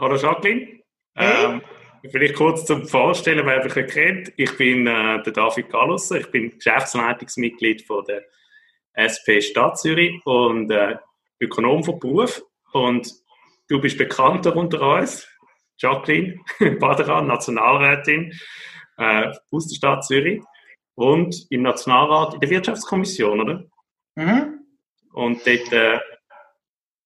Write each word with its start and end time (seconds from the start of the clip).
hallo 0.00 0.16
Jacqueline. 0.16 0.80
Hey. 1.14 1.44
Ähm, 1.44 1.62
vielleicht 2.10 2.34
kurz 2.34 2.64
zum 2.64 2.86
Vorstellen, 2.86 3.46
wer 3.46 3.64
mich 3.64 3.92
kennt. 3.92 4.32
Ich 4.36 4.56
bin 4.56 4.86
äh, 4.86 5.22
der 5.22 5.32
David 5.32 5.68
Gallusser, 5.70 6.20
ich 6.20 6.30
bin 6.30 6.56
Geschäftsleitungsmitglied 6.56 7.82
von 7.82 8.04
der 8.04 8.24
SP 8.94 9.40
Stadt 9.40 9.78
Zürich 9.78 10.14
und 10.24 10.70
äh, 10.70 10.96
Ökonom 11.40 11.84
von 11.84 11.98
Beruf. 11.98 12.42
Und 12.72 13.12
du 13.68 13.80
bist 13.80 13.98
bekannter 13.98 14.54
unter 14.56 14.80
uns, 14.98 15.26
Jacqueline 15.78 16.38
Baderan, 16.80 17.26
Nationalrätin 17.26 18.32
äh, 18.96 19.32
aus 19.50 19.68
der 19.68 19.76
Stadt 19.76 20.04
Zürich 20.04 20.42
und 20.94 21.46
im 21.50 21.62
Nationalrat 21.62 22.34
in 22.34 22.40
der 22.40 22.50
Wirtschaftskommission, 22.50 23.40
oder? 23.40 23.64
Mhm. 24.16 24.60
Und 25.12 25.46
dort 25.46 25.72
äh, 25.72 25.98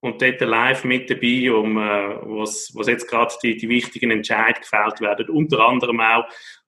und 0.02 0.20
dort 0.20 0.40
live 0.40 0.84
mit 0.84 1.08
dabei, 1.08 1.52
um, 1.52 1.78
äh, 1.78 2.16
was, 2.40 2.72
was 2.74 2.88
jetzt 2.88 3.08
gerade 3.08 3.32
die, 3.42 3.56
die 3.56 3.68
wichtigen 3.68 4.10
Entscheidungen 4.10 4.60
gefällt 4.60 5.00
werden. 5.00 5.30
Unter 5.30 5.60
anderem 5.60 6.00
auch, 6.00 6.24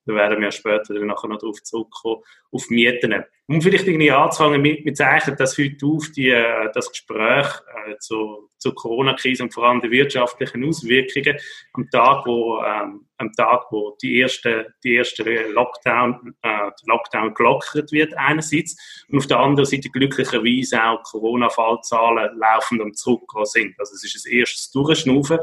da 0.06 0.14
werden 0.14 0.40
wir 0.40 0.52
später 0.52 0.94
dann 0.94 1.06
nachher 1.06 1.28
noch 1.28 1.40
darauf 1.40 1.60
zurückkommen, 1.62 2.22
auf 2.52 2.70
Mieten. 2.70 3.24
Um 3.48 3.60
vielleicht 3.60 3.88
irgendwie 3.88 4.12
anzufangen 4.12 4.62
mit, 4.62 4.84
mit 4.84 4.96
Zeichen, 4.96 5.36
dass 5.36 5.58
heute 5.58 5.84
auf 5.84 6.08
die, 6.14 6.30
äh, 6.30 6.70
das 6.72 6.90
Gespräch 6.90 7.48
äh, 7.88 7.96
zu, 7.98 8.50
zur 8.64 8.74
Corona-Krise 8.74 9.42
und 9.42 9.52
vor 9.52 9.64
allem 9.64 9.82
die 9.82 9.90
wirtschaftlichen 9.90 10.64
Auswirkungen 10.64 11.38
am 11.74 11.90
Tag, 11.90 12.24
wo, 12.24 12.62
ähm, 12.62 13.06
am 13.18 13.32
Tag, 13.32 13.66
wo 13.70 13.94
die 14.00 14.16
erste, 14.20 14.74
die 14.82 14.94
erste 14.94 15.22
Lockdown, 15.52 16.34
äh, 16.40 16.70
Lockdown 16.86 17.34
gelockert 17.34 17.92
wird 17.92 18.16
einerseits 18.16 19.04
und 19.10 19.18
auf 19.18 19.26
der 19.26 19.38
anderen 19.38 19.66
Seite 19.66 19.90
glücklicherweise 19.90 20.82
auch 20.82 21.02
Corona-Fallzahlen 21.02 22.38
laufend 22.38 22.80
am 22.80 22.94
Zurückgehen 22.94 23.44
sind. 23.44 23.74
Also 23.78 23.96
es 23.96 24.04
ist 24.04 24.26
ein 24.26 24.32
erstes 24.32 24.70
Durchschnaufen, 24.70 25.40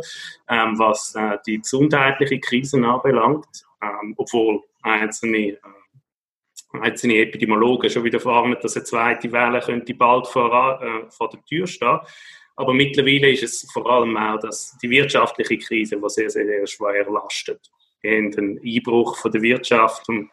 ähm, 0.49 0.79
was 0.79 1.13
äh, 1.13 1.37
die 1.45 1.59
gesundheitliche 1.59 2.39
Krise 2.39 2.83
anbelangt, 2.83 3.65
ähm, 3.83 4.15
obwohl 4.17 4.63
einzelne 4.81 5.49
äh, 5.49 5.57
einzelne 6.73 7.17
Epidemiologen 7.17 7.89
schon 7.89 8.03
wieder 8.03 8.23
warnen, 8.23 8.55
dass 8.61 8.75
eine 8.75 8.85
zweite 8.85 9.31
Welle 9.31 9.59
könnte 9.59 9.93
bald 9.93 10.27
vor, 10.27 10.81
äh, 10.81 11.09
vor 11.09 11.29
der 11.29 11.43
Tür 11.43 11.67
stehen. 11.67 11.99
Aber 12.55 12.73
mittlerweile 12.73 13.31
ist 13.31 13.43
es 13.43 13.71
vor 13.71 13.89
allem 13.89 14.17
auch 14.17 14.39
dass 14.39 14.77
die 14.81 14.89
wirtschaftliche 14.89 15.57
Krise, 15.57 15.97
die 15.97 16.09
sehr, 16.09 16.29
sehr, 16.29 16.67
schwer 16.67 17.09
lastet. 17.09 17.71
Wir 18.01 18.17
haben 18.17 18.37
einen 18.37 18.61
Einbruch 18.63 19.17
von 19.17 19.31
der 19.31 19.41
Wirtschaft 19.41 20.07
um, 20.09 20.29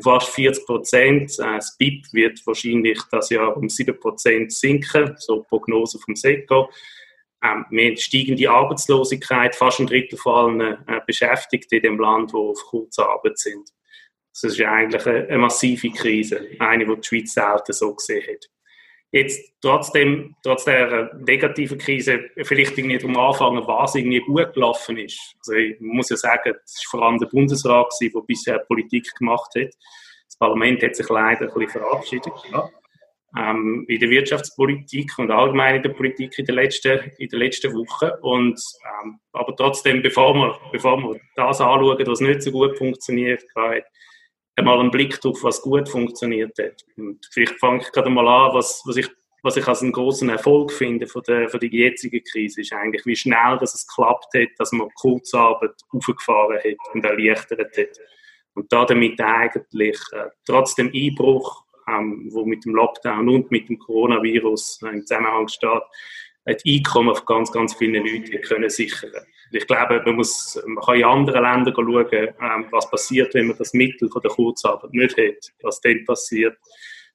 fast 0.00 0.28
40 0.30 0.66
Prozent. 0.66 1.38
Äh, 1.38 1.56
das 1.56 1.76
BIP 1.76 2.12
wird 2.12 2.46
wahrscheinlich 2.46 3.00
das 3.10 3.30
Jahr 3.30 3.56
um 3.56 3.68
7 3.68 3.98
Prozent 3.98 4.52
sinken, 4.52 5.14
so 5.18 5.42
Prognose 5.42 5.98
vom 5.98 6.14
SECO. 6.14 6.70
Ähm, 7.42 7.64
wir 7.70 7.88
haben 7.88 7.96
steigende 7.96 8.50
Arbeitslosigkeit, 8.50 9.54
fast 9.54 9.80
ein 9.80 9.86
Drittel 9.86 10.18
von 10.18 10.60
allen 10.60 10.88
äh, 10.88 11.00
Beschäftigten 11.06 11.76
in 11.76 11.82
dem 11.82 12.00
Land, 12.00 12.32
die 12.32 12.36
auf 12.36 12.60
Kurzarbeit 12.66 13.38
sind. 13.38 13.70
Das 14.32 14.52
ist 14.52 14.60
eigentlich 14.60 15.06
eine, 15.06 15.26
eine 15.28 15.38
massive 15.38 15.90
Krise, 15.90 16.48
eine, 16.58 16.86
die 16.86 16.94
die 16.94 17.06
Schweiz 17.06 17.34
selten 17.34 17.72
so 17.72 17.94
gesehen 17.94 18.24
hat. 18.28 18.48
Jetzt 19.10 19.54
trotzdem, 19.62 20.36
trotz 20.42 20.64
der 20.64 21.14
negativen 21.14 21.78
Krise, 21.78 22.28
vielleicht 22.42 22.76
irgendwie 22.76 23.02
am 23.02 23.16
Anfang, 23.16 23.66
was 23.66 23.94
irgendwie 23.94 24.20
gut 24.20 24.52
gelaufen 24.52 24.98
ist. 24.98 25.34
Also 25.38 25.54
ich 25.54 25.80
muss 25.80 26.10
ja 26.10 26.16
sagen, 26.16 26.54
es 26.62 26.84
war 26.92 27.00
vor 27.00 27.08
allem 27.08 27.18
der 27.18 27.26
Bundesrat, 27.26 27.90
der 28.00 28.20
bisher 28.26 28.58
Politik 28.58 29.10
gemacht 29.18 29.50
hat. 29.56 29.70
Das 30.26 30.36
Parlament 30.38 30.82
hat 30.82 30.94
sich 30.94 31.08
leider 31.08 31.46
ein 31.48 31.54
bisschen 31.54 31.70
verabschiedet. 31.70 32.32
Ja. 32.52 32.68
Ähm, 33.36 33.84
in 33.88 33.98
der 33.98 34.10
Wirtschaftspolitik 34.10 35.18
und 35.18 35.30
allgemein 35.30 35.76
in 35.76 35.82
der 35.82 35.90
Politik 35.90 36.38
in 36.38 36.44
den 36.44 36.54
letzten, 36.54 37.10
in 37.18 37.28
den 37.28 37.38
letzten 37.38 37.72
Wochen. 37.74 38.10
Und, 38.20 38.60
ähm, 39.02 39.20
aber 39.32 39.56
trotzdem, 39.56 40.02
bevor 40.02 40.34
wir, 40.34 40.58
bevor 40.70 40.98
wir 40.98 41.20
das 41.34 41.60
anschauen, 41.60 42.06
was 42.06 42.20
nicht 42.20 42.42
so 42.42 42.50
gut 42.50 42.76
funktioniert, 42.76 43.42
einmal 44.58 44.80
einen 44.80 44.90
Blick 44.90 45.20
drauf, 45.20 45.42
was 45.42 45.62
gut 45.62 45.88
funktioniert 45.88 46.58
hat. 46.58 46.84
Und 46.96 47.26
vielleicht 47.30 47.58
fange 47.58 47.80
ich 47.80 47.92
gerade 47.92 48.10
mal 48.10 48.26
an, 48.26 48.54
was, 48.54 48.82
was, 48.84 48.96
ich, 48.96 49.08
was 49.42 49.56
ich 49.56 49.66
als 49.66 49.82
einen 49.82 49.92
großen 49.92 50.28
Erfolg 50.28 50.72
finde 50.72 51.06
von 51.06 51.22
der, 51.26 51.48
von 51.48 51.60
der 51.60 51.70
jetzigen 51.70 52.22
Krise, 52.24 52.60
ist 52.60 52.72
eigentlich, 52.72 53.06
wie 53.06 53.16
schnell 53.16 53.58
dass 53.58 53.74
es 53.74 53.86
geklappt 53.86 54.34
hat, 54.34 54.48
dass 54.58 54.72
man 54.72 54.88
Kurzarbeit 55.00 55.74
aufgefahren 55.90 56.58
hat 56.58 56.94
und 56.94 57.04
erleichtert 57.04 57.76
hat. 57.76 58.00
Und 58.54 58.72
da 58.72 58.84
damit 58.84 59.20
eigentlich 59.20 59.98
äh, 60.12 60.26
trotz 60.44 60.74
dem 60.74 60.90
Einbruch, 60.92 61.64
ähm, 61.88 62.28
wo 62.32 62.44
mit 62.44 62.64
dem 62.64 62.74
Lockdown 62.74 63.28
und 63.28 63.50
mit 63.50 63.68
dem 63.68 63.78
Coronavirus 63.78 64.82
äh, 64.82 64.88
im 64.88 65.06
Zusammenhang 65.06 65.48
steht, 65.48 65.82
ein 66.44 66.56
Einkommen 66.66 67.10
auf 67.10 67.24
ganz, 67.24 67.52
ganz 67.52 67.74
viele 67.74 68.00
Leute 68.00 68.40
können 68.40 68.70
sichern 68.70 69.12
Ich 69.50 69.66
glaube, 69.66 70.02
man, 70.04 70.16
muss, 70.16 70.60
man 70.66 70.84
kann 70.84 70.96
in 70.96 71.04
anderen 71.04 71.42
Ländern 71.42 71.74
schauen, 71.74 72.06
ähm, 72.12 72.66
was 72.70 72.90
passiert, 72.90 73.34
wenn 73.34 73.48
man 73.48 73.56
das 73.56 73.72
Mittel 73.72 74.10
von 74.10 74.22
der 74.22 74.30
Kurzarbeit 74.30 74.92
nicht 74.92 75.16
hat. 75.16 75.52
Was 75.62 75.80
dann 75.80 76.04
passiert, 76.04 76.56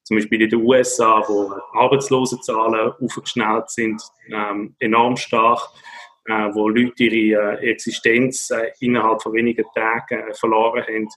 zum 0.03 0.17
Beispiel 0.17 0.41
in 0.41 0.49
den 0.49 0.61
USA, 0.61 1.23
wo 1.27 1.53
Arbeitslosenzahlen 1.73 2.93
aufgeschnellt 2.99 3.69
sind, 3.69 4.01
ähm, 4.29 4.75
enorm 4.79 5.15
stark, 5.15 5.61
äh, 6.25 6.53
wo 6.53 6.69
Leute 6.69 7.03
ihre 7.03 7.59
äh, 7.59 7.71
Existenz 7.71 8.49
äh, 8.49 8.71
innerhalb 8.79 9.21
von 9.21 9.33
wenigen 9.33 9.65
Tagen 9.73 10.33
verloren 10.33 10.83
haben 10.83 11.09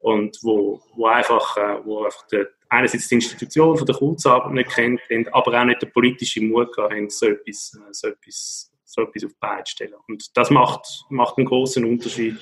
und 0.00 0.36
wo, 0.42 0.82
wo 0.94 1.06
einfach, 1.06 1.56
wo 1.84 2.04
einfach 2.04 2.26
der, 2.28 2.48
einerseits 2.70 3.08
die 3.08 3.16
Institution 3.16 3.76
von 3.76 3.86
der 3.86 3.96
Kurzarbeit 3.96 4.52
nicht 4.52 4.70
kennt, 4.70 5.00
aber 5.34 5.60
auch 5.60 5.64
nicht 5.64 5.82
der 5.82 5.88
politische 5.88 6.40
Mut 6.40 6.74
haben, 6.78 7.10
so 7.10 7.26
etwas, 7.26 7.78
so 7.90 8.08
etwas, 8.08 8.69
so 8.90 9.02
etwas 9.02 9.24
auf 9.24 9.32
die 9.32 9.70
stellen. 9.70 9.94
Und 10.08 10.36
das 10.36 10.50
macht, 10.50 11.04
macht 11.08 11.38
einen 11.38 11.46
großen 11.46 11.84
Unterschied 11.84 12.36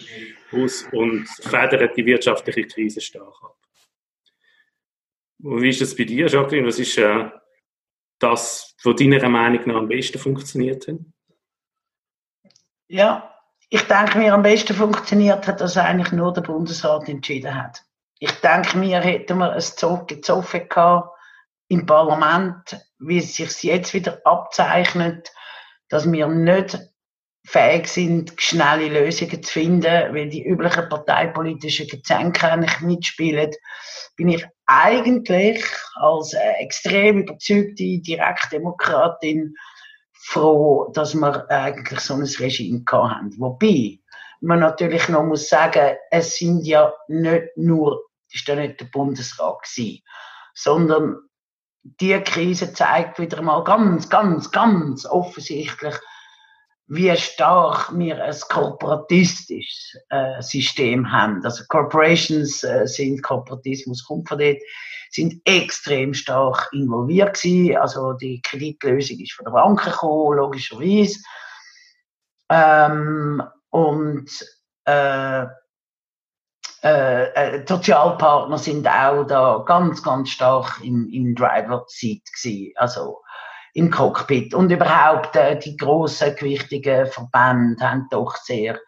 aus 0.51 0.85
und 0.93 1.29
federt 1.43 1.97
die 1.97 2.07
wirtschaftliche 2.07 2.67
Krise 2.67 3.01
stark 3.01 3.35
ab. 3.43 3.57
Und 5.43 5.63
wie 5.63 5.69
ist 5.69 5.81
das 5.81 5.95
bei 5.95 6.05
dir, 6.05 6.27
Jacqueline? 6.27 6.67
Was 6.67 6.79
ist 6.79 6.97
äh, 6.97 7.31
das, 8.19 8.75
was 8.83 8.97
deiner 8.97 9.29
Meinung 9.29 9.67
nach 9.67 9.77
am 9.77 9.89
besten 9.89 10.19
funktioniert 10.19 10.89
hat? 10.89 10.97
Ja, 12.89 13.39
ich 13.69 13.83
denke 13.83 14.19
mir, 14.19 14.33
am 14.33 14.43
besten 14.43 14.75
funktioniert 14.75 15.47
hat, 15.47 15.61
dass 15.61 15.77
eigentlich 15.77 16.13
nur 16.13 16.33
der 16.33 16.41
Bundesrat 16.41 17.09
entschieden 17.09 17.55
hat. 17.55 17.85
Ich 18.19 18.33
denke 18.41 18.79
mir, 18.79 19.01
hätten 19.01 19.39
wir 19.39 19.53
ein 19.53 19.61
Zoffen 19.61 20.69
gehabt 20.69 21.11
im 21.69 21.85
Parlament, 21.85 22.81
wie 22.99 23.19
es 23.19 23.37
sich 23.37 23.63
jetzt 23.63 23.93
wieder 23.93 24.23
abzeichnet, 24.25 25.31
dass 25.89 26.11
wir 26.11 26.27
nicht 26.29 26.79
fähig 27.45 27.89
sind, 27.89 28.35
schnelle 28.37 28.89
Lösungen 28.89 29.43
zu 29.43 29.53
finden, 29.53 30.15
weil 30.15 30.29
die 30.29 30.45
üblichen 30.45 30.89
parteipolitischen 30.89 31.87
Gezänke 31.87 32.57
nicht 32.59 32.83
mitspielen, 32.83 33.51
bin 34.17 34.29
ich 34.29 34.47
eigentlich 34.67 35.65
als 35.95 36.35
äh, 36.35 36.53
extrem 36.61 37.21
überzeugte 37.21 38.01
Direktdemokratin 38.01 39.55
froh, 40.13 40.91
dass 40.93 41.15
wir 41.15 41.51
eigentlich 41.51 42.01
so 42.01 42.15
ein 42.15 42.23
Regime 42.23 42.85
haben. 42.93 43.35
Wobei 43.39 43.99
man 44.41 44.61
natürlich 44.61 45.09
noch 45.09 45.25
muss 45.25 45.49
sagen, 45.49 45.97
es 46.11 46.37
sind 46.37 46.67
ja 46.67 46.93
nicht 47.09 47.57
nur, 47.57 48.05
ist 48.31 48.47
ja 48.47 48.57
nicht 48.57 48.81
der 48.81 48.87
Bundesrat 48.87 49.63
gewesen, 49.63 50.03
sondern 50.55 51.17
die 52.01 52.19
Krise 52.21 52.73
zeigt 52.73 53.19
wieder 53.19 53.43
mal 53.43 53.63
ganz, 53.65 54.09
ganz, 54.09 54.51
ganz 54.51 55.07
offensichtlich, 55.07 55.95
wie 56.87 57.15
stark 57.17 57.97
wir 57.97 58.25
ein 58.25 58.35
korporatistisches 58.49 59.99
äh, 60.09 60.41
System 60.41 61.13
haben. 61.13 61.45
Also 61.45 61.65
Corporations 61.69 62.65
äh, 62.65 62.87
sind, 62.87 63.23
Korporatismus 63.23 64.05
kommt 64.05 64.29
von 64.29 64.39
dort, 64.39 64.59
sind 65.11 65.41
extrem 65.45 66.15
stark 66.15 66.69
involviert 66.73 67.41
gewesen. 67.41 67.77
Also 67.77 68.15
die 68.15 68.41
Kreditlösung 68.43 69.19
ist 69.21 69.35
von 69.35 69.45
der 69.45 69.53
Bank 69.53 69.85
gekommen, 69.85 70.39
logischerweise. 70.39 71.21
Ähm, 72.51 73.43
und 73.71 74.31
äh, 74.85 75.47
äh, 76.89 77.57
äh, 77.57 77.65
Sozialpartner 77.67 78.59
sind 78.59 78.89
auch 78.89 79.25
da 79.25 79.63
ganz, 79.67 80.03
ganz 80.03 80.31
stark 80.31 80.81
im, 80.83 81.09
im 81.13 81.35
Driver-Seat 81.35 82.23
gewesen, 82.33 82.73
also 82.77 83.21
im 83.75 83.91
Cockpit. 83.91 84.55
Und 84.55 84.73
überhaupt 84.73 85.37
äh, 85.37 85.59
die 85.59 85.77
grossen, 85.77 86.35
gewichtigen 86.35 87.07
Verbände 87.07 87.83
haben 87.83 88.07
doch 88.11 88.37
sehr 88.37 88.79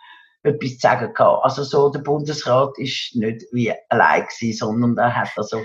etwas 0.42 0.70
zu 0.70 0.78
sagen 0.78 1.12
gehabt. 1.12 1.44
Also 1.44 1.62
so, 1.62 1.90
der 1.90 2.00
Bundesrat 2.00 2.78
ist 2.78 3.14
nicht 3.14 3.44
wie 3.52 3.72
allein 3.90 4.22
gewesen, 4.22 4.56
sondern 4.56 4.96
er 4.96 5.14
hat 5.14 5.30
also 5.36 5.62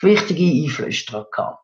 wichtige 0.00 0.64
Einflüsterer 0.64 1.26
gehabt. 1.30 1.58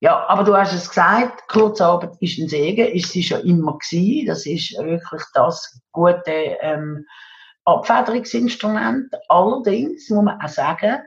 Ja, 0.00 0.26
aber 0.26 0.42
du 0.42 0.56
hast 0.56 0.74
es 0.74 0.88
gesagt, 0.88 1.48
Kurzarbeit 1.48 2.16
ist 2.20 2.38
ein 2.38 2.48
Segen, 2.48 2.88
ist 2.88 3.12
sie 3.12 3.22
schon 3.22 3.40
immer 3.42 3.78
gewesen. 3.78 4.26
Das 4.26 4.44
ist 4.44 4.76
wirklich 4.78 5.22
das 5.32 5.80
gute 5.92 6.58
ähm, 6.60 7.06
Abfederungsinstrument. 7.64 9.14
Allerdings 9.28 10.10
muss 10.10 10.24
man 10.24 10.40
auch 10.40 10.48
sagen, 10.48 11.02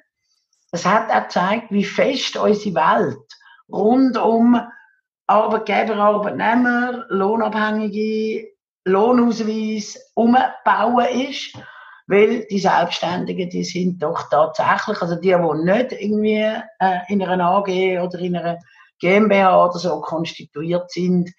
es 0.71 0.85
hat 0.85 1.11
auch 1.11 1.23
gezeigt, 1.23 1.67
wie 1.69 1.85
fest 1.85 2.37
unsere 2.37 2.75
Welt 2.75 3.33
rund 3.69 4.17
um 4.17 4.59
Arbeitgeber, 5.27 5.95
Arbeitnehmer, 5.95 7.05
Lohnabhängige, 7.09 8.49
Lohnausweis 8.85 10.11
umbauen 10.15 11.29
ist, 11.29 11.53
weil 12.07 12.45
die 12.45 12.59
Selbstständigen, 12.59 13.49
die 13.49 13.65
sind 13.65 14.01
doch 14.01 14.29
tatsächlich, 14.29 15.01
also 15.01 15.15
die, 15.15 15.35
die 15.35 15.63
nicht 15.63 15.91
irgendwie 15.91 16.53
äh, 16.79 16.99
in 17.09 17.21
einer 17.21 17.49
AG 17.49 17.67
oder 17.67 18.19
in 18.19 18.37
einer 18.37 18.59
GmbH 18.99 19.65
oder 19.65 19.77
so 19.77 19.99
konstituiert 19.99 20.89
sind, 20.91 21.31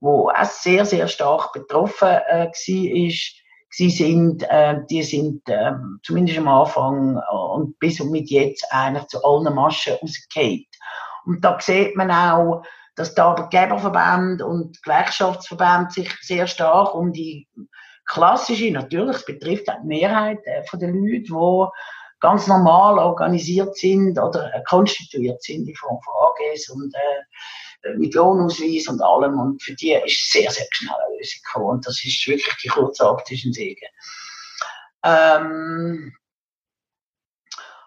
wo 0.00 0.28
auch 0.28 0.44
sehr, 0.44 0.84
sehr 0.84 1.08
stark 1.08 1.52
betroffen 1.52 2.08
äh, 2.08 2.50
war, 2.52 3.41
sie 3.72 3.90
sind, 3.90 4.44
äh, 4.48 4.76
die 4.88 5.02
sind 5.02 5.48
äh, 5.48 5.72
zumindest 6.02 6.38
am 6.38 6.48
Anfang 6.48 7.16
äh, 7.16 7.34
und 7.34 7.78
bis 7.78 8.00
und 8.00 8.10
mit 8.10 8.30
jetzt 8.30 8.64
eigentlich 8.70 9.06
zu 9.06 9.24
allen 9.24 9.54
Maschen 9.54 9.94
rausgefallen. 9.94 10.66
Und 11.24 11.44
da 11.44 11.58
sieht 11.58 11.96
man 11.96 12.10
auch, 12.10 12.62
dass 12.94 13.14
der 13.14 13.24
Arbeitgeberverband 13.24 14.42
und 14.42 14.82
Gewerkschaftsverband 14.82 15.92
sich 15.92 16.12
sehr 16.20 16.46
stark 16.46 16.94
um 16.94 17.12
die 17.12 17.48
klassische, 18.04 18.70
natürlich, 18.70 19.16
es 19.16 19.24
betrifft 19.24 19.70
auch 19.70 19.80
die 19.80 19.88
Mehrheit 19.88 20.38
äh, 20.44 20.62
von 20.64 20.78
den 20.78 20.94
Leuten, 20.94 21.24
die 21.24 21.66
ganz 22.20 22.46
normal 22.46 22.98
organisiert 22.98 23.76
sind 23.76 24.18
oder 24.18 24.54
äh, 24.54 24.62
konstituiert 24.68 25.42
sind 25.42 25.66
in 25.66 25.74
Form 25.74 25.98
von 26.02 26.14
AGs 26.28 26.68
und 26.68 26.94
äh, 26.94 27.22
mit 27.96 28.14
Lohnausweis 28.14 28.88
und 28.88 29.02
allem. 29.02 29.38
Und 29.38 29.62
für 29.62 29.74
die 29.74 29.92
ist 29.92 30.32
sehr, 30.32 30.50
sehr 30.50 30.66
schnell 30.70 30.92
Lösung 31.18 31.40
gekommen. 31.44 31.70
Und 31.76 31.86
das 31.86 32.04
ist 32.04 32.26
wirklich 32.26 32.56
die 32.62 32.68
Kurzarbeit 32.68 33.30
ist 33.30 33.44
ein 33.44 33.52
Segen. 33.52 33.88
Ähm, 35.04 36.14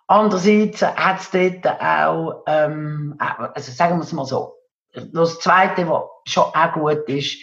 andererseits 0.08 0.82
hat 0.82 1.20
es 1.20 1.32
dort 1.32 1.82
auch, 1.82 2.44
ähm, 2.48 3.16
also 3.20 3.72
sagen 3.72 3.98
wir 3.98 4.04
es 4.04 4.12
mal 4.12 4.26
so, 4.26 4.56
das 4.94 5.40
Zweite, 5.40 5.88
was 5.90 6.04
schon 6.26 6.44
auch 6.44 6.74
gut 6.74 7.08
ist, 7.10 7.38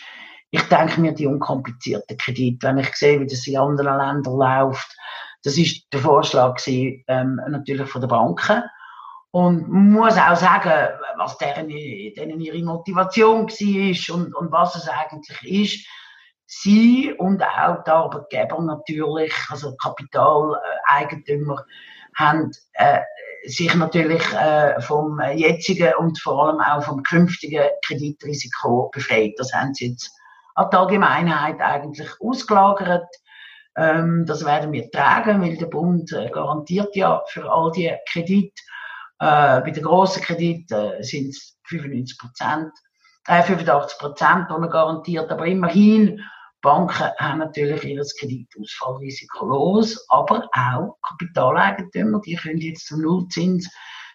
ich 0.50 0.62
denke 0.64 1.00
mir 1.00 1.12
die 1.12 1.26
unkomplizierten 1.26 2.16
Kredite, 2.18 2.66
wenn 2.66 2.78
ich 2.78 2.94
sehe, 2.94 3.20
wie 3.20 3.26
das 3.26 3.46
in 3.46 3.56
anderen 3.56 3.96
Ländern 3.96 4.36
läuft, 4.36 4.96
das 5.42 5.56
ist 5.56 5.86
der 5.92 6.00
Vorschlag 6.00 6.56
gewesen, 6.56 7.04
ähm, 7.08 7.40
natürlich 7.48 7.88
von 7.88 8.00
den 8.00 8.10
Banken. 8.10 8.62
Und 9.32 9.66
muss 9.68 10.18
auch 10.18 10.36
sagen, 10.36 10.90
was 11.16 11.38
deren, 11.38 11.68
deren 11.68 12.40
ihre 12.40 12.62
Motivation 12.62 13.48
war 13.48 14.14
und, 14.14 14.34
und 14.34 14.52
was 14.52 14.76
es 14.76 14.88
eigentlich 14.88 15.42
ist. 15.42 15.86
Sie 16.46 17.14
und 17.14 17.42
auch 17.42 17.82
die 17.82 17.90
Arbeitgeber 17.90 18.60
natürlich, 18.60 19.32
also 19.48 19.74
Kapitaleigentümer, 19.76 21.64
haben 22.14 22.50
äh, 22.74 23.00
sich 23.44 23.74
natürlich 23.74 24.22
äh, 24.34 24.78
vom 24.82 25.18
jetzigen 25.34 25.94
und 25.98 26.20
vor 26.20 26.46
allem 26.46 26.60
auch 26.60 26.84
vom 26.84 27.02
künftigen 27.02 27.64
Kreditrisiko 27.86 28.90
befreit. 28.92 29.32
Das 29.38 29.52
haben 29.54 29.72
sie 29.72 29.88
jetzt 29.88 30.10
an 30.54 30.68
die 30.70 30.76
Allgemeinheit 30.76 31.60
eigentlich 31.60 32.10
ausgelagert. 32.20 33.08
Ähm, 33.76 34.26
das 34.26 34.44
werden 34.44 34.72
wir 34.72 34.90
tragen, 34.90 35.40
weil 35.40 35.56
der 35.56 35.66
Bund 35.66 36.12
äh, 36.12 36.28
garantiert 36.28 36.94
ja 36.94 37.22
für 37.28 37.50
all 37.50 37.72
die 37.72 37.92
Kredite. 38.10 38.60
Äh, 39.22 39.60
bei 39.60 39.70
den 39.70 39.84
grossen 39.84 40.20
Krediten 40.20 41.00
sind 41.00 41.28
es 41.28 41.56
95 41.68 42.18
Prozent, 42.18 42.72
äh, 43.28 43.40
85 43.44 43.98
Prozent 44.00 44.48
garantiert, 44.48 45.30
aber 45.30 45.46
immerhin 45.46 46.20
Banken 46.60 47.08
haben 47.18 47.38
natürlich 47.38 47.84
ihr 47.84 48.02
Kreditausfallrisiko 48.18 49.46
los, 49.46 50.04
aber 50.08 50.48
auch 50.52 50.98
Kapitaleigentümer, 51.06 52.20
die 52.20 52.34
können 52.34 52.58
jetzt 52.58 52.88
zum 52.88 53.02
Nullzins 53.02 53.70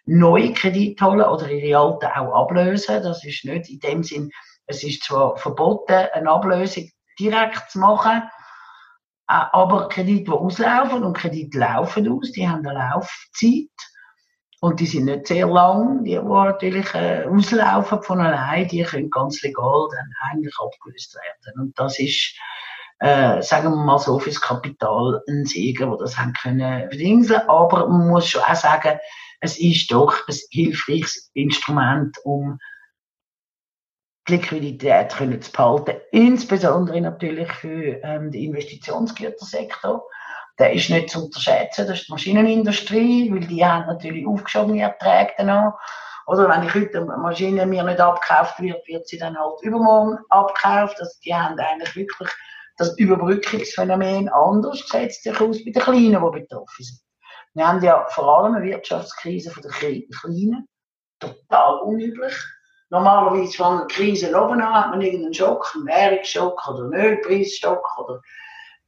neue 0.05 0.51
Kredite 0.51 1.05
holen 1.05 1.21
oder 1.21 1.49
ihre 1.49 1.79
alten 1.79 2.07
auch 2.07 2.43
ablösen. 2.43 3.01
Das 3.01 3.23
ist 3.23 3.45
nicht 3.45 3.69
in 3.69 3.79
dem 3.79 4.03
Sinn, 4.03 4.29
es 4.65 4.83
ist 4.83 5.05
zwar 5.05 5.37
verboten, 5.37 6.07
eine 6.11 6.29
Ablösung 6.29 6.89
direkt 7.17 7.71
zu 7.71 7.79
machen, 7.79 8.23
äh, 9.29 9.45
aber 9.53 9.87
Kredite, 9.87 10.25
die 10.25 10.31
auslaufen 10.31 11.05
und 11.05 11.15
Kredite 11.15 11.59
laufen 11.59 12.11
aus, 12.11 12.33
die 12.33 12.45
haben 12.45 12.67
eine 12.67 12.77
Laufzeit. 12.77 13.71
Und 14.59 14.79
die 14.79 14.87
sind 14.87 15.05
nicht 15.05 15.27
sehr 15.27 15.47
lang, 15.47 16.03
die, 16.03 16.11
die 16.11 16.17
natürlich 16.17 16.93
äh, 16.95 17.25
auslaufen 17.25 18.01
von 18.01 18.19
allein, 18.19 18.67
die 18.67 18.83
können 18.83 19.09
ganz 19.09 19.41
legal 19.43 19.87
dann 19.91 20.11
eigentlich 20.21 20.55
abgelöst 20.59 21.15
werden. 21.15 21.61
Und 21.61 21.79
das 21.79 21.99
ist, 21.99 22.35
äh, 22.99 23.41
sagen 23.43 23.69
wir 23.69 23.83
mal 23.83 23.99
so, 23.99 24.17
fürs 24.17 24.41
Kapital 24.41 25.21
ein 25.27 25.45
Segen, 25.45 25.91
wo 25.91 25.95
das 25.95 26.17
haben 26.17 26.33
können 26.33 26.89
verdingseln. 26.89 27.47
Aber 27.47 27.87
man 27.87 28.07
muss 28.07 28.27
schon 28.27 28.41
auch 28.41 28.55
sagen, 28.55 28.97
es 29.41 29.59
ist 29.59 29.91
doch 29.91 30.27
ein 30.27 30.35
hilfreiches 30.49 31.29
Instrument, 31.35 32.17
um 32.23 32.57
die 34.27 34.33
Liquidität 34.33 35.13
können 35.13 35.41
zu 35.41 35.51
behalten, 35.51 35.97
insbesondere 36.11 36.99
natürlich 36.99 37.51
für 37.53 38.01
ähm, 38.03 38.31
den 38.31 38.45
Investitionsgütersektor. 38.45 40.03
Der 40.59 40.73
ist 40.73 40.89
nicht 40.89 41.11
zu 41.11 41.25
unterschätzen, 41.25 41.87
das 41.87 41.99
ist 41.99 42.07
die 42.07 42.11
Maschinenindustrie, 42.11 43.31
weil 43.31 43.41
die 43.41 43.63
haben 43.63 43.85
natürlich 43.85 44.25
aufgeschobene 44.25 44.81
Erträge 44.81 45.33
danach. 45.37 45.73
Oder 46.25 46.49
wenn 46.49 46.63
ich 46.63 46.73
heute 46.73 46.97
eine 46.97 47.17
Maschine 47.17 47.65
mir 47.65 47.83
nicht 47.83 47.99
abgekauft 47.99 48.59
wird, 48.59 48.85
wird 48.87 49.07
sie 49.07 49.17
dann 49.17 49.37
halt 49.37 49.61
übermorgen 49.61 50.17
abgekauft. 50.29 50.99
Also 50.99 51.13
die 51.23 51.33
haben 51.33 51.59
eigentlich 51.59 51.95
wirklich 51.95 52.29
das 52.77 52.97
Überbrückungsphänomen 52.97 54.29
anders 54.29 54.81
gesetzt 54.83 55.23
sich 55.23 55.39
aus 55.39 55.63
bei 55.63 55.71
den 55.71 55.81
Kleinen, 55.81 56.11
die 56.11 56.39
betroffen 56.39 56.83
sind. 56.83 56.99
Wir 57.53 57.67
haben 57.67 57.81
ja 57.81 58.05
vor 58.09 58.37
allem 58.37 58.55
eine 58.55 58.65
Wirtschaftskrise 58.65 59.51
von 59.51 59.63
den 59.63 59.71
Kleinen, 59.71 60.67
total 61.19 61.79
unüblich. 61.79 62.35
Normalerweise 62.89 63.57
von 63.57 63.77
einer 63.79 63.87
Krise 63.87 64.29
oben 64.29 64.61
an 64.61 64.73
hat 64.73 64.89
man 64.91 65.01
irgendeinen 65.01 65.33
Schock, 65.33 65.73
einen 65.75 65.87
Währungsschock 65.87 66.67
oder 66.69 66.83
einen 66.83 66.93
Ölpreisschock 66.93 67.97
oder 67.99 68.21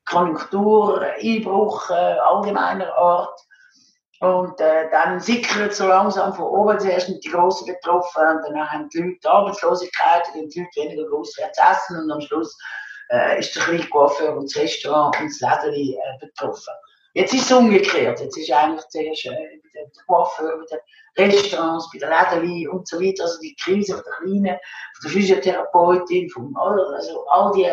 Konjunktureinbruch 0.09 1.89
äh, 1.89 1.94
allgemeiner 1.94 2.94
Art. 2.95 3.39
Und 4.21 4.59
äh, 4.59 4.89
dann 4.91 5.19
sickert 5.19 5.73
so 5.73 5.88
langsam 5.88 6.33
von 6.33 6.45
oben 6.45 6.77
zuerst 6.77 7.07
sind 7.07 7.23
die 7.23 7.29
Großen 7.29 7.65
betroffen 7.65 8.21
und 8.21 8.53
dann 8.53 8.69
haben 8.69 8.89
die 8.89 9.00
Leute 9.00 9.29
Arbeitslosigkeit, 9.29 10.23
und 10.35 10.53
die 10.53 10.59
Leute 10.59 10.89
weniger 10.89 11.09
großwärts 11.09 11.57
essen 11.57 12.01
und 12.03 12.11
am 12.11 12.19
Schluss 12.19 12.57
äh, 13.11 13.39
ist 13.39 13.56
der 13.56 13.63
kleine 13.63 13.88
Coiffeur 13.88 14.35
und 14.35 14.53
das 14.53 14.61
Restaurant 14.61 15.17
und 15.21 15.31
das 15.41 15.63
Läden 15.63 15.95
äh, 15.95 16.25
betroffen. 16.25 16.73
Jetzt 17.13 17.33
ist 17.33 17.45
es 17.45 17.51
umgekehrt. 17.51 18.19
Jetzt 18.19 18.38
ist 18.38 18.51
eigentlich 18.51 18.85
zuerst 18.89 19.25
äh, 19.25 19.29
den 19.29 19.91
Coiffeur, 20.06 20.65
bei 21.15 21.23
den 21.23 21.31
Restaurants, 21.31 21.89
bei 21.91 22.00
den 22.00 22.09
Läden 22.44 22.69
und 22.69 22.88
so 22.88 23.00
weiter, 23.00 23.23
also 23.23 23.39
die 23.39 23.56
Krise 23.63 23.94
von 23.94 24.03
der 24.03 24.13
Kleinen, 24.13 24.59
von 24.95 25.03
der 25.03 25.11
Physiotherapeutin, 25.11 26.29
von, 26.29 26.53
also 26.57 27.25
all 27.27 27.51
die 27.53 27.67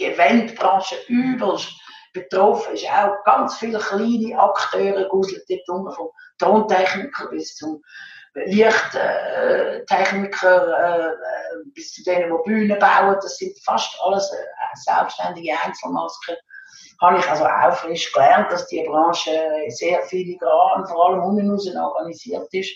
die 0.00 0.06
Eventbranche 0.06 0.96
übelst 1.08 1.70
betroffen 2.12 2.74
ist. 2.74 2.90
Auch 2.90 3.22
ganz 3.24 3.56
viele 3.58 3.78
kleine 3.78 4.38
Akteure 4.38 5.08
guselt 5.08 5.44
dort 5.48 5.68
rum, 5.68 5.90
vom 5.94 6.10
Tontechniker 6.38 7.28
bis 7.28 7.54
zum 7.56 7.82
Lichttechniker, 8.34 11.00
äh, 11.00 11.12
bis 11.74 11.92
zu 11.92 12.02
denen, 12.04 12.30
die 12.30 12.42
Bühnen 12.44 12.78
bauen. 12.78 13.16
Das 13.20 13.36
sind 13.36 13.58
fast 13.64 13.98
alles 14.02 14.30
äh, 14.32 14.46
selbstständige 14.74 15.52
Einzelmasken. 15.64 16.36
Habe 17.00 17.18
ich 17.18 17.28
also 17.28 17.44
auch 17.44 17.74
frisch 17.74 18.12
gelernt, 18.12 18.52
dass 18.52 18.68
die 18.68 18.84
Branche 18.86 19.32
sehr 19.68 20.02
filigran, 20.02 20.86
vor 20.86 21.08
allem 21.08 21.22
unten 21.22 21.78
organisiert 21.78 22.46
ist. 22.52 22.70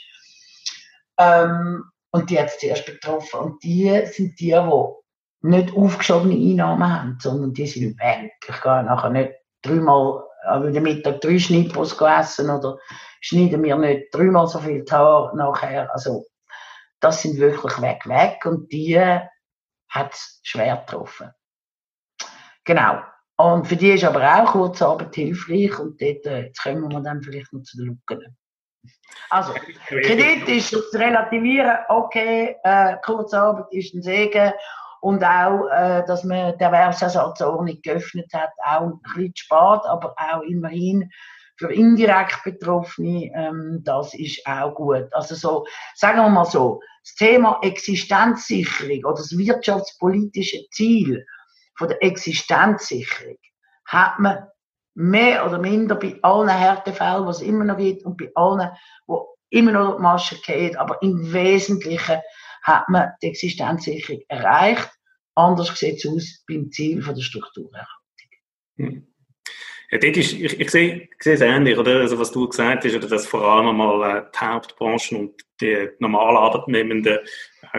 Ähm, 1.18 1.84
und 2.10 2.30
die 2.30 2.38
hat 2.38 2.48
es 2.48 2.58
zuerst 2.58 2.86
betroffen. 2.86 3.40
Und 3.40 3.62
die 3.62 3.90
sind 4.06 4.40
die, 4.40 4.46
die 4.46 5.03
nicht 5.44 5.76
aufgeschobene 5.76 6.34
Einnahmen 6.34 7.00
haben, 7.00 7.18
sondern 7.20 7.52
die 7.52 7.66
sind 7.66 7.98
weg. 7.98 8.32
Ich 8.48 8.62
gehe 8.62 8.82
nachher 8.82 9.10
nicht 9.10 9.32
dreimal 9.62 10.24
am 10.46 10.72
Mittag 10.72 11.20
drei 11.20 11.38
Schnittbus 11.38 12.00
essen 12.00 12.48
oder 12.48 12.78
schneiden 13.20 13.60
mir 13.60 13.76
nicht 13.76 14.06
dreimal 14.12 14.46
so 14.46 14.58
viel 14.58 14.84
Haar 14.90 15.34
nachher. 15.34 15.92
Also, 15.92 16.24
das 17.00 17.20
sind 17.20 17.38
wirklich 17.38 17.80
weg, 17.82 18.06
weg 18.06 18.44
und 18.46 18.72
die 18.72 18.98
hat 18.98 20.12
es 20.12 20.40
schwer 20.42 20.78
getroffen. 20.78 21.30
Genau. 22.64 23.02
Und 23.36 23.66
für 23.66 23.76
die 23.76 23.90
ist 23.90 24.04
aber 24.04 24.22
auch 24.22 24.52
Kurzarbeit 24.52 25.14
hilfreich 25.14 25.78
und 25.78 26.00
dort, 26.00 26.24
äh, 26.24 26.46
jetzt 26.46 26.62
kommen 26.62 26.90
wir 26.90 27.00
dann 27.00 27.22
vielleicht 27.22 27.52
noch 27.52 27.62
zu 27.62 27.76
den 27.76 27.86
Lücken. 27.86 28.36
Also, 29.28 29.52
Kredit 29.88 30.48
ist 30.48 30.70
zu 30.70 30.98
relativieren, 30.98 31.78
okay, 31.88 32.56
äh, 32.62 32.96
Kurzarbeit 33.04 33.66
ist 33.72 33.94
ein 33.94 34.02
Segen 34.02 34.52
und 35.04 35.22
auch, 35.22 35.68
äh, 35.68 36.02
dass 36.06 36.24
man 36.24 36.56
die 36.56 36.64
Erwerbsersatzordnung 36.64 37.78
geöffnet 37.82 38.32
hat, 38.32 38.48
auch 38.64 38.86
ein 38.86 39.00
bisschen 39.02 39.36
spät, 39.36 39.80
aber 39.84 40.14
auch 40.16 40.40
immerhin 40.40 41.10
für 41.58 41.70
indirekt 41.70 42.42
Betroffene, 42.42 43.30
ähm, 43.34 43.82
das 43.84 44.14
ist 44.14 44.40
auch 44.46 44.74
gut. 44.74 45.04
Also 45.12 45.34
so, 45.34 45.66
sagen 45.94 46.20
wir 46.20 46.30
mal 46.30 46.46
so, 46.46 46.80
das 47.04 47.16
Thema 47.16 47.58
Existenzsicherung 47.60 49.04
oder 49.04 49.16
das 49.16 49.36
wirtschaftspolitische 49.36 50.60
Ziel 50.70 51.26
von 51.76 51.88
der 51.88 52.02
Existenzsicherung 52.02 53.36
hat 53.84 54.18
man 54.18 54.46
mehr 54.94 55.44
oder 55.44 55.58
minder 55.58 55.96
bei 55.96 56.18
allen 56.22 56.48
Härtefällen, 56.48 57.26
was 57.26 57.42
es 57.42 57.46
immer 57.46 57.64
noch 57.64 57.76
gibt, 57.76 58.06
und 58.06 58.16
bei 58.16 58.30
allen, 58.34 58.70
wo 59.06 59.36
immer 59.50 59.72
noch 59.72 59.96
die 59.96 60.02
Masche 60.02 60.40
geht, 60.40 60.78
aber 60.78 60.96
im 61.02 61.30
Wesentlichen 61.30 62.22
hat 62.64 62.88
man 62.88 63.12
die 63.22 63.28
Existenzsicherung 63.28 64.22
erreicht. 64.28 64.90
Anders 65.36 65.78
sieht 65.78 66.04
es 66.04 66.06
aus 66.06 66.44
beim 66.48 66.70
Ziel 66.70 67.02
von 67.02 67.14
der 67.14 67.22
Strukturerhaltung. 67.22 67.88
Hm. 68.76 69.06
Ja, 69.90 69.98
ist, 69.98 70.32
ich, 70.32 70.60
ich, 70.60 70.70
sehe, 70.70 71.02
ich 71.02 71.22
sehe 71.22 71.34
es 71.34 71.40
ähnlich, 71.40 71.78
oder? 71.78 72.00
Also, 72.00 72.18
was 72.18 72.32
du 72.32 72.48
gesagt 72.48 72.84
hast, 72.84 72.94
oder 72.94 73.06
dass 73.06 73.26
vor 73.26 73.42
allem 73.42 73.68
einmal 73.68 74.18
äh, 74.18 74.24
die 74.34 74.44
Hauptbranchen 74.44 75.18
und 75.18 75.42
die 75.60 75.88
normalen 75.98 76.36
Arbeitnehmenden 76.36 77.18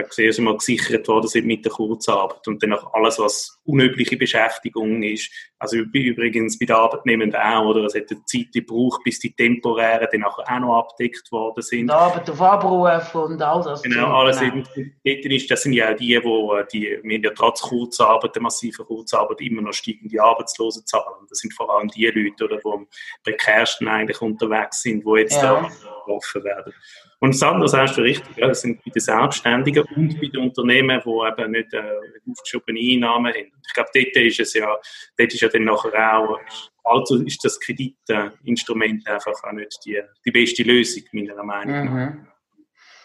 zuerst 0.10 0.40
einmal 0.40 0.58
gesichert 0.58 1.08
worden 1.08 1.28
sind 1.28 1.46
mit 1.46 1.64
der 1.64 1.72
Kurzarbeit 1.72 2.48
und 2.48 2.62
dann 2.62 2.74
auch 2.74 2.94
alles, 2.94 3.20
was 3.20 3.62
unübliche 3.66 4.18
Beschäftigung 4.18 5.04
ist. 5.04 5.32
Also 5.60 5.78
übrigens 5.78 6.60
bei 6.60 6.66
den 6.66 6.76
Arbeitnehmenden 6.76 7.40
auch, 7.40 7.66
oder? 7.66 7.86
Es 7.86 7.96
hat 7.96 8.12
eine 8.12 8.24
Zeit 8.26 8.52
gebraucht, 8.54 9.02
bis 9.04 9.20
die 9.20 9.34
temporären 9.34 10.08
dann 10.12 10.24
auch 10.24 10.60
noch 10.60 10.80
abgedeckt 10.80 11.32
worden 11.32 11.62
sind. 11.62 11.88
Die 11.88 11.94
Arbeit 11.94 12.30
auf 12.30 12.42
Abruf 12.42 13.16
und 13.16 13.42
all 13.42 13.64
das. 13.64 13.84
Genau, 13.84 14.14
alles 14.14 14.40
genau. 14.40 14.64
ist, 15.04 15.52
das 15.52 15.64
sind 15.64 15.74
ja 15.74 15.92
auch 15.92 15.96
die, 15.96 16.22
wo 16.24 16.56
äh, 16.56 16.66
die, 16.72 17.00
wir 17.02 17.16
haben 17.16 17.24
ja 17.24 17.32
trotz 17.32 17.62
Kurzarbeit, 17.62 18.36
der 18.36 18.42
massiven 18.42 18.86
Kurzarbeit, 18.86 19.42
immer 19.42 19.62
noch 19.62 19.74
steigende 19.74 20.22
Arbeitslosenzahlen. 20.22 21.26
Das 21.30 21.40
sind 21.40 21.54
vor 21.54 21.74
allem 21.76 21.88
die 21.90 22.06
Leute, 22.06 22.46
oder, 22.46 22.58
die 22.58 22.70
am 22.70 22.88
prekärsten 23.24 23.88
eigentlich 23.88 24.22
unterwegs 24.22 24.82
sind, 24.82 25.06
die 25.06 25.20
jetzt 25.20 25.42
ja. 25.42 25.62
da 25.62 25.95
getroffen 26.06 26.44
werden. 26.44 26.74
Und 27.20 27.34
das 27.34 27.44
andere 27.44 27.68
sagst 27.68 27.98
du 27.98 28.02
richtig, 28.02 28.36
das 28.38 28.62
sind 28.62 28.84
bei 28.84 28.92
den 28.92 29.02
Selbstständigen 29.02 29.84
und 29.96 30.20
bei 30.20 30.28
den 30.28 30.42
Unternehmen, 30.42 31.02
die 31.04 31.10
eben 31.10 31.52
nicht 31.52 31.74
äh, 31.74 31.84
aufgeschobene 32.30 32.80
Einnahmen 32.80 33.34
haben. 33.34 33.52
Ich 33.68 33.74
glaube, 33.74 33.90
dort 33.94 34.16
ist 34.16 34.40
es 34.40 34.54
ja, 34.54 34.78
dort 35.18 35.34
ist 35.34 35.42
ja 35.42 35.48
dann 35.50 35.64
nachher 35.64 36.20
auch, 36.20 36.40
also 36.84 37.16
ist 37.24 37.44
das 37.44 37.60
Kreditinstrument 37.60 39.08
einfach 39.08 39.44
auch 39.44 39.52
nicht 39.54 39.80
die, 39.86 40.02
die 40.26 40.32
beste 40.32 40.64
Lösung, 40.64 41.04
meiner 41.12 41.44
Meinung 41.44 41.86
nach. 41.86 42.14
Mhm. 42.14 42.28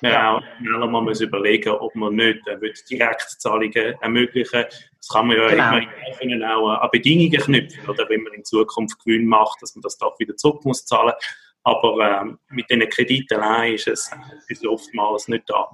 Ja, 0.02 0.36
auch 0.36 0.42
schneller 0.58 0.86
mal 0.86 1.02
muss 1.02 1.20
überlegen, 1.20 1.70
ob 1.70 1.94
man 1.94 2.14
nicht 2.14 2.46
äh, 2.46 2.58
Direktzahlungen 2.90 3.94
ermöglichen 4.00 4.64
Das 4.96 5.08
kann 5.12 5.26
man 5.26 5.36
ja 5.36 5.48
genau. 5.48 5.76
immer 5.76 5.86
können 6.18 6.42
auch 6.42 6.68
an 6.68 6.88
Bedingungen 6.90 7.40
knüpfen, 7.40 7.88
oder 7.88 8.08
wenn 8.08 8.22
man 8.22 8.32
in 8.32 8.44
Zukunft 8.44 8.98
Gewinn 9.04 9.26
macht, 9.26 9.60
dass 9.60 9.74
man 9.74 9.82
das 9.82 9.98
doch 9.98 10.18
wieder 10.18 10.36
zurück 10.36 10.64
muss 10.64 10.86
zahlen. 10.86 11.12
Aber 11.64 12.22
ähm, 12.22 12.38
mit 12.48 12.70
diesen 12.70 12.88
Krediten 12.88 13.40
allein 13.40 13.74
ist 13.74 13.88
es, 13.88 14.10
ist 14.48 14.66
oftmals 14.66 15.28
nicht 15.28 15.48
da. 15.48 15.68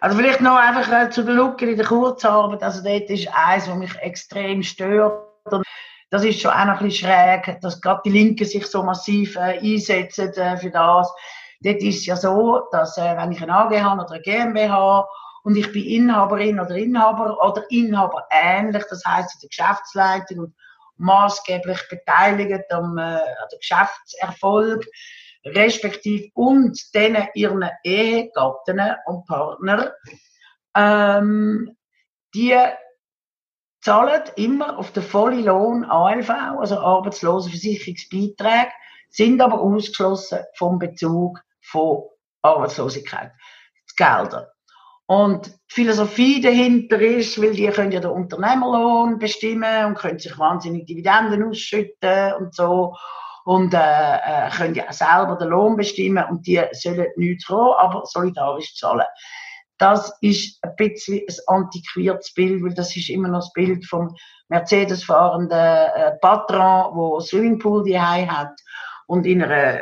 Also 0.00 0.16
vielleicht 0.16 0.40
noch 0.40 0.56
einfach 0.56 0.90
äh, 0.92 1.10
zu 1.10 1.24
der 1.24 1.34
Lücke 1.34 1.70
in 1.70 1.76
der 1.76 1.86
Kurzarbeit. 1.86 2.62
Also 2.62 2.82
dort 2.84 3.08
ist 3.10 3.28
eins, 3.34 3.68
was 3.68 3.76
mich 3.76 3.94
extrem 3.96 4.62
stört. 4.62 5.26
Und 5.50 5.64
das 6.10 6.24
ist 6.24 6.40
schon 6.40 6.52
auch 6.52 6.66
noch 6.66 6.80
ein 6.80 6.86
bisschen 6.86 7.08
schräg, 7.08 7.60
dass 7.60 7.80
gerade 7.80 8.02
die 8.04 8.10
Linken 8.10 8.44
sich 8.44 8.66
so 8.66 8.82
massiv 8.82 9.36
äh, 9.36 9.58
einsetzen 9.58 10.32
äh, 10.34 10.56
für 10.56 10.70
das. 10.70 11.12
Dort 11.60 11.82
ist 11.82 12.00
es 12.00 12.06
ja 12.06 12.16
so, 12.16 12.68
dass 12.70 12.98
äh, 12.98 13.16
wenn 13.16 13.32
ich 13.32 13.42
eine 13.42 13.54
AG 13.54 13.82
habe 13.82 14.02
oder 14.02 14.12
eine 14.12 14.22
GmbH 14.22 15.08
und 15.42 15.56
ich 15.56 15.72
bin 15.72 15.84
Inhaberin 15.84 16.60
oder 16.60 16.76
Inhaber 16.76 17.36
oder 17.42 17.64
Inhaber 17.70 18.26
ähnlich, 18.30 18.84
das 18.88 19.02
heißt 19.04 19.34
in 19.34 19.40
der 19.40 19.48
Geschäftsleitung 19.48 20.38
und 20.38 20.54
maßgeblich 20.96 21.80
beteiligt 21.88 22.72
am, 22.72 22.98
äh, 22.98 23.20
Geschäftserfolg, 23.58 24.84
respektive 25.44 26.30
und 26.34 26.78
denen 26.94 27.28
ihren 27.34 27.68
Ehegatten 27.82 28.80
und 29.06 29.26
Partner, 29.26 29.92
ähm, 30.74 31.76
die 32.34 32.56
zahlen 33.82 34.22
immer 34.36 34.78
auf 34.78 34.92
den 34.92 35.02
vollen 35.02 35.44
Lohn 35.44 35.84
ALV, 35.84 36.30
also 36.30 36.78
Arbeitslosenversicherungsbeiträge, 36.78 38.72
sind 39.10 39.40
aber 39.40 39.60
ausgeschlossen 39.60 40.40
vom 40.56 40.78
Bezug 40.78 41.40
von 41.60 42.04
Arbeitslosigkeit. 42.42 43.32
Gelder. 43.96 44.53
Und 45.06 45.46
die 45.46 45.52
Philosophie 45.68 46.40
dahinter 46.40 47.00
ist, 47.00 47.40
weil 47.40 47.52
die 47.52 47.66
können 47.68 47.92
ja 47.92 48.00
den 48.00 48.10
Unternehmerlohn 48.10 49.18
bestimmen 49.18 49.86
und 49.86 49.98
können 49.98 50.18
sich 50.18 50.38
wahnsinnig 50.38 50.86
Dividenden 50.86 51.44
ausschütten 51.44 52.32
und 52.38 52.54
so 52.54 52.94
und 53.44 53.74
äh, 53.74 53.78
äh, 53.78 54.50
können 54.50 54.74
ja 54.74 54.88
auch 54.88 54.92
selber 54.92 55.36
den 55.36 55.48
Lohn 55.48 55.76
bestimmen 55.76 56.24
und 56.30 56.46
die 56.46 56.62
sollen 56.72 57.06
nichts 57.16 57.46
kommen, 57.46 57.74
aber 57.78 58.06
solidarisch 58.06 58.74
zahlen. 58.74 59.06
Das 59.76 60.16
ist 60.22 60.58
ein 60.62 60.74
bisschen 60.76 61.20
ein 61.28 61.36
antiquiertes 61.54 62.32
Bild, 62.32 62.62
weil 62.62 62.74
das 62.74 62.96
ist 62.96 63.10
immer 63.10 63.28
noch 63.28 63.40
das 63.40 63.52
Bild 63.52 63.84
vom 63.84 64.14
Mercedes-fahrenden 64.48 65.58
äh, 65.58 66.12
Patron, 66.22 66.96
wo 66.96 67.20
Swimmingpool 67.20 67.84
die 67.84 68.00
hat 68.00 68.52
und 69.06 69.26
in 69.26 69.42
einer 69.42 69.80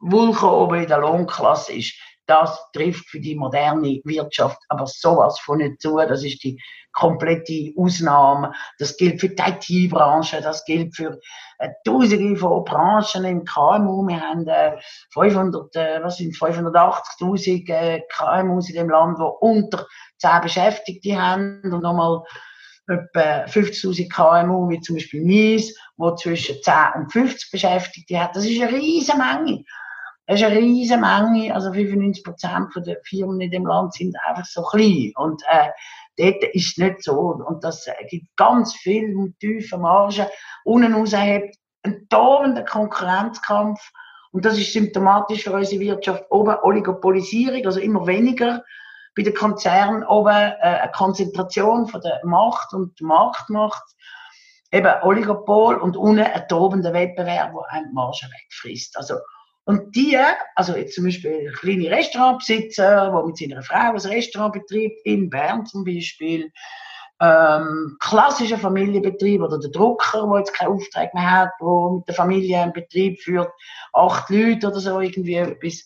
Vulkan 0.00 0.50
oben 0.50 0.82
in 0.82 0.88
der 0.88 0.98
Lohnklasse 0.98 1.74
ist 1.74 1.94
das 2.28 2.70
trifft 2.72 3.08
für 3.08 3.20
die 3.20 3.34
moderne 3.34 4.00
Wirtschaft 4.04 4.58
aber 4.68 4.86
sowas 4.86 5.40
von 5.40 5.58
nicht 5.58 5.80
zu. 5.80 5.96
Das 5.96 6.22
ist 6.22 6.44
die 6.44 6.60
komplette 6.92 7.72
Ausnahme. 7.76 8.52
Das 8.78 8.96
gilt 8.96 9.20
für 9.20 9.30
die 9.30 9.42
IT-Branche, 9.42 10.40
das 10.42 10.64
gilt 10.64 10.94
für 10.94 11.18
äh, 11.58 11.70
Tausende 11.84 12.36
von 12.36 12.64
Branchen 12.64 13.24
im 13.24 13.44
KMU. 13.44 14.06
Wir 14.06 14.20
haben 14.20 14.46
äh, 14.46 14.76
500, 15.12 15.74
äh, 15.76 16.00
was 16.02 16.18
sind 16.18 16.34
580.000 16.34 17.70
äh, 17.70 18.02
KMUs 18.10 18.68
in 18.68 18.76
dem 18.76 18.90
Land, 18.90 19.18
die 19.18 19.22
unter 19.40 19.86
10 20.18 20.40
Beschäftigte 20.42 21.20
haben 21.20 21.62
und 21.64 21.82
nochmal 21.82 22.22
etwa 22.88 23.44
50.000 23.44 24.08
KMU, 24.10 24.68
wie 24.68 24.80
zum 24.80 24.96
Beispiel 24.96 25.22
Mies, 25.22 25.78
wo 25.96 26.14
zwischen 26.14 26.62
10 26.62 26.74
und 26.96 27.12
50 27.12 27.50
Beschäftigte 27.50 28.20
hat. 28.20 28.36
Das 28.36 28.44
ist 28.44 28.60
eine 28.60 28.72
riesige 28.72 29.16
Menge. 29.16 29.64
Es 30.30 30.42
ist 30.42 30.46
eine 30.46 30.58
riesige 30.58 31.00
Menge, 31.00 31.54
also 31.54 31.72
95 31.72 32.22
Prozent 32.22 32.68
der 32.86 32.98
Firmen 33.02 33.40
in 33.40 33.50
dem 33.50 33.64
Land 33.64 33.94
sind 33.94 34.14
einfach 34.26 34.44
so 34.44 34.62
klein. 34.62 35.12
Und 35.16 35.42
äh, 35.48 35.70
dort 36.18 36.44
ist 36.52 36.72
es 36.72 36.76
nicht 36.76 37.02
so. 37.02 37.18
Und 37.18 37.64
das 37.64 37.88
gibt 38.10 38.36
ganz 38.36 38.74
viel 38.74 39.08
mit 39.16 39.38
tiefen 39.38 39.80
Margen. 39.80 40.26
Unten 40.64 40.92
raus 40.92 41.14
hat 41.16 41.44
einen 41.82 42.64
Konkurrenzkampf. 42.66 43.80
Und 44.30 44.44
das 44.44 44.58
ist 44.58 44.70
symptomatisch 44.74 45.44
für 45.44 45.52
unsere 45.54 45.80
Wirtschaft. 45.80 46.24
Oben 46.28 46.56
Oligopolisierung, 46.60 47.64
also 47.64 47.80
immer 47.80 48.06
weniger 48.06 48.62
bei 49.16 49.22
den 49.22 49.32
Konzernen. 49.32 50.04
Oben 50.04 50.28
äh, 50.28 50.56
eine 50.60 50.92
Konzentration 50.92 51.88
von 51.88 52.02
der 52.02 52.20
Macht 52.24 52.74
und 52.74 53.00
der 53.00 53.06
Marktmacht. 53.06 53.82
Eben 54.72 54.92
Oligopol 55.04 55.76
und 55.76 55.96
unten 55.96 56.24
ein 56.24 56.48
tobender 56.48 56.92
Wettbewerb, 56.92 57.54
der 57.54 57.70
einem 57.70 57.88
die 57.88 57.94
Marge 57.94 58.26
wegfrisst. 58.26 58.98
Also 58.98 59.14
und 59.68 59.94
die, 59.94 60.18
also 60.54 60.74
jetzt 60.76 60.94
zum 60.94 61.04
Beispiel 61.04 61.52
kleine 61.52 61.90
Restaurantbesitzer, 61.90 63.10
der 63.12 63.22
mit 63.26 63.36
seiner 63.36 63.62
Frau 63.62 63.92
ein 63.92 63.96
Restaurant 63.96 64.54
betreibt, 64.54 64.98
in 65.04 65.28
Bern 65.28 65.66
zum 65.66 65.84
Beispiel, 65.84 66.50
ähm, 67.20 67.98
klassischer 68.00 68.56
Familienbetrieb 68.56 69.42
oder 69.42 69.58
der 69.58 69.70
Drucker, 69.70 70.26
der 70.26 70.38
jetzt 70.38 70.54
keinen 70.54 70.72
Auftrag 70.72 71.12
mehr 71.12 71.30
hat, 71.30 71.50
der 71.60 71.90
mit 71.98 72.08
der 72.08 72.14
Familie 72.14 72.62
einen 72.62 72.72
Betrieb 72.72 73.20
führt, 73.20 73.50
acht 73.92 74.30
Leute 74.30 74.68
oder 74.68 74.80
so 74.80 75.00
irgendwie 75.00 75.34
etwas. 75.34 75.84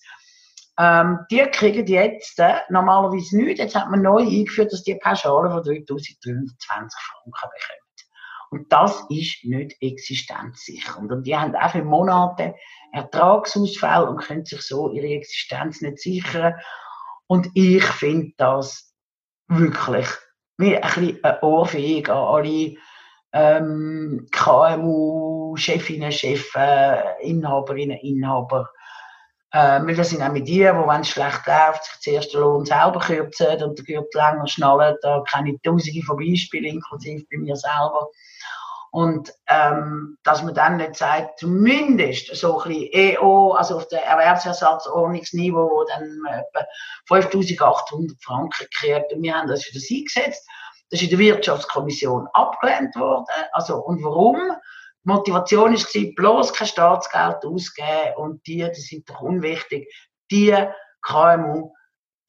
Ähm, 0.79 1.19
die 1.33 1.43
kriegen 1.51 1.85
jetzt 1.85 2.39
äh, 2.39 2.61
normalerweise 2.69 3.37
nichts. 3.37 3.59
Jetzt 3.59 3.75
hat 3.75 3.91
man 3.91 4.03
neu 4.03 4.23
eingeführt, 4.23 4.73
dass 4.73 4.85
die 4.85 4.95
Pauschale 4.95 5.51
von 5.51 5.65
3320 5.65 6.57
Franken 6.63 7.33
bekommen. 7.33 7.82
Und 8.53 8.71
das 8.71 9.03
ist 9.09 9.45
nicht 9.45 9.77
existenzsicher. 9.81 10.99
Und 10.99 11.25
die 11.25 11.35
haben 11.37 11.57
auch 11.57 11.71
für 11.71 11.83
Monate 11.83 12.55
Ertragsausfälle 12.93 14.09
und 14.09 14.21
können 14.21 14.45
sich 14.45 14.61
so 14.61 14.93
ihre 14.93 15.09
Existenz 15.09 15.81
nicht 15.81 15.99
sichern. 15.99 16.55
Und 17.27 17.49
ich 17.55 17.83
finde 17.83 18.33
das 18.37 18.93
wirklich 19.49 20.07
wie 20.59 20.77
ein 20.77 20.83
bisschen 20.83 21.25
eine 21.25 22.09
an 22.11 22.17
alle 22.17 22.75
ähm, 23.33 24.29
KMU, 24.31 25.57
Chefinnen, 25.57 26.13
Chefs, 26.13 26.55
Inhaberinnen, 27.23 27.99
Inhaber. 27.99 28.69
Ähm, 29.55 29.87
weil 29.87 29.97
das 29.97 30.11
sind 30.11 30.23
auch 30.23 30.33
mit 30.33 30.49
die, 30.49 30.59
die, 30.59 30.65
wenn 30.65 31.01
es 31.03 31.09
schlecht 31.09 31.47
läuft, 31.47 31.85
sich 31.85 32.01
zuerst 32.01 32.35
den 32.35 32.41
Lohn 32.41 32.65
selber 32.65 33.01
kürzen 33.01 33.63
und 33.63 33.79
den 33.79 33.85
Gürtel 33.85 34.19
länger 34.19 34.47
schnallen. 34.47 34.97
Da 35.03 35.23
kenne 35.31 35.53
ich 35.53 35.63
tausende 35.63 36.03
von 36.03 36.17
Beispielen, 36.17 36.77
inklusive 36.77 37.25
bei 37.31 37.39
mir 37.39 37.57
selber. 37.57 38.09
Und 38.93 39.33
ähm, 39.47 40.19
dass 40.23 40.43
man 40.43 40.55
dann 40.55 40.77
nicht 40.77 40.97
sagt, 40.97 41.39
zumindest 41.39 42.37
so 42.37 42.61
ein 42.61 42.69
bisschen 42.69 42.91
EO, 42.93 43.53
also 43.53 43.77
auf 43.77 43.89
der 43.89 44.05
Erwerbsersatzordnungsniveau, 44.05 45.87
dann 45.89 46.21
etwa 46.29 46.67
5800 47.09 48.23
Franken 48.23 48.67
kriegt. 48.71 49.11
Und 49.15 49.23
wir 49.23 49.35
haben 49.35 49.49
das 49.49 49.65
für 49.65 49.73
das 49.73 49.89
eingesetzt. 49.91 50.47
Das 50.91 51.01
ist 51.01 51.11
in 51.11 51.17
der 51.17 51.19
Wirtschaftskommission 51.21 52.29
abgelehnt 52.35 52.95
worden. 52.97 53.25
Also, 53.53 53.79
und 53.79 54.05
warum? 54.05 54.37
Die 55.05 55.09
Motivation 55.09 55.73
ist 55.73 55.91
bloß 56.15 56.53
kein 56.53 56.69
Staatsgeld 56.69 57.47
ausgeben 57.47 58.15
und 58.17 58.47
die, 58.47 58.59
die 58.59 58.81
sind 58.81 59.09
doch 59.09 59.23
unwichtig. 59.23 59.91
Die 60.31 60.55
KMU 61.01 61.73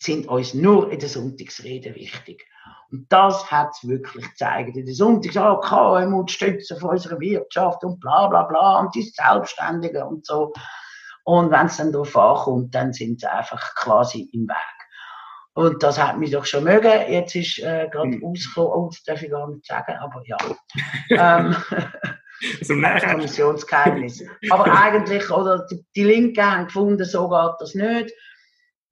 sind 0.03 0.27
uns 0.27 0.53
nur 0.53 0.91
in 0.91 0.99
der 0.99 1.09
Sonntagsrede 1.09 1.95
wichtig. 1.95 2.45
Und 2.91 3.11
das 3.11 3.49
hat 3.49 3.71
es 3.71 3.87
wirklich 3.87 4.29
gezeigt. 4.29 4.77
In 4.77 4.85
der 4.85 4.93
Sonntag, 4.93 5.35
oh, 5.35 5.59
KMU 5.59 6.23
die 6.23 6.33
Stütze 6.33 6.75
von 6.75 6.91
unserer 6.91 7.19
Wirtschaft 7.19 7.83
und 7.83 7.99
bla 7.99 8.27
bla 8.27 8.43
bla 8.43 8.79
und 8.79 8.93
die 8.93 9.01
Selbstständigen 9.01 10.03
und 10.03 10.25
so. 10.25 10.53
Und 11.23 11.51
wenn 11.51 11.67
es 11.67 11.77
dann 11.77 11.91
darauf 11.91 12.15
ankommt, 12.15 12.75
dann 12.75 12.93
sind 12.93 13.21
sie 13.21 13.31
einfach 13.31 13.75
quasi 13.75 14.29
im 14.33 14.47
Weg. 14.47 14.57
Und 15.55 15.81
das 15.81 16.01
hat 16.01 16.17
mich 16.17 16.31
doch 16.31 16.45
schon 16.45 16.65
mögen. 16.65 17.11
Jetzt 17.11 17.35
ist 17.35 17.59
äh, 17.59 17.87
gerade 17.89 18.09
mhm. 18.09 18.25
ausgekommen, 18.25 18.71
oh, 18.71 18.89
das 18.89 19.03
darf 19.03 19.21
ich 19.21 19.31
gar 19.31 19.49
nicht 19.49 19.65
sagen, 19.65 19.95
aber 19.99 20.21
ja. 20.25 20.37
ähm, 21.09 21.55
also 22.59 22.73
Kommissionsgeheimnis. 23.07 24.23
aber 24.49 24.65
eigentlich, 24.65 25.31
oder 25.31 25.65
die, 25.71 25.85
die 25.95 26.03
Linken 26.03 26.43
haben 26.43 26.65
gefunden, 26.65 27.05
so 27.05 27.29
geht 27.29 27.55
das 27.59 27.75
nicht 27.75 28.13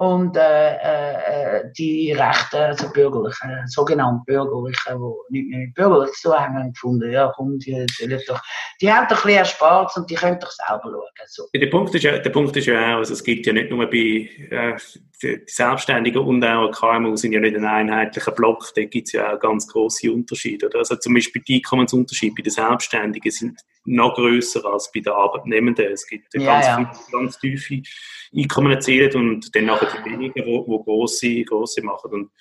und 0.02 0.36
äh, 0.36 0.78
äh, 0.78 1.72
die 1.78 2.12
Rechten, 2.14 2.56
also 2.56 2.92
bürgerlichen, 2.92 3.68
sogenannten 3.68 4.26
bürgerlichen, 4.26 4.98
die 5.30 5.38
nicht 5.38 5.50
mehr 5.50 5.60
mit 5.60 5.76
bürgerlich 5.76 6.12
zu 6.14 6.34
haben, 6.34 6.74
gefunden, 6.74 7.12
ja 7.12 7.32
komm, 7.36 7.60
die, 7.60 7.86
die, 8.00 8.20
doch, 8.28 8.42
die 8.82 8.92
haben 8.92 9.08
doch 9.08 9.18
ein 9.18 9.24
bisschen 9.26 9.38
erspart 9.38 9.96
und 9.96 10.10
die 10.10 10.16
können 10.16 10.40
doch 10.40 10.50
selber 10.50 10.82
schauen. 10.86 11.28
So. 11.28 11.44
Der, 11.54 11.68
Punkt 11.68 11.94
ist 11.94 12.04
ja, 12.04 12.18
der 12.18 12.32
Punkt 12.32 12.58
ist 12.58 12.66
ja 12.66 12.96
auch, 12.96 12.98
also 12.98 13.14
es 13.14 13.24
gibt 13.24 13.46
ja 13.46 13.54
nicht 13.54 13.70
nur 13.70 13.88
bei 13.88 14.28
äh, 14.50 14.76
die, 15.22 15.38
die 15.46 15.52
Selbstständigen 15.52 16.22
und 16.22 16.44
auch 16.44 16.72
KMU 16.72 17.16
sind 17.16 17.34
ja 17.34 17.40
nicht 17.40 17.56
ein 17.56 17.66
einheitlicher 17.66 18.32
Block, 18.32 18.72
da 18.76 18.84
gibt 18.84 19.08
es 19.08 19.14
ja 19.14 19.36
auch 19.36 19.40
ganz 19.40 19.68
grosse 19.68 20.12
Unterschiede. 20.12 20.68
Oder? 20.68 20.80
Also 20.80 20.96
zum 20.96 21.14
Beispiel 21.14 21.42
die 21.42 21.56
Einkommensunterschiede 21.56 22.36
bei 22.36 22.44
den 22.44 22.52
Selbstständigen 22.52 23.32
sind 23.32 23.62
noch 23.86 24.16
grösser 24.16 24.66
als 24.66 24.92
bei 24.94 25.00
den 25.00 25.14
Arbeitnehmenden. 25.14 25.86
Es 25.92 26.08
gibt 26.08 26.34
ja, 26.34 26.44
ganz, 26.44 26.66
ja. 26.66 26.94
Viele, 26.94 27.22
ganz 27.22 27.40
tiefe 27.40 27.82
Einkommen 28.36 28.72
erzielt 28.72 29.16
und 29.16 29.54
dann 29.56 29.66
nachher 29.66 30.02
die 30.02 30.12
wenigen, 30.12 30.34
die 30.36 30.84
grosse, 30.86 31.44
grosse 31.44 31.82
machen. 31.82 32.12
Und 32.12 32.32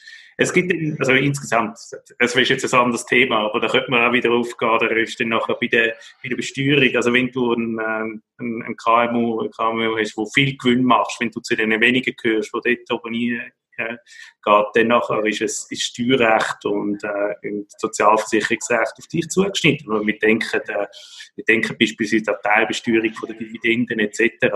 es 0.40 0.54
gibt, 0.54 0.72
also 0.98 1.12
insgesamt, 1.12 1.76
es 2.18 2.34
ist 2.34 2.48
jetzt 2.48 2.72
ein 2.72 2.80
anderes 2.80 3.04
Thema, 3.04 3.40
aber 3.40 3.60
da 3.60 3.68
könnte 3.68 3.90
man 3.90 4.08
auch 4.08 4.12
wieder 4.14 4.30
aufgehen, 4.30 4.78
da 4.80 4.86
ist 4.86 5.20
dann 5.20 5.28
nachher 5.28 5.54
bei 5.60 5.66
der, 5.66 5.94
bei 6.22 6.30
der 6.30 6.36
Besteuerung, 6.36 6.96
also 6.96 7.12
wenn 7.12 7.30
du 7.30 7.52
ein, 7.52 7.78
ähm, 7.78 8.22
ein, 8.38 8.62
ein 8.62 8.76
KMU, 8.76 9.42
ein 9.42 9.50
KMU 9.50 9.98
hast, 9.98 10.16
wo 10.16 10.24
viel 10.24 10.56
Gewinn 10.56 10.82
machst, 10.82 11.20
wenn 11.20 11.30
du 11.30 11.40
zu 11.40 11.54
den 11.54 11.78
wenigen 11.78 12.14
gehörst, 12.16 12.52
die 12.54 12.84
dort 12.86 12.90
oben 12.90 13.14
äh, 13.14 13.50
geht, 14.42 14.66
dann 14.74 14.88
nachher 14.88 15.24
ist 15.26 15.42
es 15.42 15.70
ist 15.70 15.82
Steuerrecht 15.82 16.64
und, 16.64 17.04
äh, 17.04 17.48
und 17.48 17.70
Sozialversicherungsrecht 17.78 18.94
auf 18.98 19.06
dich 19.08 19.28
zugeschnitten. 19.28 20.06
Wir 20.06 20.18
denken, 20.18 20.60
äh, 20.68 20.86
wir 21.36 21.44
denken 21.44 21.76
beispielsweise 21.78 22.32
an 22.32 22.38
die 22.42 22.48
Teilbesteuerung 22.48 23.12
von 23.12 23.28
der 23.28 23.36
Dividenden 23.36 24.00
etc. 24.00 24.54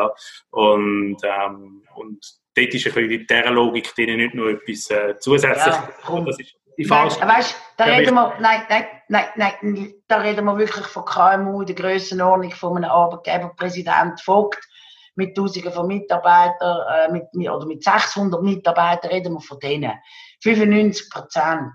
Und, 0.50 1.18
ähm, 1.24 1.82
und 1.94 2.43
dort 2.54 2.74
ist 2.74 2.86
ein 2.86 2.92
bisschen 2.92 3.10
in 3.10 3.26
dieser 3.26 3.50
Logik 3.50 3.94
drin 3.94 4.16
nicht 4.16 4.34
nur 4.34 4.50
etwas 4.50 4.90
äh, 4.90 5.18
zusätzlich. 5.18 5.74
Ja, 5.74 6.20
das 6.20 6.38
ist 6.38 6.54
die 6.78 6.84
falsche. 6.84 7.20
Nein, 7.20 7.28
weißt, 7.28 7.56
da 7.76 7.84
reden 7.84 8.14
wir, 8.14 8.34
nein, 8.40 8.62
nein, 8.68 8.86
nein, 9.08 9.24
nein, 9.34 9.94
da 10.08 10.16
reden 10.18 10.44
wir 10.44 10.58
wirklich 10.58 10.86
von 10.86 11.04
KMU 11.04 11.64
der 11.64 11.74
Grössenordnung 11.74 12.50
von 12.52 12.76
einem 12.76 12.90
Arbeitgeberpräsident 12.90 14.20
Vogt 14.20 14.60
mit 15.16 15.36
Tausenden 15.36 15.72
von 15.72 15.86
Mitarbeitern, 15.86 16.80
äh, 16.92 17.12
mit, 17.12 17.24
oder 17.48 17.66
mit 17.66 17.84
600 17.84 18.42
Mitarbeitern 18.42 19.10
reden 19.10 19.34
wir 19.34 19.40
von 19.40 19.58
denen. 19.60 19.92
95 20.42 21.10
Prozent 21.10 21.72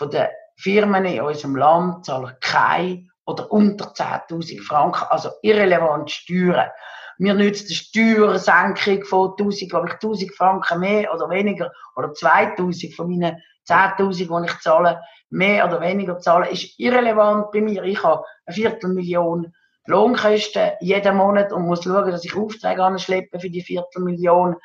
der 0.00 0.30
Firmen 0.56 1.04
in 1.04 1.20
unserem 1.20 1.56
Land 1.56 2.04
zahlen 2.04 2.34
keine 2.40 3.08
oder 3.26 3.50
unter 3.50 3.92
10.000 3.92 4.62
Franken, 4.62 5.04
also 5.10 5.30
irrelevant 5.42 6.10
Steuern. 6.10 6.70
Mir 7.18 7.34
nützt 7.34 7.66
eine 7.66 7.74
Steuersenkung 7.74 9.04
von 9.04 9.30
1000, 9.32 9.70
glaube 9.70 9.88
ich, 9.88 9.94
1000 9.94 10.34
Franken 10.34 10.80
mehr 10.80 11.12
oder 11.12 11.28
weniger, 11.28 11.72
oder 11.96 12.12
2000 12.12 12.94
von 12.94 13.08
meinen 13.08 13.42
10.000, 13.68 14.16
die 14.16 14.50
ich 14.50 14.58
zahle, 14.60 15.00
mehr 15.30 15.66
oder 15.66 15.80
weniger 15.80 16.18
zahle, 16.18 16.48
ist 16.48 16.78
irrelevant 16.78 17.50
bei 17.52 17.60
mir. 17.60 17.82
Ich 17.82 18.02
habe 18.02 18.24
eine 18.46 18.54
Viertelmillion 18.54 19.52
Lohnkosten 19.86 20.72
jeden 20.80 21.16
Monat 21.16 21.52
und 21.52 21.66
muss 21.66 21.84
schauen, 21.84 22.10
dass 22.10 22.24
ich 22.24 22.36
Aufträge 22.36 22.84
anschleppe 22.84 23.40
für 23.40 23.50
die 23.50 23.62
Viertelmillion. 23.62 24.56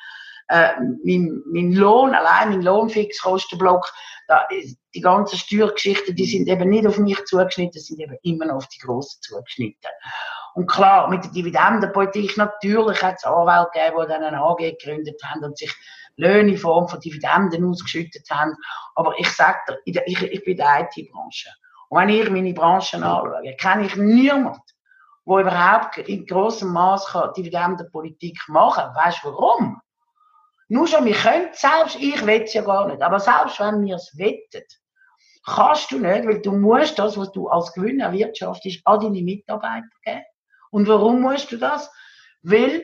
Äh, 0.50 0.74
mein, 1.04 1.42
mein 1.46 1.72
Lohn, 1.72 2.14
allein 2.14 2.50
mein 2.50 2.62
Lohnfixkostenblock, 2.62 3.90
da, 4.28 4.46
die 4.94 5.02
ganzen 5.02 5.38
Steuergeschichten, 5.38 6.16
die 6.16 6.26
sind 6.26 6.50
eben 6.50 6.70
nicht 6.70 6.86
auf 6.86 6.98
mich 6.98 7.24
zugeschnitten, 7.26 7.80
sind 7.82 8.02
eben 8.02 8.18
immer 8.24 8.46
noch 8.46 8.56
auf 8.56 8.68
die 8.68 8.80
Grossen 8.80 9.22
zugeschnitten. 9.22 9.90
Und 10.56 10.68
klar, 10.68 11.10
mit 11.10 11.24
der 11.24 11.32
Dividendenpolitik, 11.32 12.38
natürlich 12.38 13.02
hat 13.02 13.16
es 13.18 13.24
Anwälte 13.24 13.72
gegeben, 13.74 14.02
die 14.02 14.08
dann 14.08 14.24
eine 14.24 14.42
AG 14.42 14.58
gegründet 14.58 15.22
haben 15.24 15.44
und 15.44 15.58
sich 15.58 15.74
Löhne 16.16 16.52
in 16.52 16.58
Form 16.58 16.88
von 16.88 17.00
Dividenden 17.00 17.70
ausgeschüttet 17.70 18.30
haben. 18.30 18.56
Aber 18.96 19.14
ich 19.18 19.32
sage 19.32 19.60
dir, 19.86 20.04
ich, 20.06 20.22
ich 20.22 20.44
bin 20.44 20.52
in 20.52 20.58
der 20.58 20.82
IT-Branche. 20.82 21.50
Und 21.90 22.00
wenn 22.00 22.10
ich 22.10 22.30
meine 22.30 22.54
Branchen 22.54 23.04
anschaue, 23.04 23.56
kenne 23.60 23.86
ich 23.86 23.96
niemanden, 23.96 24.62
der 25.26 25.38
überhaupt 25.38 25.98
in 25.98 26.26
grossem 26.26 26.72
Maß 26.74 27.12
Dividendenpolitik 27.36 28.38
machen 28.48 28.84
kann. 28.84 28.96
Weißt 28.96 29.24
du 29.24 29.30
warum? 29.30 29.82
Nur 30.70 30.88
schon, 30.88 31.06
wir 31.06 31.16
können 31.16 31.50
selbst, 31.54 31.98
ich 32.00 32.26
will 32.26 32.42
es 32.44 32.54
ja 32.54 32.64
gar 32.64 32.88
nicht, 32.88 33.02
aber 33.02 33.20
selbst 33.20 33.60
wenn 33.60 33.84
wir 33.86 33.96
es 33.96 34.18
wettet, 34.18 34.80
kannst 35.46 35.92
du 35.92 36.00
nicht, 36.00 36.26
weil 36.26 36.42
du 36.42 36.54
musst 36.54 36.98
das, 36.98 37.18
was 37.18 37.32
du 37.32 37.48
als 37.48 37.74
Gewinn 37.74 38.00
erwirtschaftest, 38.00 38.82
an 38.86 39.02
deine 39.02 39.22
Mitarbeiter 39.22 39.88
geben. 40.04 40.24
Und 40.74 40.88
warum 40.88 41.22
musst 41.22 41.52
du 41.52 41.58
das? 41.58 41.92
Weil 42.42 42.82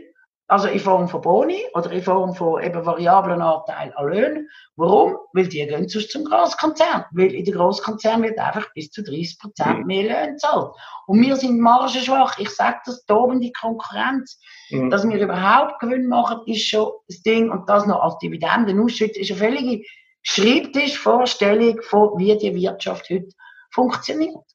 also 0.48 0.68
in 0.68 0.80
Form 0.80 1.08
von 1.08 1.22
Boni 1.22 1.64
oder 1.74 1.92
in 1.92 2.02
Form 2.02 2.34
von 2.36 2.62
eben 2.64 2.86
variablen 2.86 3.42
Anteil 3.42 3.94
an 3.96 4.08
Löhnen. 4.08 4.50
Warum? 4.76 5.18
Weil 5.34 5.48
die 5.48 5.66
gehen 5.66 5.88
sonst 5.88 6.12
zum 6.12 6.24
Großkonzern. 6.24 7.06
Weil 7.12 7.34
in 7.34 7.46
den 7.46 7.54
Großkonzern 7.54 8.22
wird 8.24 8.38
einfach 8.40 8.72
bis 8.74 8.92
zu 8.92 9.04
30 9.04 9.40
Prozent 9.40 9.80
mhm. 9.80 9.86
mehr 9.86 10.04
Löhne 10.04 10.38
zahlt. 10.38 10.76
Und 11.08 11.22
wir 11.22 11.36
sind 11.36 11.60
margenschwach. 11.60 12.38
Ich 12.38 12.50
sage 12.50 12.78
das, 12.86 13.06
da 13.06 13.16
oben 13.16 13.42
die 13.42 13.54
Konkurrenz. 13.54 14.40
Mhm. 14.70 14.90
Dass 14.92 15.08
wir 15.08 15.20
überhaupt 15.20 15.80
Gewinn 15.80 16.08
machen, 16.08 16.42
ist 16.46 16.68
schon 16.68 16.92
das 17.08 17.22
Ding. 17.22 17.50
Und 17.52 17.70
das 17.70 17.86
noch 17.88 18.02
als 18.02 18.18
Dividenden 18.20 18.80
ausschütten, 18.80 19.22
ist 19.22 19.32
eine 19.32 19.40
völlige 19.40 19.84
Schreibtischvorstellung 20.22 21.82
von, 21.82 22.18
wie 22.18 22.38
die 22.38 22.56
Wirtschaft 22.56 23.10
heute 23.10 23.30
funktioniert. 23.72 24.46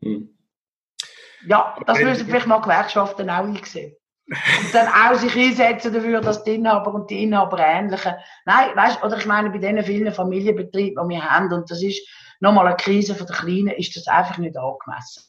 Mhm. 0.00 0.33
Ja, 1.46 1.76
das 1.86 1.98
müssen 1.98 2.26
vielleicht 2.26 2.46
mal 2.46 2.60
Gewerkschaften 2.60 3.30
auch 3.30 3.44
einsehen 3.44 3.96
und 4.26 4.74
dann 4.74 4.88
auch 4.88 5.14
sich 5.14 5.36
einsetzen 5.36 5.92
dafür, 5.92 6.20
dass 6.20 6.44
die 6.44 6.54
Inhaber 6.54 6.94
und 6.94 7.10
die 7.10 7.22
Inhaber 7.22 7.58
ähnlichen. 7.58 8.14
Nein, 8.46 8.70
weißt, 8.74 9.02
oder 9.02 9.18
ich 9.18 9.26
meine, 9.26 9.50
bei 9.50 9.58
diesen 9.58 9.82
vielen 9.82 10.12
Familienbetrieben, 10.12 11.02
die 11.02 11.14
wir 11.14 11.30
haben, 11.30 11.52
und 11.52 11.70
das 11.70 11.82
ist 11.82 12.06
nochmal 12.40 12.66
eine 12.66 12.76
Krise 12.76 13.14
für 13.14 13.26
die 13.26 13.32
Kleinen, 13.32 13.74
ist 13.76 13.94
das 13.96 14.06
einfach 14.08 14.38
nicht 14.38 14.56
angemessen. 14.56 15.24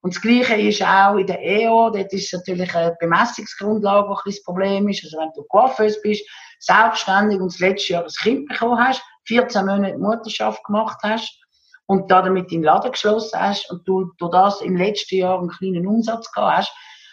Und 0.00 0.14
das 0.14 0.22
Gleiche 0.22 0.54
ist 0.54 0.82
auch 0.82 1.16
in 1.16 1.26
der 1.26 1.42
EO, 1.42 1.90
dort 1.90 2.12
ist 2.12 2.32
natürlich 2.32 2.74
eine 2.74 2.96
Bemessungsgrundlage, 3.00 4.08
ein 4.08 4.16
das 4.24 4.42
Problem 4.42 4.88
ist. 4.88 5.04
Also 5.04 5.18
wenn 5.18 5.32
du 5.34 5.42
Coiffeuse 5.44 6.00
bist, 6.02 6.24
selbstständig 6.60 7.40
und 7.40 7.52
das 7.52 7.58
letzte 7.58 7.94
Jahr 7.94 8.04
ein 8.04 8.08
Kind 8.08 8.48
bekommen 8.48 8.78
hast, 8.78 9.02
14 9.26 9.66
Monate 9.66 9.98
Mutterschaft 9.98 10.62
gemacht 10.64 10.98
hast 11.02 11.38
und 11.88 12.10
damit 12.10 12.52
deinen 12.52 12.64
Laden 12.64 12.92
geschlossen 12.92 13.40
hast 13.40 13.70
und 13.70 13.88
du 13.88 14.12
durch 14.18 14.30
das 14.30 14.60
im 14.60 14.76
letzten 14.76 15.16
Jahr 15.16 15.38
einen 15.38 15.48
kleinen 15.48 15.86
Umsatz 15.86 16.30
gehabt 16.30 16.58
hast, 16.58 16.72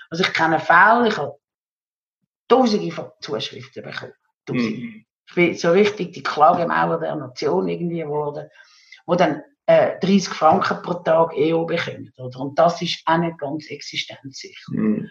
also 0.09 0.23
ich 0.23 0.33
kenne 0.33 0.59
Fälle, 0.59 1.07
ich 1.07 1.17
habe 1.17 1.38
tausende 2.47 2.91
von 2.91 3.09
Zuschriften 3.21 3.83
bekommen. 3.83 4.13
Mhm. 4.49 5.05
Ich 5.27 5.33
bin 5.33 5.55
so 5.55 5.71
richtig 5.71 6.13
die 6.13 6.21
Klagemauer 6.21 6.99
der 6.99 7.15
Nation 7.15 7.67
irgendwie 7.67 8.01
geworden, 8.01 8.49
wo 9.05 9.15
dann 9.15 9.41
äh, 9.65 9.97
30 9.99 10.27
Franken 10.27 10.81
pro 10.83 10.95
Tag 10.95 11.35
EO 11.35 11.65
bekommen. 11.65 12.13
Oder? 12.17 12.39
Und 12.39 12.59
das 12.59 12.81
ist 12.81 13.01
auch 13.05 13.17
nicht 13.17 13.38
ganz 13.38 13.67
existenzsicher. 13.69 14.71
Mhm. 14.71 15.09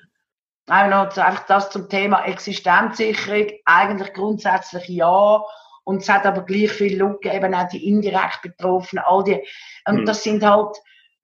Einfach 0.67 1.47
das 1.47 1.71
zum 1.71 1.89
Thema 1.89 2.25
Existenzsicherung. 2.27 3.51
Eigentlich 3.65 4.13
grundsätzlich 4.13 4.89
ja. 4.89 5.43
Und 5.85 6.03
es 6.03 6.09
hat 6.09 6.25
aber 6.27 6.43
gleich 6.43 6.73
viel 6.73 6.99
Lücken, 6.99 7.31
eben 7.31 7.55
auch 7.55 7.69
die 7.69 7.89
indirekt 7.89 8.41
Betroffenen, 8.43 9.05
all 9.07 9.23
die. 9.25 9.43
Und 9.87 10.01
mhm. 10.01 10.07
das 10.07 10.23
sind 10.23 10.45
halt, 10.45 10.77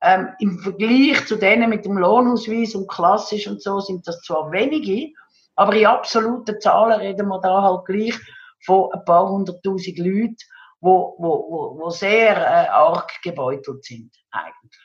ähm, 0.03 0.31
Im 0.39 0.59
Vergleich 0.59 1.27
zu 1.27 1.37
denen 1.37 1.69
mit 1.69 1.85
dem 1.85 1.99
Lohnausweis 1.99 2.75
und 2.75 2.89
klassisch 2.89 3.47
und 3.47 3.63
so 3.63 3.81
sind 3.81 4.07
das 4.07 4.23
zwar 4.23 4.51
wenige, 4.51 5.13
aber 5.57 5.75
in 5.75 5.87
absoluten 5.87 6.59
Zahlen 6.61 7.01
reden 7.01 7.29
wir 7.29 7.41
da 7.41 7.63
halt 7.63 7.85
gleich 7.85 8.15
von 8.65 8.91
ein 8.93 9.05
paar 9.05 9.29
hunderttausend 9.29 9.99
Leuten, 9.99 10.37
wo, 10.81 11.15
wo, 11.19 11.51
wo, 11.51 11.79
wo 11.79 11.91
sehr 11.91 12.37
äh, 12.37 12.69
arg 12.69 13.11
gebeutelt 13.23 13.85
sind 13.85 14.11
eigentlich. 14.31 14.79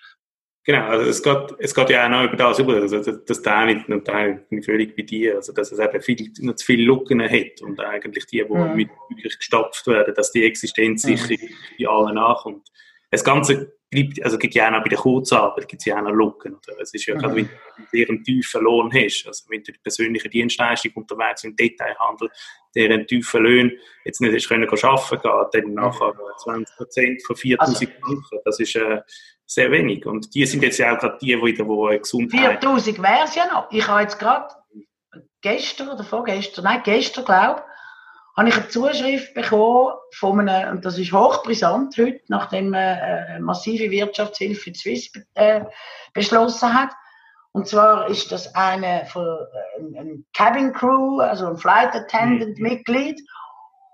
Genau, 0.66 0.88
also 0.88 1.08
es 1.08 1.22
geht, 1.22 1.56
es 1.60 1.76
geht 1.76 1.90
ja 1.92 2.06
auch 2.06 2.10
noch 2.10 2.24
über 2.24 2.36
das 2.36 2.58
über, 2.58 2.74
also 2.74 2.98
das, 2.98 3.24
das 3.24 3.42
teile 3.44 3.74
ich, 3.74 4.04
teile 4.04 4.44
ich 4.50 4.66
völlig 4.66 4.96
bei 4.96 5.04
dir, 5.04 5.36
also 5.36 5.54
dass 5.54 5.72
es 5.72 5.78
eben 5.78 6.02
viel, 6.02 6.32
noch 6.40 6.56
zu 6.56 6.66
viele 6.66 6.86
Lücken 6.86 7.22
hat 7.22 7.62
und 7.62 7.80
eigentlich 7.80 8.26
die, 8.26 8.44
die 8.44 8.52
mhm. 8.52 8.76
mit 8.76 8.90
wirklich 9.10 9.38
gestopft 9.38 9.86
werden, 9.86 10.16
dass 10.16 10.32
die 10.32 10.44
Existenz 10.44 11.04
sicher 11.04 11.36
mhm. 11.40 11.50
bei 11.80 11.88
allen 11.88 12.16
nachkommt. 12.16 12.68
Das 13.12 13.24
Ganze 13.24 13.75
bleibt, 13.90 14.24
also 14.24 14.38
gibt 14.38 14.56
ja 14.56 14.68
auch 14.68 14.72
noch 14.72 14.84
bei 14.84 14.90
der 14.90 14.98
Kurzarbeit 14.98 15.68
gibt 15.68 15.82
es 15.82 15.86
ja 15.86 15.98
auch 15.98 16.02
noch 16.02 16.12
Lücken. 16.12 16.56
Oder? 16.56 16.82
Es 16.82 16.94
ist 16.94 17.06
ja 17.06 17.16
mhm. 17.16 17.20
gerade, 17.20 17.36
wenn 17.36 17.50
du 17.92 18.10
einen 18.10 18.24
tiefen 18.24 18.62
Lohn 18.64 18.92
hast, 18.94 19.26
also 19.28 19.46
wenn 19.50 19.64
du 19.64 19.72
die 19.72 19.80
persönliche 19.80 20.30
Dienstleistung 20.30 20.92
unterwegs 20.96 21.44
im 21.44 21.56
Detailhandel, 21.56 22.30
der 22.76 22.86
einen 22.92 23.08
tiefen 23.08 23.44
Lohn 23.44 23.72
jetzt 24.04 24.22
nicht 24.22 24.34
hast 24.34 24.48
können 24.50 24.70
arbeiten 24.70 25.22
gehen, 25.22 25.64
dann 25.64 25.74
nachher 25.74 26.14
20 26.44 26.76
Prozent 26.78 27.24
von 27.26 27.36
4000 27.36 27.78
also, 27.78 28.00
Franken, 28.02 28.40
das 28.44 28.60
ist 28.60 28.76
äh, 28.76 29.02
sehr 29.46 29.72
wenig. 29.72 30.06
Und 30.06 30.34
die 30.34 30.46
sind 30.46 30.64
jetzt 30.64 30.78
ja 30.78 30.96
auch 30.96 31.00
gerade 31.00 31.18
die, 31.22 31.28
die 31.28 31.42
wieder 31.44 31.68
wo 31.68 31.88
Gesundheit... 31.88 32.60
4000 32.62 33.02
wäre 33.02 33.24
es 33.26 33.36
ja 33.36 33.48
noch. 33.48 33.72
Ich 33.72 33.88
habe 33.88 34.02
jetzt 34.02 34.20
gerade 34.20 34.54
gestern 35.42 35.90
oder 35.90 36.04
vorgestern, 36.04 36.66
nein, 36.66 36.82
gestern 36.84 37.26
glaube 37.26 37.64
habe 38.38 38.50
ich 38.50 38.56
eine 38.56 38.68
Zuschrift 38.68 39.34
bekommen 39.34 39.94
von 40.14 40.50
einem, 40.50 40.72
und 40.72 40.86
das 40.86 40.98
ist 40.98 41.14
hochbrisant 41.14 41.98
heute, 41.98 42.22
nachdem 42.28 42.70
man 42.70 42.98
äh, 42.98 43.40
massive 43.40 43.90
Wirtschaftshilfe 43.90 44.62
für 44.62 44.72
die 44.72 44.80
Swiss 44.80 45.12
äh, 45.36 45.62
beschlossen 46.14 46.74
hat. 46.74 46.92
Und 47.54 47.68
zwar 47.68 48.10
ist 48.10 48.34
das 48.34 48.54
eine 48.54 49.06
von, 49.06 49.24
äh, 49.24 50.00
ein 50.00 50.26
Cabin 50.34 50.74
Crew, 50.74 51.20
also 51.22 51.48
ein 51.48 51.58
Flight 51.58 51.96
Attendant 51.96 52.58
mhm. 52.58 52.64
Mitglied. 52.64 53.22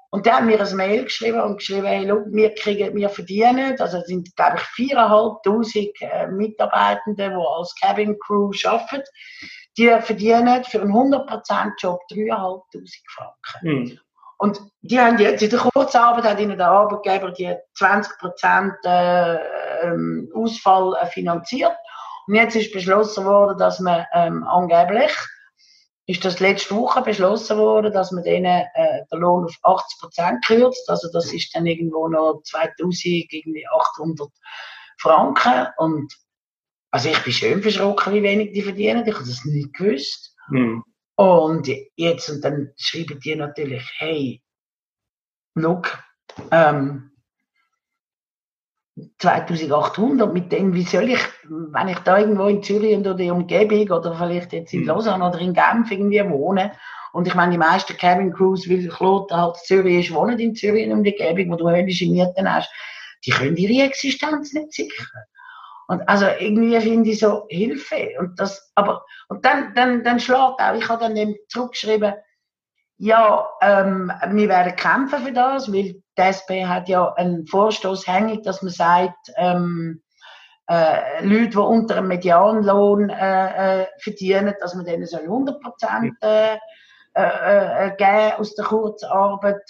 Und 0.09 0.25
der 0.25 0.37
hat 0.37 0.43
mir 0.43 0.59
ein 0.59 0.75
Mail 0.75 1.03
geschrieben 1.03 1.39
und 1.39 1.57
geschrieben, 1.57 1.85
hey, 1.85 2.05
look, 2.05 2.25
wir 2.31 2.53
kriegen, 2.55 2.95
wir 2.95 3.09
verdienen, 3.09 3.79
also 3.79 3.99
es 3.99 4.07
sind, 4.07 4.35
glaube 4.35 4.57
ich, 4.57 4.91
4'500 4.91 5.91
äh, 6.01 6.27
Mitarbeitende, 6.27 7.29
die 7.29 7.35
als 7.35 7.73
Cabin 7.79 8.17
Crew 8.19 8.51
arbeiten, 8.65 9.03
die 9.77 9.87
verdienen 10.01 10.63
für 10.65 10.81
einen 10.81 10.91
100% 10.91 11.71
Job 11.77 12.01
3'500 12.11 12.89
Franken. 13.07 13.61
Mhm. 13.61 13.99
Und 14.41 14.59
die 14.81 14.99
haben 14.99 15.19
jetzt 15.19 15.43
in 15.43 15.51
der 15.51 15.59
Kurzarbeit 15.59 16.23
hat 16.23 16.39
ihnen 16.39 16.57
der 16.57 16.69
Arbeitgeber 16.69 17.29
die 17.29 17.53
20% 17.77 18.73
äh, 18.83 19.37
ähm, 19.83 20.31
Ausfall 20.33 20.95
äh, 20.99 21.05
finanziert. 21.05 21.75
Und 22.25 22.33
jetzt 22.33 22.55
ist 22.55 22.73
beschlossen 22.73 23.25
worden, 23.25 23.59
dass 23.59 23.79
man 23.79 24.03
ähm, 24.15 24.43
angeblich 24.43 25.11
ist 26.07 26.25
das 26.25 26.39
letzte 26.39 26.75
Woche 26.75 27.03
beschlossen 27.03 27.59
worden, 27.59 27.93
dass 27.93 28.11
man 28.11 28.23
denen 28.23 28.63
äh, 28.73 29.05
den 29.11 29.19
Lohn 29.19 29.45
auf 29.45 29.55
80 29.61 29.99
Prozent 29.99 30.43
kürzt. 30.43 30.89
Also 30.89 31.07
das 31.13 31.31
ist 31.31 31.55
dann 31.55 31.67
irgendwo 31.67 32.07
noch 32.07 32.41
2800 32.43 34.27
Franken. 34.97 35.67
Und 35.77 36.11
also 36.89 37.09
ich 37.09 37.19
bin 37.19 37.31
schön 37.31 37.61
verschrocken, 37.61 38.11
wie 38.15 38.23
wenig 38.23 38.53
die 38.53 38.63
verdienen. 38.63 39.05
Ich 39.05 39.13
habe 39.13 39.23
das 39.23 39.45
nicht 39.45 39.71
gewusst. 39.75 40.35
Mhm. 40.49 40.83
Und 41.21 41.69
jetzt, 41.95 42.29
und 42.31 42.43
dann 42.43 42.71
schreiben 42.77 43.19
die 43.19 43.35
natürlich, 43.35 43.83
hey, 43.99 44.41
look, 45.53 45.99
ähm, 46.49 47.11
2800, 49.19 50.33
mit 50.33 50.51
dem, 50.51 50.73
wie 50.73 50.81
soll 50.81 51.11
ich, 51.11 51.19
wenn 51.43 51.89
ich 51.89 51.99
da 51.99 52.17
irgendwo 52.17 52.47
in 52.47 52.63
Zürich 52.63 52.97
oder 52.97 53.13
der 53.13 53.35
Umgebung 53.35 53.87
oder 53.95 54.15
vielleicht 54.15 54.51
jetzt 54.51 54.73
in 54.73 54.81
mhm. 54.81 54.87
Lausanne 54.87 55.23
oder 55.23 55.37
in 55.37 55.53
Genf 55.53 55.91
irgendwie 55.91 56.27
wohne, 56.27 56.71
und 57.13 57.27
ich 57.27 57.35
meine, 57.35 57.51
die 57.51 57.59
meisten 57.59 57.95
Cabin 57.97 58.33
Crews, 58.33 58.67
weil 58.67 58.87
Claude 58.87 59.35
halt 59.35 59.57
Zürich 59.57 60.07
ist, 60.07 60.15
wohnen 60.15 60.39
in 60.39 60.55
Zürich 60.55 60.87
der 60.87 60.95
Umgebung, 60.95 61.51
wo 61.51 61.55
du 61.55 61.69
höllische 61.69 62.09
Mieten 62.09 62.51
hast, 62.51 62.71
die 63.23 63.31
können 63.31 63.57
ihre 63.57 63.85
Existenz 63.85 64.53
nicht 64.53 64.73
sichern. 64.73 65.23
Und 65.91 66.07
also 66.07 66.25
irgendwie 66.39 66.79
finde 66.79 67.09
ich 67.09 67.19
so 67.19 67.47
Hilfe. 67.49 68.13
Und 68.17 68.39
das, 68.39 68.71
aber, 68.75 69.03
und 69.27 69.43
dann, 69.43 69.73
dann, 69.75 70.05
dann 70.05 70.21
schlägt 70.21 70.39
auch, 70.39 70.73
ich 70.73 70.87
habe 70.87 71.03
dann 71.03 71.17
eben 71.17 71.35
zurückgeschrieben, 71.49 72.13
ja, 72.95 73.45
ähm, 73.61 74.09
wir 74.29 74.47
werden 74.47 74.73
kämpfen 74.77 75.19
für 75.19 75.33
das, 75.33 75.69
weil 75.69 76.01
die 76.17 76.21
SP 76.23 76.63
hat 76.63 76.87
ja 76.87 77.11
einen 77.15 77.45
Vorstoß 77.45 78.07
hängig, 78.07 78.43
dass 78.43 78.61
man 78.61 78.71
sagt, 78.71 79.33
ähm, 79.35 80.01
äh, 80.69 81.25
Leute, 81.25 81.49
die 81.49 81.57
unter 81.57 81.97
einem 81.97 82.07
Medianlohn 82.07 83.09
äh, 83.09 83.81
äh, 83.81 83.87
verdienen, 83.99 84.55
dass 84.61 84.73
man 84.73 84.85
denen 84.85 85.07
soll 85.07 85.23
100 85.23 85.59
Prozent 85.59 86.15
äh, 86.21 86.55
äh, 87.15 87.87
äh, 87.87 87.95
geben 87.97 88.39
aus 88.39 88.55
der 88.55 88.63
Kurzarbeit. 88.63 89.69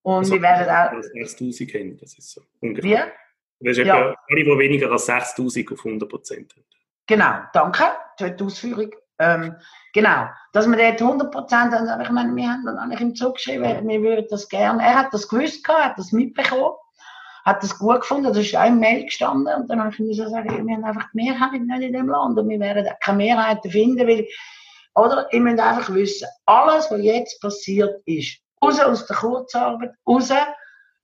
Und 0.00 0.20
also, 0.20 0.32
wir 0.32 0.40
werden 0.40 0.70
auch... 0.70 1.02
6000 1.02 1.70
kennen, 1.70 1.98
das 2.00 2.16
ist 2.16 2.30
so 2.30 2.40
ungefähr. 2.62 3.04
Wie? 3.04 3.27
Das 3.60 3.76
ist 3.76 3.86
ja. 3.86 3.94
alle, 3.94 4.16
die 4.28 4.46
weniger 4.46 4.90
als 4.90 5.06
6000 5.06 5.72
auf 5.72 5.84
100 5.84 6.08
Prozent 6.08 6.52
haben. 6.54 6.64
Genau, 7.06 7.34
danke 7.52 7.84
für 8.18 8.30
die 8.30 8.44
Ausführung. 8.44 8.90
Ähm, 9.18 9.56
genau, 9.94 10.28
dass 10.52 10.68
wir 10.68 10.76
dort 10.76 11.02
100 11.02 11.32
Prozent, 11.32 11.72
also 11.72 12.00
ich 12.00 12.10
meine, 12.10 12.36
wir 12.36 12.48
haben 12.48 12.64
dann 12.64 12.78
eigentlich 12.78 13.00
ihm 13.00 13.14
zugeschrieben, 13.16 13.88
wir 13.88 14.02
würden 14.02 14.26
das 14.30 14.48
gerne, 14.48 14.82
er 14.82 14.94
hat 14.94 15.12
das 15.12 15.28
gewusst, 15.28 15.66
hat 15.66 15.98
das 15.98 16.12
mitbekommen, 16.12 16.74
hat 17.44 17.62
das 17.62 17.76
gut 17.76 18.02
gefunden, 18.02 18.28
das 18.28 18.38
ist 18.38 18.54
auch 18.54 18.66
im 18.66 18.78
Mail 18.78 19.06
gestanden 19.06 19.52
und 19.54 19.68
dann 19.68 19.80
habe 19.80 19.90
ich 19.90 19.98
ihm 19.98 20.12
sagen, 20.12 20.66
wir 20.66 20.76
haben 20.76 20.84
einfach 20.84 21.08
die 21.12 21.16
Mehrheit 21.16 21.60
nicht 21.60 21.82
in 21.82 21.92
dem 21.94 22.08
Land 22.08 22.38
und 22.38 22.48
wir 22.48 22.60
werden 22.60 22.86
keine 23.00 23.16
Mehrheiten 23.18 23.70
finden, 23.70 24.06
weil, 24.06 24.28
oder, 24.94 25.26
ihr 25.32 25.40
müsst 25.40 25.58
einfach 25.58 25.92
wissen, 25.92 26.28
alles, 26.46 26.88
was 26.90 27.02
jetzt 27.02 27.40
passiert 27.40 28.00
ist, 28.04 28.38
raus 28.62 28.78
aus 28.78 29.06
der 29.06 29.16
Kurzarbeit, 29.16 29.94
raus, 30.06 30.30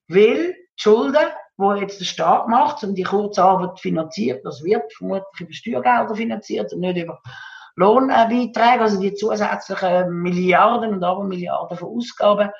weil 0.07 0.53
die 0.53 0.57
Schulden, 0.77 1.27
die 1.59 1.81
jetzt 1.81 2.01
der 2.01 2.05
Staat 2.05 2.49
macht 2.49 2.83
und 2.83 2.95
die 2.95 3.05
Kurzarbeit 3.05 3.79
finanziert, 3.81 4.45
das 4.45 4.62
wird 4.62 4.93
vermutlich 4.93 5.40
über 5.40 5.53
Steuergelder 5.53 6.14
finanziert 6.14 6.73
und 6.73 6.81
nicht 6.81 6.97
über 6.97 7.21
Lohnbeiträge, 7.77 8.81
also 8.81 9.01
die 9.01 9.14
zusätzlichen 9.14 10.11
Milliarden 10.23 10.95
und 10.95 11.05
Abermilliarden 11.05 11.77
von 11.77 11.97
Ausgaben. 11.97 12.51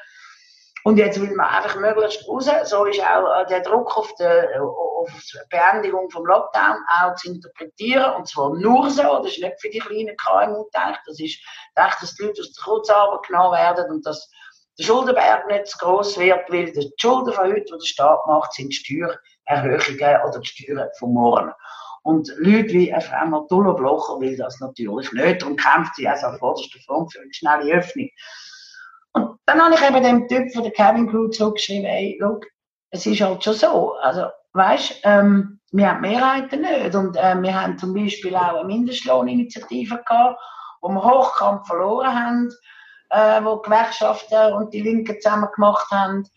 Und 0.87 0.99
jetzt 0.99 1.19
will 1.19 1.35
man 1.35 1.47
einfach 1.47 1.77
möglichst 1.77 2.29
raus. 2.29 2.47
So 2.65 2.85
ist 2.85 3.01
auch 3.01 3.41
äh, 3.41 3.47
der 3.47 3.61
Druck 3.61 3.97
auf 3.97 4.15
die, 4.17 4.25
auf 4.25 5.09
die 5.09 5.39
Beendigung 5.49 6.11
vom 6.11 6.27
Lockdown 6.27 6.77
auch 7.01 7.15
zu 7.15 7.33
interpretieren. 7.33 8.15
Und 8.17 8.29
zwar 8.29 8.55
nur 8.55 8.91
so. 8.91 9.03
Das 9.23 9.33
ist 9.33 9.43
nicht 9.43 9.61
für 9.63 9.71
die 9.71 9.79
kleinen 9.79 10.15
KMU 10.17 10.65
gedacht. 10.65 11.01
Das 11.07 11.19
ist 11.19 11.39
gedacht, 11.75 12.03
dass 12.03 12.15
die 12.17 12.25
Leute 12.25 12.43
aus 12.43 12.53
der 12.53 12.65
Kurzarbeit 12.65 13.23
genommen 13.27 13.53
werden 13.53 13.93
und 13.93 14.05
dass 14.05 14.31
der 14.79 14.85
Schuldenberg 14.85 15.47
nicht 15.47 15.69
zu 15.69 15.79
gross 15.79 16.19
wird, 16.19 16.51
weil 16.51 16.73
die 16.73 16.93
Schulden 16.97 17.33
von 17.33 17.47
heute, 17.47 17.65
die 17.65 17.71
der 17.71 17.87
Staat 17.87 18.27
macht, 18.27 18.53
sind 18.53 18.75
Steuererhöhungen 18.75 20.29
oder 20.29 20.41
die 20.41 20.47
Steuern 20.47 20.89
von 20.99 21.15
morgen. 21.15 21.53
Und 22.03 22.29
Leute 22.37 22.69
wie 22.69 22.95
Frau 23.01 23.27
Matullo 23.27 23.75
Blocher 23.75 24.21
will 24.21 24.37
das 24.37 24.61
natürlich 24.61 25.11
nicht. 25.13 25.41
Darum 25.41 25.57
kämpft 25.57 25.95
sie 25.97 26.07
also 26.07 26.27
an 26.27 26.39
vorderster 26.39 26.79
Front 26.87 27.13
für 27.13 27.21
eine 27.21 27.33
schnelle 27.33 27.73
Öffnung. 27.73 28.11
Und 29.13 29.39
dann 29.47 29.63
habe 29.63 29.75
ich 29.75 29.83
eben 29.83 30.03
dem 30.03 30.29
Typ 30.29 30.53
von 30.53 30.65
der 30.65 30.73
Cabin 30.73 31.09
Crew 31.09 31.29
zurückgeschrieben, 31.29 31.87
ey, 31.87 32.19
look, 32.21 32.45
es 32.91 33.07
ist 33.07 33.21
halt 33.21 33.43
schon 33.43 33.55
so. 33.55 33.95
Also, 33.95 34.27
weißt, 34.53 35.01
ähm, 35.05 35.61
wir 35.73 35.89
haben 35.89 36.03
Mehrheiten 36.03 36.61
nicht. 36.61 36.95
Und 36.95 37.17
äh, 37.17 37.41
wir 37.41 37.61
haben 37.61 37.79
zum 37.79 37.95
Beispiel 37.95 38.37
auch 38.37 38.57
eine 38.57 38.65
Mindestlohninitiative 38.65 40.03
gehabt, 40.07 40.39
wo 40.83 40.89
wir 40.89 41.03
Hochkampf 41.03 41.67
verloren 41.67 42.15
haben, 42.15 42.51
äh, 43.11 43.43
wo 43.43 43.57
die 43.57 43.63
Gewerkschaften 43.63 44.53
und 44.55 44.73
die 44.73 44.81
Linken 44.81 45.21
zusammen 45.21 45.49
gemacht 45.55 45.91
haben. 45.91 46.29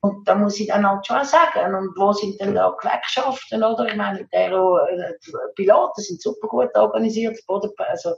Und 0.00 0.28
da 0.28 0.34
muss 0.34 0.60
ich 0.60 0.68
dann 0.68 0.86
halt 0.86 1.06
schon 1.06 1.24
sagen, 1.24 1.74
und 1.74 1.96
wo 1.96 2.12
sind 2.12 2.38
denn 2.40 2.54
da 2.54 2.76
Gewerkschaften, 2.78 3.64
oder? 3.64 3.86
Ich 3.86 3.96
meine, 3.96 4.24
die 4.24 4.36
äh, 4.36 5.12
Piloten 5.54 6.02
sind 6.02 6.20
super 6.20 6.46
gut 6.48 6.74
organisiert, 6.74 7.38
Boden, 7.46 7.70
also 7.78 8.14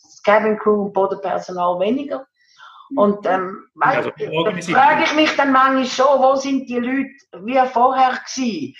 das 0.00 0.22
Cabin 0.22 0.58
Crew 0.58 0.84
und 0.84 0.92
Bodenpersonal 0.92 1.80
weniger. 1.80 2.24
Und 2.96 3.26
ähm, 3.26 3.66
also, 3.80 4.10
da 4.10 4.62
frage 4.62 5.04
ich 5.04 5.14
mich 5.14 5.34
dann 5.36 5.52
manchmal 5.52 5.86
schon, 5.86 6.22
wo 6.22 6.36
sind 6.36 6.68
die 6.68 6.78
Leute 6.78 7.44
wie 7.44 7.58
vorher 7.68 8.10
gewesen? 8.10 8.74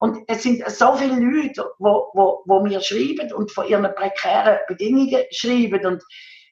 Und 0.00 0.24
es 0.28 0.42
sind 0.42 0.68
so 0.68 0.94
viele 0.96 1.20
Leute, 1.20 1.70
wo, 1.78 2.10
wo, 2.14 2.42
wo 2.46 2.60
mir 2.60 2.80
schreiben 2.80 3.32
und 3.34 3.52
von 3.52 3.68
ihren 3.68 3.94
prekären 3.94 4.58
Bedingungen 4.66 5.24
schreiben. 5.30 5.84
Und 5.84 6.02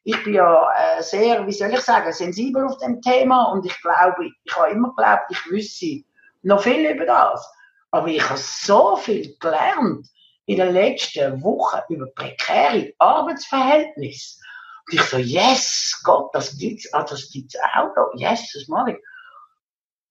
ich 0.08 0.24
bin 0.24 0.32
ja 0.32 0.70
äh, 0.72 1.02
sehr, 1.02 1.46
wie 1.46 1.52
soll 1.52 1.74
ich 1.74 1.82
sagen, 1.82 2.10
sensibel 2.14 2.64
auf 2.64 2.78
dem 2.78 3.02
Thema 3.02 3.52
und 3.52 3.66
ich 3.66 3.78
glaube, 3.82 4.30
ich 4.42 4.56
habe 4.56 4.70
immer 4.70 4.88
geglaubt, 4.88 5.24
ich 5.28 5.50
wüsste 5.50 6.02
noch 6.40 6.62
viel 6.62 6.90
über 6.90 7.04
das. 7.04 7.46
Aber 7.90 8.08
ich 8.08 8.26
habe 8.26 8.40
so 8.40 8.96
viel 8.96 9.36
gelernt 9.38 10.08
in 10.46 10.56
den 10.56 10.72
letzten 10.72 11.42
Wochen 11.42 11.80
über 11.90 12.06
prekäre 12.14 12.94
Arbeitsverhältnisse. 12.96 14.40
Und 14.86 14.94
ich 14.94 15.02
so, 15.02 15.18
yes, 15.18 16.00
Gott, 16.02 16.30
das 16.32 16.56
gibt's, 16.56 16.90
ah, 16.94 17.02
das 17.02 17.30
gibt's 17.30 17.56
auch 17.74 17.92
da, 17.94 18.06
yes, 18.14 18.50
das 18.54 18.66
mache 18.68 18.92
ich. 18.92 18.98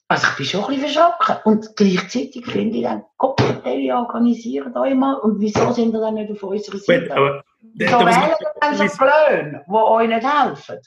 Also 0.10 0.28
ich 0.28 0.38
bin 0.38 0.46
schon 0.46 0.64
ein 0.66 0.80
bisschen 0.80 0.92
verschrocken. 0.92 1.38
Und 1.44 1.76
gleichzeitig 1.76 2.46
finde 2.46 2.78
ich 2.78 2.84
dann, 2.84 3.04
Gott, 3.18 3.42
die 3.66 3.92
organisieren 3.92 4.78
euch 4.78 4.94
mal. 4.94 5.16
Und 5.16 5.40
wieso 5.40 5.72
sind 5.72 5.92
ihr 5.96 6.02
dann 6.02 6.14
nicht 6.14 6.32
auf 6.32 6.44
unserer 6.44 6.78
Seite? 6.78 7.18
aber, 7.18 7.44
wählen 7.60 8.36
dann 8.62 8.76
so 8.76 8.86
Klöne, 8.86 9.64
die 9.68 9.72
euch 9.72 10.08
nicht 10.08 10.26
helfen. 10.26 10.80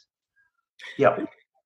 Ja. 0.97 1.19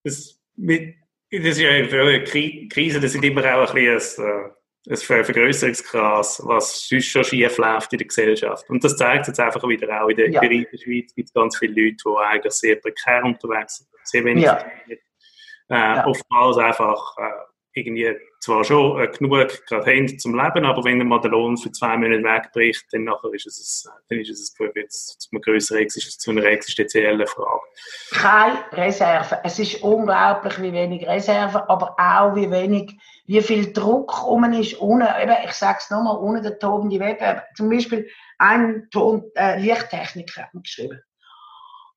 Das, 0.03 0.41
mit, 0.57 0.97
das 1.31 1.45
ist 1.45 1.61
ja 1.61 1.71
für 1.85 2.03
eine 2.03 2.25
Krise, 2.25 3.01
das 3.01 3.13
sind 3.13 3.25
immer 3.25 3.43
auch 3.43 3.69
ein 3.69 3.75
bisschen 3.75 4.25
ein, 4.25 4.51
äh, 4.87 4.93
ein 4.93 5.25
Vergrößerungsgras, 5.25 6.43
was 6.45 6.89
sonst 6.89 7.07
schon 7.07 7.25
schief 7.25 7.57
läuft 7.59 7.93
in 7.93 7.99
der 7.99 8.09
Gesellschaft. 8.09 8.69
Und 8.69 8.85
das 8.85 8.97
zeigt 8.97 9.27
jetzt 9.29 9.41
einfach 9.41 9.67
wieder 9.67 10.03
auch 10.03 10.09
in 10.09 10.17
der, 10.17 10.31
ja. 10.31 10.43
in 10.43 10.67
der 10.71 10.79
Schweiz 10.79 11.15
gibt 11.15 11.29
es 11.29 11.33
ganz 11.33 11.57
viele 11.59 11.83
Leute, 11.83 11.97
die 12.05 12.25
eigentlich 12.25 12.53
sehr 12.53 12.77
prekär 12.77 13.25
unterwegs 13.25 13.77
sind, 13.77 13.89
sehr 14.05 14.25
wenig 14.25 14.45
ja 14.45 14.65
äh, 15.69 15.75
ja. 15.75 16.07
oftmals 16.07 16.59
einfach 16.59 17.17
äh, 17.19 17.31
irgendwie 17.75 18.17
zwar 18.41 18.65
schon 18.65 19.01
äh, 19.01 19.09
genug 19.09 19.67
gerade 19.67 19.91
haben 19.91 20.19
zum 20.19 20.35
Leben, 20.35 20.65
aber 20.65 20.85
wenn 20.85 21.07
mal 21.07 21.21
der 21.21 21.31
Lohn 21.31 21.57
für 21.57 21.73
zwei 21.73 21.97
Monate 21.97 22.23
wegbricht, 22.23 22.85
dann 22.93 23.05
nachher 23.05 23.33
ist 23.33 23.47
es, 23.47 23.89
dann 24.09 24.19
ist 24.21 24.31
es 24.31 24.55
jetzt 24.75 25.21
zu 25.21 25.29
einer 25.33 25.41
größeren, 25.41 25.89
zu 25.89 26.31
einer 26.31 26.45
existenziellen 26.45 27.27
Frage. 27.27 27.63
Keine 28.13 28.59
Reserve. 28.73 29.41
Es 29.45 29.59
ist 29.59 29.83
unglaublich, 29.83 30.61
wie 30.63 30.73
wenig 30.73 31.07
Reserve, 31.07 31.69
aber 31.69 31.97
auch 31.99 32.35
wie 32.37 32.51
wenig, 32.51 32.93
wie 33.27 33.43
viel 33.43 33.73
Druck 33.73 34.27
um 34.27 34.45
ist, 34.53 34.81
ohne, 34.81 35.23
eben, 35.23 35.37
ich 35.45 35.53
sage 35.53 35.79
es 35.81 35.91
nochmal, 35.91 36.19
ohne 36.19 36.43
den 36.43 36.59
tobenden 36.59 37.01
Wettbewerb. 37.01 37.45
Zum 37.57 37.71
Beispiel 37.71 38.09
ein 38.39 38.89
Ton, 38.91 39.31
äh, 39.35 39.59
Lichttechniker 39.59 40.43
hat 40.43 40.51
geschrieben. 40.53 41.03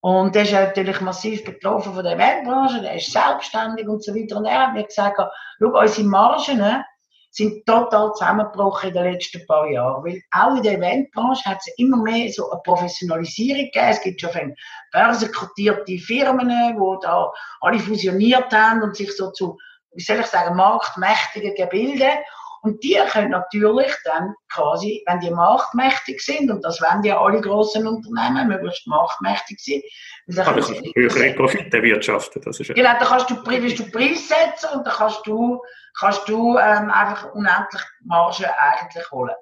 Und 0.01 0.35
der 0.35 0.43
ist 0.43 0.51
natürlich 0.51 1.01
massiv 1.01 1.43
betroffen 1.43 1.93
von 1.93 2.03
der 2.03 2.13
Eventbranche, 2.13 2.81
der 2.81 2.95
ist 2.95 3.11
selbstständig 3.11 3.87
und 3.87 4.03
so 4.03 4.13
weiter. 4.13 4.37
Und 4.37 4.45
er 4.45 4.67
hat 4.67 4.73
mir 4.73 4.83
gesagt, 4.83 5.17
schau, 5.59 5.79
unsere 5.79 6.07
Margen 6.07 6.83
sind 7.31 7.65
total 7.65 8.13
zusammengebrochen 8.13 8.89
in 8.89 8.95
den 8.95 9.13
letzten 9.13 9.45
paar 9.45 9.67
Jahren. 9.67 10.03
Weil 10.03 10.21
auch 10.31 10.55
in 10.55 10.63
der 10.63 10.77
Eventbranche 10.77 11.45
hat 11.45 11.59
es 11.59 11.73
immer 11.77 11.97
mehr 11.97 12.31
so 12.31 12.49
eine 12.49 12.61
Professionalisierung 12.61 13.65
gegeben. 13.65 13.87
Es 13.89 14.01
gibt 14.01 14.21
schon 14.21 14.55
börsenkotierte 14.91 15.97
Firmen, 15.97 16.49
die 16.49 16.97
da 17.01 17.31
alle 17.61 17.79
fusioniert 17.79 18.51
haben 18.53 18.83
und 18.83 18.95
sich 18.95 19.15
so 19.15 19.31
zu, 19.31 19.57
wie 19.93 20.03
soll 20.03 20.19
ich 20.19 20.27
sagen, 20.27 20.55
marktmächtigen 20.55 21.55
Gebilden 21.55 22.17
und 22.61 22.83
die 22.83 22.99
können 23.11 23.31
natürlich 23.31 23.91
dann 24.03 24.33
quasi, 24.51 25.03
wenn 25.07 25.19
die 25.19 25.31
machtmächtig 25.31 26.21
sind, 26.21 26.49
und 26.49 26.63
das 26.63 26.81
wollen 26.81 27.03
ja 27.03 27.19
alle 27.19 27.41
grossen 27.41 27.87
Unternehmen, 27.87 28.47
möglichst 28.47 28.87
machtmächtig 28.87 29.59
sein. 29.59 29.81
Dann 30.27 30.45
kann 30.45 30.59
ich 30.59 30.95
höhere 30.95 31.33
Profite 31.33 31.81
wirtschaften. 31.81 32.41
Das 32.43 32.59
ist 32.59 32.67
ja. 32.67 32.75
Genau, 32.75 32.93
da 32.99 33.05
kannst 33.05 33.29
du, 33.29 33.43
bist 33.43 33.79
du 33.79 33.89
Preissetzer 33.91 34.75
und 34.75 34.85
dann 34.85 34.93
kannst 34.93 35.25
du, 35.25 35.61
kannst 35.99 36.27
du 36.27 36.57
ähm, 36.57 36.91
einfach 36.91 37.31
unendlich 37.33 37.81
Marge 38.03 38.47
eigentlich 38.59 39.09
holen. 39.11 39.35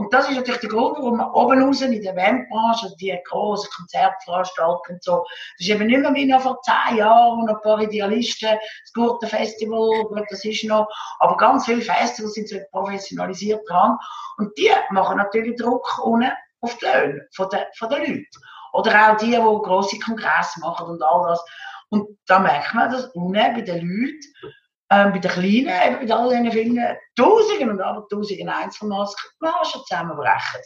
Und 0.00 0.14
das 0.14 0.30
ist 0.30 0.36
natürlich 0.36 0.62
der 0.62 0.70
Grund, 0.70 0.96
warum 0.96 1.18
man 1.18 1.30
oben 1.32 1.62
raus 1.62 1.82
in 1.82 2.00
der 2.00 2.14
Eventbranche, 2.14 2.90
die 2.98 3.14
grossen 3.28 3.68
Konzertveranstaltungen 3.76 4.94
und 4.94 5.04
so, 5.04 5.26
das 5.58 5.66
ist 5.66 5.68
eben 5.68 5.88
nicht 5.88 6.00
mehr 6.00 6.14
wie 6.14 6.24
noch 6.24 6.40
vor 6.40 6.58
zehn 6.62 6.96
Jahren, 6.96 7.38
wo 7.38 7.44
noch 7.44 7.56
ein 7.56 7.60
paar 7.60 7.82
Idealisten, 7.82 8.48
das 8.48 8.92
Gurten 8.94 9.28
Festival, 9.28 9.90
das 10.30 10.42
ist 10.42 10.64
noch, 10.64 10.88
aber 11.18 11.36
ganz 11.36 11.66
viele 11.66 11.82
Festivals 11.82 12.32
sind 12.32 12.48
so 12.48 12.56
professionalisiert 12.70 13.60
dran. 13.68 13.98
Und 14.38 14.56
die 14.56 14.70
machen 14.88 15.18
natürlich 15.18 15.56
Druck 15.56 15.86
unten 16.02 16.32
auf 16.62 16.78
die 16.78 16.86
Löhne 16.86 17.28
von 17.34 17.50
den, 17.50 17.60
von 17.76 17.90
den 17.90 18.00
Leuten. 18.00 18.26
Oder 18.72 19.12
auch 19.12 19.16
die, 19.18 19.32
die 19.32 19.36
grosse 19.36 19.98
Kongresse 19.98 20.60
machen 20.60 20.86
und 20.86 21.02
all 21.02 21.28
das. 21.28 21.44
Und 21.90 22.08
da 22.26 22.38
merkt 22.38 22.72
man, 22.72 22.90
dass 22.90 23.04
unten 23.08 23.34
bei 23.34 23.60
den 23.60 23.86
Leuten 23.86 24.54
ähm, 24.90 25.12
bei 25.12 25.18
den 25.18 25.30
Kleinen, 25.30 26.00
eben 26.00 26.06
bei 26.06 26.14
all 26.14 26.28
diesen 26.30 26.52
vielen 26.52 26.96
Tausenden 27.16 27.70
und 27.70 27.80
aber 27.80 28.06
Tausenden 28.08 28.48
Einzelmassen 28.48 29.30
Margen 29.40 29.80
zusammenbrechen. 29.86 30.60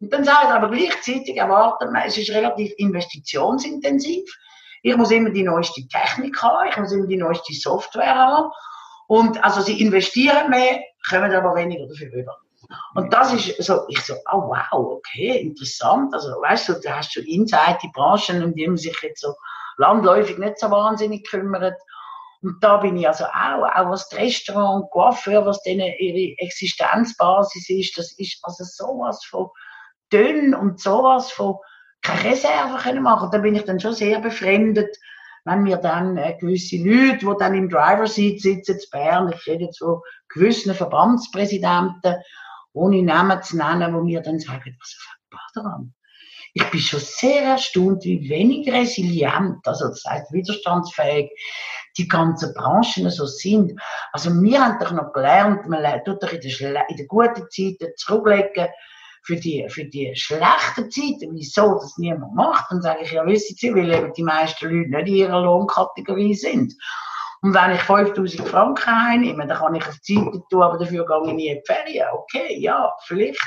Und 0.00 0.12
dann 0.12 0.24
sagt 0.24 0.44
er 0.44 0.56
aber 0.56 0.70
gleichzeitig, 0.70 1.36
erwartet 1.36 1.90
man, 1.90 2.02
es 2.06 2.16
ist 2.16 2.30
relativ 2.30 2.72
investitionsintensiv. 2.78 4.24
Ich 4.82 4.96
muss 4.96 5.10
immer 5.10 5.30
die 5.30 5.42
neueste 5.42 5.86
Technik 5.88 6.42
haben, 6.42 6.68
ich 6.70 6.76
muss 6.76 6.92
immer 6.92 7.06
die 7.06 7.16
neueste 7.16 7.52
Software 7.54 8.14
haben. 8.14 8.50
Und 9.08 9.42
also 9.42 9.60
sie 9.60 9.80
investieren 9.80 10.50
mehr, 10.50 10.80
kommen 11.08 11.32
aber 11.32 11.54
weniger 11.54 11.86
dafür 11.86 12.12
über. 12.12 12.36
Und 12.94 13.12
das 13.12 13.32
ist 13.32 13.62
so, 13.62 13.84
ich 13.88 14.00
so, 14.00 14.14
oh 14.32 14.48
wow, 14.48 14.98
okay, 14.98 15.40
interessant. 15.40 16.14
Also 16.14 16.28
weißt 16.40 16.68
du, 16.68 16.74
da 16.74 16.98
hast 16.98 17.16
du 17.16 17.20
Insight, 17.20 17.82
die 17.82 17.90
Branchen, 17.92 18.44
um 18.44 18.54
die 18.54 18.66
man 18.66 18.76
sich 18.76 18.96
jetzt 19.02 19.22
so 19.22 19.34
landläufig 19.78 20.38
nicht 20.38 20.58
so 20.58 20.70
wahnsinnig 20.70 21.28
kümmert. 21.28 21.74
Und 22.42 22.62
da 22.62 22.78
bin 22.78 22.96
ich 22.96 23.06
also 23.06 23.24
auch, 23.24 23.68
auch 23.74 23.90
was 23.90 24.10
Restaurant 24.12 24.90
Coiffeur, 24.90 25.44
was 25.44 25.62
denen 25.62 25.92
ihre 25.98 26.38
Existenzbasis 26.38 27.68
ist, 27.68 27.98
das 27.98 28.12
ist 28.18 28.38
also 28.42 28.64
sowas 28.64 29.24
von 29.24 29.48
dünn 30.12 30.54
und 30.54 30.80
sowas 30.80 31.30
von 31.30 31.56
keine 32.02 32.30
Reserve 32.30 32.78
können 32.82 33.02
machen. 33.02 33.30
Da 33.30 33.38
bin 33.38 33.54
ich 33.54 33.64
dann 33.64 33.78
schon 33.78 33.92
sehr 33.92 34.20
befremdet, 34.20 34.96
wenn 35.44 35.62
mir 35.62 35.76
dann 35.76 36.16
äh, 36.16 36.36
gewisse 36.38 36.76
Leute, 36.76 37.18
die 37.18 37.34
dann 37.38 37.54
im 37.54 37.68
Driver 37.68 38.06
Seat 38.06 38.40
sitzen 38.40 38.78
in 38.78 38.84
Bern, 38.90 39.32
ich 39.32 39.46
rede 39.46 39.64
jetzt 39.64 39.78
von 39.78 40.00
gewissen 40.28 40.74
Verbandspräsidenten, 40.74 42.16
ohne 42.72 43.02
Namen 43.02 43.42
zu 43.42 43.56
nennen, 43.56 43.94
wo 43.94 44.02
mir 44.02 44.20
dann 44.22 44.38
sagen, 44.38 44.76
was 44.78 44.92
fängt 44.92 45.56
daran? 45.56 45.94
Ich 46.54 46.64
bin 46.70 46.80
schon 46.80 47.00
sehr 47.00 47.42
erstaunt, 47.42 48.04
wie 48.04 48.28
wenig 48.28 48.72
resilient, 48.72 49.66
also 49.66 49.88
das 49.88 50.04
heißt 50.04 50.32
widerstandsfähig, 50.32 51.30
die 51.96 52.08
ganzen 52.08 52.54
Branchen 52.54 53.10
so 53.10 53.26
sind. 53.26 53.80
Also 54.12 54.30
wir 54.30 54.64
haben 54.64 54.78
doch 54.78 54.92
noch 54.92 55.12
gelernt, 55.12 55.68
man 55.68 56.04
tut 56.04 56.22
doch 56.22 56.32
in 56.32 56.40
der, 56.40 56.88
in 56.88 56.96
der 56.96 57.06
guten 57.06 57.46
Zeiten 57.50 57.92
zurücklegen 57.96 58.68
für 59.22 59.36
die, 59.36 59.66
für 59.68 59.84
die 59.84 60.14
schlechten 60.14 60.90
Zeiten. 60.90 61.34
Wieso 61.34 61.74
das 61.74 61.98
niemand 61.98 62.34
macht? 62.34 62.70
Dann 62.70 62.82
sage 62.82 63.02
ich, 63.02 63.12
ja, 63.12 63.26
wissen 63.26 63.56
Sie, 63.56 63.74
weil 63.74 63.92
eben 63.92 64.12
die 64.14 64.22
meisten 64.22 64.66
Leute 64.66 64.90
nicht 64.90 65.08
in 65.08 65.14
ihrer 65.14 65.40
Lohnkategorie 65.42 66.34
sind. 66.34 66.74
Und 67.42 67.54
wenn 67.54 67.72
ich 67.72 67.80
5000 67.82 68.48
Franken 68.48 68.88
einnehme, 68.88 69.46
dann 69.46 69.58
kann 69.58 69.74
ich 69.74 69.86
auf 69.86 69.98
die 70.06 70.16
Seite 70.16 70.42
tun, 70.50 70.62
aber 70.62 70.78
dafür 70.78 71.06
gehe 71.06 71.26
ich 71.26 71.32
nie 71.32 71.48
in 71.48 71.58
die 71.58 71.62
Ferien. 71.66 72.06
Okay, 72.12 72.58
ja, 72.58 72.92
vielleicht. 73.06 73.40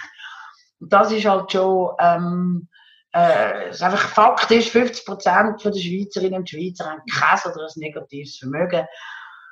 Und 0.79 0.91
das 0.91 1.11
ist 1.11 1.25
halt 1.25 1.51
schon, 1.51 1.91
ähm, 1.99 2.67
äh, 3.13 3.69
es 3.69 3.81
einfach 3.81 4.09
Fakt 4.09 4.49
ist, 4.51 4.69
50 4.69 5.05
Prozent 5.05 5.63
der 5.63 5.71
Schweizerinnen 5.71 6.39
und 6.39 6.49
Schweizer 6.49 6.89
haben 6.89 7.01
kein 7.11 7.51
oder 7.51 7.63
ein 7.63 7.71
negatives 7.75 8.37
Vermögen. 8.37 8.85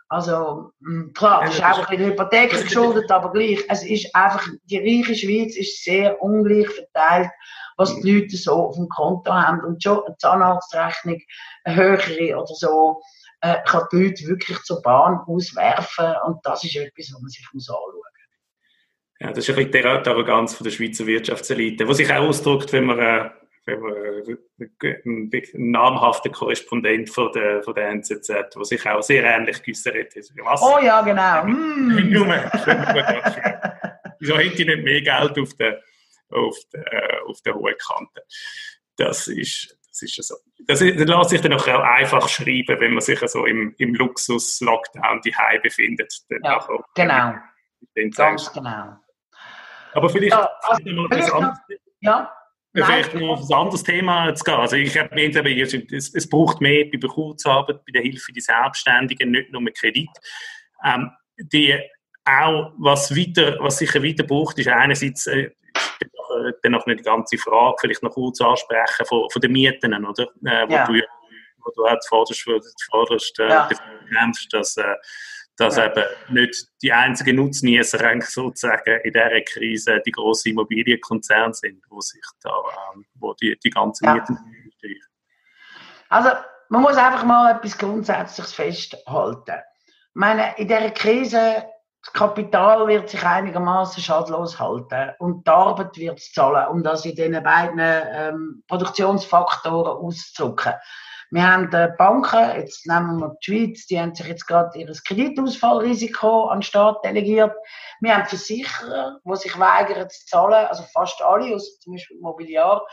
Also, 0.09 0.73
hm, 0.83 1.13
klar, 1.13 1.43
es 1.45 1.53
ist 1.55 1.63
auch 1.63 1.79
ein 1.79 1.85
bisschen 1.85 2.11
Hypothek 2.11 2.51
geschuldet, 2.51 3.09
aber 3.11 3.31
gleich, 3.31 3.63
es 3.69 3.83
ist 3.83 4.13
einfach, 4.13 4.45
die 4.65 4.77
reiche 4.77 5.15
Schweiz 5.15 5.55
ist 5.55 5.83
sehr 5.83 6.21
ungleich 6.21 6.67
verteilt, 6.67 7.29
was 7.77 7.95
die 8.01 8.11
Leute 8.11 8.35
so 8.35 8.51
auf 8.67 8.75
dem 8.75 8.89
Konto 8.89 9.31
haben. 9.31 9.63
Und 9.63 9.81
schon 9.81 10.03
eine 10.05 10.17
Zahnarztrechnung, 10.17 11.21
eine 11.63 11.75
höhere 11.75 12.37
oder 12.37 12.53
so, 12.53 13.01
äh, 13.41 13.57
kann 13.65 13.83
die 13.91 14.03
Leute 14.03 14.25
wirklich 14.25 14.59
zur 14.63 14.81
Bahn 14.81 15.21
auswerfen. 15.27 16.13
Und 16.25 16.39
das 16.43 16.63
ist 16.63 16.75
etwas, 16.75 17.11
was 17.13 17.21
man 17.21 17.29
sich 17.29 17.47
muss 17.53 17.69
anschauen 17.69 17.93
muss. 17.95 18.05
Ja, 19.21 19.27
das 19.29 19.47
ist 19.47 19.49
ein 19.51 19.71
bisschen 19.71 20.03
die 20.03 20.09
Arroganz 20.09 20.55
von 20.55 20.63
der 20.63 20.71
Schweizer 20.71 21.05
Wirtschaftselite, 21.05 21.87
was 21.87 21.97
sich 21.97 22.11
auch 22.11 22.27
ausdrückt, 22.27 22.73
wenn 22.73 22.85
man 22.85 23.31
äh, 23.73 25.01
ein 25.05 25.31
namhafter 25.71 26.29
Korrespondent 26.29 27.09
von 27.09 27.31
der, 27.33 27.63
von 27.63 27.73
der 27.73 27.89
NZZ, 27.89 28.27
der 28.27 28.63
sich 28.63 28.87
auch 28.87 29.01
sehr 29.01 29.23
ähnlich 29.23 29.61
geäußert 29.63 29.95
hat. 29.95 30.59
Oh 30.61 30.79
ja, 30.83 31.01
genau. 31.01 31.45
Mm. 31.45 31.97
Wieso 34.19 34.37
hätte 34.37 34.61
ich 34.61 34.67
nicht 34.67 34.83
mehr 34.83 35.01
Geld 35.01 35.39
auf 35.39 35.53
der, 35.55 35.81
auf 36.29 36.57
der, 36.73 37.21
auf 37.25 37.41
der 37.41 37.55
hohen 37.55 37.75
Kante? 37.77 38.23
Das 38.97 39.27
ist, 39.27 39.77
das 39.87 40.01
ist 40.03 40.23
so. 40.23 40.35
Das, 40.67 40.79
das 40.79 40.93
lässt 40.95 41.29
sich 41.29 41.41
dann 41.41 41.53
auch 41.53 41.67
einfach 41.67 42.29
schreiben, 42.29 42.79
wenn 42.79 42.93
man 42.93 43.01
sich 43.01 43.19
so 43.27 43.45
im, 43.45 43.73
im 43.77 43.95
Luxus-Lockdown 43.95 45.21
die 45.21 45.33
befindet. 45.63 46.13
ja, 46.29 46.59
genau. 46.95 47.33
Ganz 48.15 48.53
genau. 48.53 48.95
Aber 49.93 50.09
vielleicht, 50.09 50.33
ja, 50.33 50.49
also, 50.61 51.07
vielleicht 51.09 51.33
noch, 51.33 51.53
ja. 51.99 52.31
Vielleicht 52.73 53.13
noch 53.15 53.39
auf 53.39 53.49
ein 53.49 53.57
anderes 53.57 53.83
Thema 53.83 54.33
zu 54.33 54.43
gehen. 54.43 54.53
Also 54.53 54.75
ich 54.77 54.97
habe 54.97 55.91
es, 55.91 56.13
es 56.13 56.29
braucht 56.29 56.61
mehr 56.61 56.85
bei 56.85 56.97
der 56.97 57.09
Kurzarbeit, 57.09 57.83
bei 57.85 57.91
der 57.91 58.01
Hilfe 58.01 58.31
die 58.31 58.39
Selbstständigen, 58.39 59.31
nicht 59.31 59.51
nur 59.51 59.63
Kredit. 59.73 60.09
Ähm, 60.85 61.11
die, 61.37 61.77
auch, 62.23 62.71
was, 62.77 63.15
weiter, 63.15 63.57
was 63.59 63.77
sicher 63.77 64.01
weiter 64.01 64.23
braucht, 64.23 64.57
ist 64.59 64.67
einerseits 64.67 65.27
äh, 65.27 65.49
dann 66.63 66.71
noch 66.71 66.85
eine 66.85 66.95
ganze 66.95 67.37
Frage, 67.37 67.75
vielleicht 67.81 68.03
noch 68.03 68.11
kurz 68.11 68.39
ansprechen, 68.41 69.05
von, 69.05 69.29
von 69.29 69.41
den 69.41 69.51
Mieten, 69.51 70.05
oder? 70.05 70.23
Äh, 70.45 70.67
wo, 70.67 70.73
ja. 70.73 70.87
du, 70.87 70.93
wo 70.93 71.71
du 71.75 71.85
halt 71.85 72.05
forderst, 72.07 72.47
forderst 72.89 73.39
äh, 73.39 73.49
ja. 73.49 73.69
dass 74.51 74.77
äh, 74.77 74.95
dass 75.61 75.77
ja. 75.77 75.85
eben 75.85 76.03
nicht 76.29 76.67
die 76.81 76.91
einzigen 76.91 77.35
Nutznießer 77.37 77.99
sozusagen 78.21 78.99
in 79.03 79.13
dieser 79.13 79.41
Krise 79.41 80.01
die 80.05 80.11
grossen 80.11 80.49
Immobilienkonzerne 80.49 81.53
sind, 81.53 81.83
wo 81.89 82.01
sich 82.01 82.21
da, 82.41 82.49
ähm, 82.93 83.05
wo 83.15 83.33
die, 83.33 83.57
die 83.63 83.69
ganzen 83.69 84.05
ja. 84.05 84.15
Mieten 84.15 84.37
steuern. 84.77 84.95
Also, 86.09 86.29
man 86.69 86.81
muss 86.81 86.97
einfach 86.97 87.23
mal 87.23 87.55
etwas 87.55 87.77
Grundsätzliches 87.77 88.53
festhalten. 88.53 89.61
Ich 89.87 90.15
meine, 90.15 90.55
in 90.57 90.67
dieser 90.67 90.91
Krise, 90.91 91.63
das 92.03 92.13
Kapital 92.13 92.87
wird 92.87 93.09
sich 93.09 93.23
einigermaßen 93.23 94.01
schadlos 94.01 94.59
halten 94.59 95.11
und 95.19 95.45
die 95.45 95.51
Arbeit 95.51 95.95
wird 95.97 96.17
es 96.17 96.31
zahlen, 96.31 96.67
um 96.69 96.83
das 96.83 97.05
in 97.05 97.15
diesen 97.15 97.43
beiden 97.43 97.79
ähm, 97.79 98.63
Produktionsfaktoren 98.67 99.97
auszudrücken. 99.97 100.73
Wir 101.33 101.49
haben 101.49 101.69
die 101.69 101.87
Banken, 101.97 102.59
jetzt 102.59 102.85
nehmen 102.87 103.19
wir 103.19 103.29
die 103.29 103.45
Schweiz, 103.45 103.85
die 103.85 103.99
haben 103.99 104.13
sich 104.13 104.27
jetzt 104.27 104.47
gerade 104.47 104.77
ihr 104.77 104.91
Kreditausfallrisiko 104.91 106.47
an 106.47 106.57
den 106.57 106.63
Staat 106.63 107.05
delegiert. 107.05 107.55
Wir 108.01 108.17
haben 108.17 108.25
Versicherer, 108.25 109.19
die 109.23 109.35
sich 109.37 109.57
weigern 109.57 110.09
zu 110.09 110.25
zahlen, 110.25 110.67
also 110.67 110.83
fast 110.91 111.21
alle, 111.21 111.55
aus 111.55 111.79
zum 111.79 111.93
Beispiel 111.93 112.19
Mobiliar, 112.19 112.85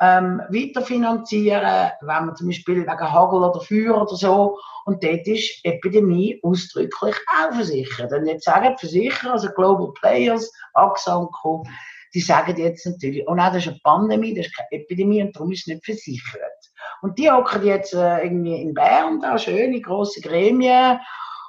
ähm, 0.02 0.42
weiterfinanzieren, 0.50 1.92
wenn 2.02 2.26
man 2.26 2.36
zum 2.36 2.48
Beispiel 2.48 2.82
wegen 2.82 3.00
Hagel 3.00 3.44
oder 3.44 3.62
Feuer 3.62 4.02
oder 4.02 4.16
so. 4.16 4.58
Und 4.86 5.04
dort 5.04 5.28
ist 5.28 5.64
Epidemie 5.64 6.40
ausdrücklich 6.42 7.16
auch 7.40 7.54
versichert. 7.54 8.12
Und 8.12 8.26
jetzt 8.26 8.46
sagen 8.46 8.76
die 8.76 8.80
Versicherer, 8.80 9.34
also 9.34 9.50
Global 9.50 9.94
Players, 9.94 10.52
AXA 10.74 11.16
und 11.16 11.32
Co., 11.32 11.64
die 12.14 12.20
sagen 12.20 12.58
jetzt 12.58 12.86
natürlich, 12.86 13.24
oh 13.28 13.36
nein, 13.36 13.54
das 13.54 13.66
ist 13.66 13.70
eine 13.70 13.80
Pandemie, 13.84 14.34
das 14.34 14.48
ist 14.48 14.58
keine 14.58 14.82
Epidemie 14.82 15.22
und 15.22 15.36
darum 15.36 15.52
ist 15.52 15.62
es 15.62 15.68
nicht 15.68 15.86
versichert. 15.86 16.71
Und 17.02 17.18
die 17.18 17.32
hocken 17.32 17.64
jetzt 17.64 17.94
äh, 17.94 18.24
irgendwie 18.24 18.62
in 18.62 18.74
Bern, 18.74 19.22
da 19.22 19.38
schöne 19.38 19.82
grosse 19.82 20.22
Gremien. 20.22 21.00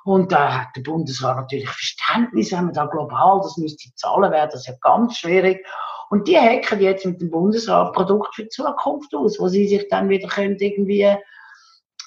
Und 0.04 0.32
da 0.32 0.62
hat 0.62 0.68
der 0.76 0.82
Bundesrat 0.82 1.36
natürlich 1.36 1.68
Verständnis, 1.68 2.52
wenn 2.52 2.64
man 2.64 2.74
da 2.74 2.86
global 2.86 3.40
das 3.42 3.56
müsste 3.56 3.94
zahlen, 3.94 4.32
wäre 4.32 4.48
das 4.48 4.66
ja 4.66 4.74
ganz 4.80 5.18
schwierig. 5.18 5.64
Und 6.10 6.26
die 6.26 6.36
hacken 6.36 6.80
jetzt 6.80 7.06
mit 7.06 7.20
dem 7.20 7.30
Bundesrat 7.30 7.92
Produkt 7.92 8.34
für 8.34 8.42
die 8.42 8.48
Zukunft 8.48 9.14
aus, 9.14 9.38
wo 9.38 9.48
sie 9.48 9.68
sich 9.68 9.88
dann 9.88 10.08
wieder 10.08 10.28
können 10.28 10.56
irgendwie 10.58 11.16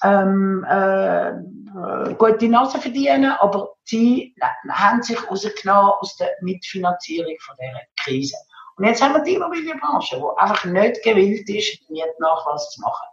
ähm, 0.02 0.64
äh, 0.68 1.32
gute 2.18 2.48
Nase 2.48 2.78
verdienen, 2.78 3.32
aber 3.40 3.70
sie 3.84 4.34
haben 4.68 5.02
sich 5.02 5.18
rausgenommen 5.30 5.92
aus 6.00 6.16
der 6.16 6.30
Mitfinanzierung 6.42 7.34
von 7.40 7.56
dieser 7.60 7.80
Krise. 7.98 8.36
Und 8.76 8.84
jetzt 8.84 9.02
haben 9.02 9.14
wir 9.14 9.22
die 9.22 9.34
Immobilienbranche, 9.34 10.16
die 10.16 10.40
einfach 10.40 10.64
nicht 10.64 11.02
gewillt 11.02 11.48
ist, 11.48 11.90
Mietnachlass 11.90 12.70
zu 12.70 12.80
machen. 12.82 13.06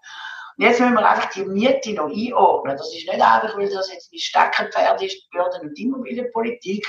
Und 0.58 0.66
jetzt 0.66 0.80
müssen 0.80 0.94
wir 0.94 1.10
einfach 1.10 1.30
die 1.32 1.46
Miete 1.46 1.94
noch 1.94 2.10
einordnen. 2.10 2.78
Das 2.78 2.94
ist 2.94 3.08
nicht 3.08 3.22
einfach, 3.22 3.58
weil 3.58 3.70
das 3.70 3.92
jetzt 3.92 4.12
ein 4.14 4.20
Steckenpferd 4.20 5.02
ist, 5.02 5.16
die 5.16 5.38
Börden- 5.38 5.70
und 5.70 5.78
die 5.78 5.84
Immobilienpolitik, 5.84 6.86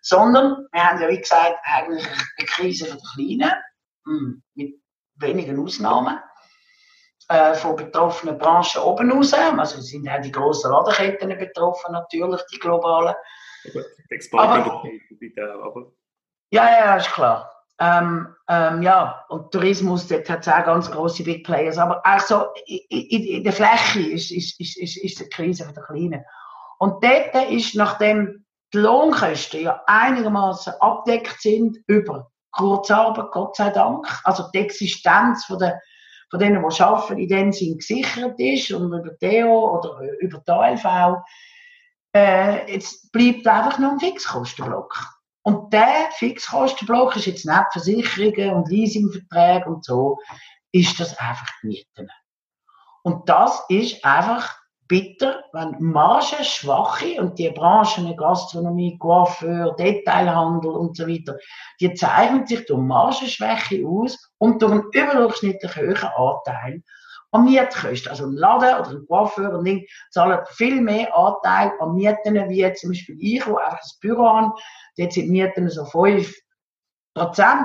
sondern 0.00 0.66
wir 0.72 0.84
haben 0.84 1.00
ja, 1.00 1.08
wie 1.08 1.18
gesagt, 1.18 1.58
eigentlich 1.64 2.06
eine 2.06 2.46
Krise 2.46 2.86
für 2.86 2.96
die 2.96 3.38
Kleinen, 3.38 3.52
hm, 4.06 4.42
mit 4.54 4.80
wenigen 5.16 5.58
Ausnahmen 5.62 6.18
äh, 7.28 7.54
von 7.54 7.76
betroffenen 7.76 8.38
Branchen 8.38 8.82
oben 8.82 9.12
raus. 9.12 9.34
Also 9.34 9.80
sind 9.80 10.08
auch 10.08 10.20
die 10.20 10.32
grossen 10.32 10.70
Ladenketten 10.70 11.36
betroffen, 11.38 11.92
natürlich, 11.92 12.40
die 12.52 12.58
globalen. 12.58 13.14
Aber 14.48 14.82
aber. 15.64 15.92
Ja, 16.50 16.68
ja, 16.68 16.96
ist 16.96 17.12
klar. 17.12 17.61
Ähm, 17.78 18.28
ähm, 18.48 18.82
ja, 18.82 19.24
und 19.28 19.50
Tourismus, 19.50 20.06
dort 20.06 20.28
hat 20.28 20.46
es 20.46 20.52
auch 20.52 20.64
ganz 20.64 20.90
große 20.90 21.24
Big 21.24 21.44
Players. 21.44 21.78
Aber 21.78 22.04
also 22.06 22.46
in, 22.66 22.78
in, 22.88 23.24
in 23.24 23.44
der 23.44 23.52
Fläche 23.52 24.00
ist, 24.00 24.30
ist, 24.30 24.60
ist, 24.60 24.76
ist, 24.78 24.96
ist 24.96 25.20
die 25.20 25.28
Krise 25.28 25.72
die 25.74 25.80
Kleinen. 25.80 26.24
Und 26.78 27.02
dort 27.02 27.50
ist, 27.50 27.74
nachdem 27.74 28.44
die 28.72 28.78
Lohnkosten 28.78 29.62
ja 29.62 29.82
einigermaßen 29.86 30.74
abdeckt 30.80 31.40
sind 31.40 31.78
über 31.86 32.30
Kurzarbeit, 32.52 33.30
Gott 33.32 33.56
sei 33.56 33.70
Dank, 33.70 34.06
also 34.24 34.44
die 34.52 34.58
Existenz 34.58 35.44
von 35.44 35.58
der 35.58 35.80
von 36.32 36.40
denen, 36.40 36.66
die 36.66 36.82
arbeiten, 36.82 37.18
in 37.18 37.28
dem 37.28 37.52
Sinn 37.52 37.76
gesichert 37.76 38.40
ist 38.40 38.72
und 38.72 38.90
über 38.90 39.18
Theo 39.18 39.78
oder 39.78 40.00
über 40.18 40.38
die 40.38 40.50
ALV, 40.50 41.22
äh, 42.16 42.72
jetzt 42.72 43.12
bleibt 43.12 43.46
einfach 43.46 43.78
noch 43.78 43.92
ein 43.92 44.00
Fixkostenblock. 44.00 44.98
Und 45.42 45.72
der 45.72 46.08
Fixkostenblock 46.12 47.16
ist 47.16 47.26
jetzt 47.26 47.46
nicht 47.46 47.72
Versicherungen 47.72 48.54
und 48.54 48.68
Leasingverträge 48.68 49.68
und 49.68 49.84
so, 49.84 50.18
ist 50.72 50.98
das 51.00 51.18
einfach 51.18 51.48
die 51.62 51.68
Mieten. 51.68 52.08
Und 53.02 53.28
das 53.28 53.64
ist 53.68 54.04
einfach 54.04 54.56
bitter, 54.86 55.42
wenn 55.52 55.76
Margen 55.80 56.44
schwache 56.44 57.20
und 57.20 57.38
die 57.38 57.50
Branchen, 57.50 58.16
Gastronomie, 58.16 58.98
Coiffeur, 58.98 59.74
Detailhandel 59.76 60.70
und 60.70 60.96
so 60.96 61.06
weiter, 61.08 61.38
die 61.80 61.94
zeichnen 61.94 62.46
sich 62.46 62.66
durch 62.66 62.80
Margenschwäche 62.80 63.86
aus 63.86 64.30
und 64.38 64.60
durch 64.60 64.72
einen 64.72 64.84
überdurchschnittlich 64.92 65.74
höheren 65.76 66.10
Anteil 66.14 66.82
an 67.32 67.44
Mietkosten. 67.44 68.10
Also 68.10 68.26
ein 68.26 68.32
Laden 68.32 68.80
oder 68.80 68.90
ein 68.90 69.06
Coiffeur 69.06 69.58
und 69.58 69.64
Ding 69.64 69.86
zahlen 70.10 70.38
viel 70.50 70.80
mehr 70.80 71.16
Anteil 71.16 71.72
an 71.80 71.94
Mieten, 71.94 72.48
wie 72.48 72.72
zum 72.74 72.90
Beispiel 72.90 73.16
ich, 73.18 73.46
wo 73.46 73.56
einfach 73.56 73.80
ein 73.80 74.00
Büro 74.00 74.26
an, 74.26 74.52
dort 74.96 75.12
sind 75.12 75.30
Mieten 75.30 75.68
so 75.68 75.84
5 75.84 76.32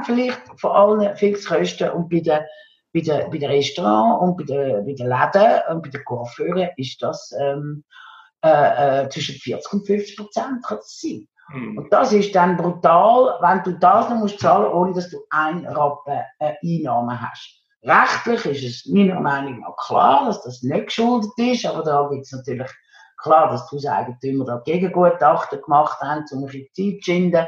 vielleicht 0.04 0.42
von 0.58 0.72
allen 0.72 1.16
Fixkosten 1.16 1.92
und 1.92 2.10
bei 2.10 2.20
den 2.20 2.42
bei 2.94 3.02
den, 3.02 3.30
bei 3.30 3.38
den 3.38 3.50
Restaurants 3.50 4.22
und 4.22 4.38
bei 4.38 4.44
den, 4.44 4.86
bei 4.86 4.94
den 4.94 5.08
Läden 5.08 5.62
und 5.70 5.84
bei 5.84 5.90
den 5.90 6.04
Coiffeuren 6.04 6.70
ist 6.78 7.02
das 7.02 7.34
ähm, 7.40 7.84
äh, 8.44 9.04
äh, 9.04 9.10
zwischen 9.10 9.36
40 9.36 9.74
und 9.74 9.86
50 9.86 10.18
Prozent 10.18 10.66
kann 10.66 10.78
das 10.78 11.00
sein. 11.02 11.28
Mhm. 11.54 11.78
Und 11.78 11.94
das 11.94 12.14
ist 12.14 12.34
dann 12.34 12.58
brutal, 12.58 13.38
wenn 13.42 13.64
du 13.64 13.78
das 13.80 14.10
noch 14.10 14.18
musst 14.18 14.40
zahlen, 14.40 14.72
ohne 14.72 14.94
dass 14.94 15.10
du 15.10 15.18
ein 15.30 15.66
Rappen 15.66 16.22
äh, 16.40 16.54
Einnahmen 16.64 17.20
hast. 17.20 17.64
Rechtlich 17.84 18.46
ist 18.46 18.86
es 18.86 18.92
meiner 18.92 19.20
Meinung 19.20 19.60
nach 19.60 19.76
klar, 19.78 20.26
dass 20.26 20.42
das 20.44 20.64
nicht 20.64 20.88
geschuldet 20.88 21.32
ist, 21.38 21.66
aber 21.66 21.84
da 21.84 22.08
gibt 22.10 22.26
es 22.26 22.32
natürlich 22.32 22.72
klar, 23.18 23.50
dass 23.50 23.68
die 23.68 23.76
Hauseigentümer 23.76 24.46
da 24.46 24.58
Gegengutachten 24.66 25.62
gemacht 25.62 26.00
haben, 26.02 26.26
um 26.32 26.44
ein 26.44 26.46
bisschen 26.46 26.68
Zeit 26.74 27.04
zu 27.04 27.12
schinden. 27.12 27.48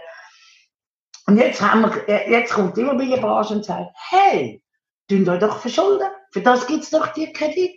Und 1.27 1.37
jetzt, 1.37 1.61
haben 1.61 1.81
wir, 1.81 2.09
äh, 2.09 2.31
jetzt 2.31 2.53
kommt 2.53 2.77
die 2.77 2.81
Immobilienbranche 2.81 3.55
und 3.55 3.65
sagt, 3.65 3.91
hey, 4.09 4.63
tun 5.07 5.27
euch 5.27 5.39
doch 5.39 5.59
verschulden. 5.59 6.09
Für 6.31 6.41
das 6.41 6.67
gibt 6.67 6.83
es 6.83 6.89
doch 6.89 7.07
die 7.07 7.31
Kredit. 7.33 7.75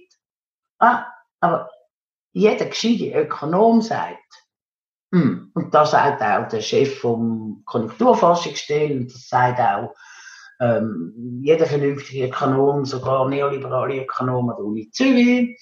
Ah, 0.79 1.07
aber 1.41 1.71
jeder 2.33 2.67
gescheite 2.67 3.13
Ökonom 3.13 3.83
sagt, 3.83 4.19
hm, 5.13 5.51
und 5.55 5.75
das 5.75 5.91
sagt 5.91 6.23
auch 6.23 6.49
der 6.49 6.63
Chef 6.63 7.01
vom 7.01 7.63
Konjunkturforschungsstelle, 7.67 8.95
und 8.95 9.13
das 9.13 9.29
sagt 9.29 9.61
auch 9.61 9.95
ähm, 10.63 11.41
jeder 11.43 11.67
vernünftige 11.67 12.29
Ökonom, 12.29 12.85
sogar 12.85 13.29
neoliberale 13.29 14.03
Ökonom 14.03 14.51
an 14.51 14.57
der 14.57 14.65
Uni 14.65 14.91
Zürich, 14.91 15.59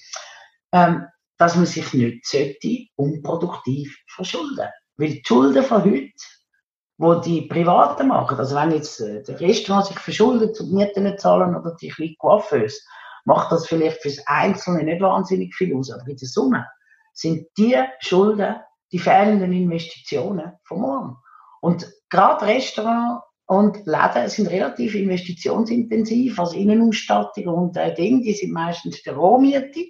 ähm, 0.71 1.05
dass 1.37 1.55
man 1.55 1.65
sich 1.65 1.93
nicht 1.93 2.25
sollte 2.25 2.85
unproduktiv 2.95 3.97
verschulden. 4.07 4.69
Weil 4.97 5.09
die 5.09 5.23
Schulden 5.25 5.63
von 5.63 5.83
heute 5.83 6.11
wo 7.01 7.15
die 7.15 7.41
Privaten 7.41 8.09
machen. 8.09 8.37
Also 8.37 8.55
wenn 8.55 8.71
jetzt 8.71 9.01
äh, 9.01 9.23
der 9.23 9.39
Restaurant 9.39 9.87
sich 9.87 9.97
verschuldet 9.97 10.59
und 10.59 10.71
Mieten 10.71 11.03
nicht 11.03 11.19
zahlen 11.19 11.55
oder 11.55 11.75
die 11.81 11.89
kleinen 11.89 12.15
Coiffeuse, 12.19 12.79
macht 13.25 13.51
das 13.51 13.67
vielleicht 13.67 14.03
fürs 14.03 14.19
Einzelne 14.27 14.83
nicht 14.83 15.01
wahnsinnig 15.01 15.55
viel 15.55 15.75
aus. 15.75 15.91
Aber 15.91 16.07
in 16.07 16.15
der 16.15 16.27
Summe 16.27 16.67
sind 17.13 17.47
die 17.57 17.75
Schulden 17.99 18.55
die 18.91 18.99
fehlenden 18.99 19.51
Investitionen 19.51 20.53
vom 20.63 20.81
morgen. 20.81 21.17
Und 21.61 21.91
gerade 22.09 22.45
Restaurant 22.45 23.23
und 23.51 23.85
Läden 23.85 24.29
sind 24.29 24.47
relativ 24.47 24.95
investitionsintensiv, 24.95 26.39
also 26.39 26.55
Innenausstattung 26.55 27.47
und 27.47 27.75
äh, 27.75 27.93
Dinge, 27.93 28.21
die 28.21 28.33
sind 28.33 28.53
meistens 28.53 29.03
der 29.03 29.13
Rohmiete 29.13 29.87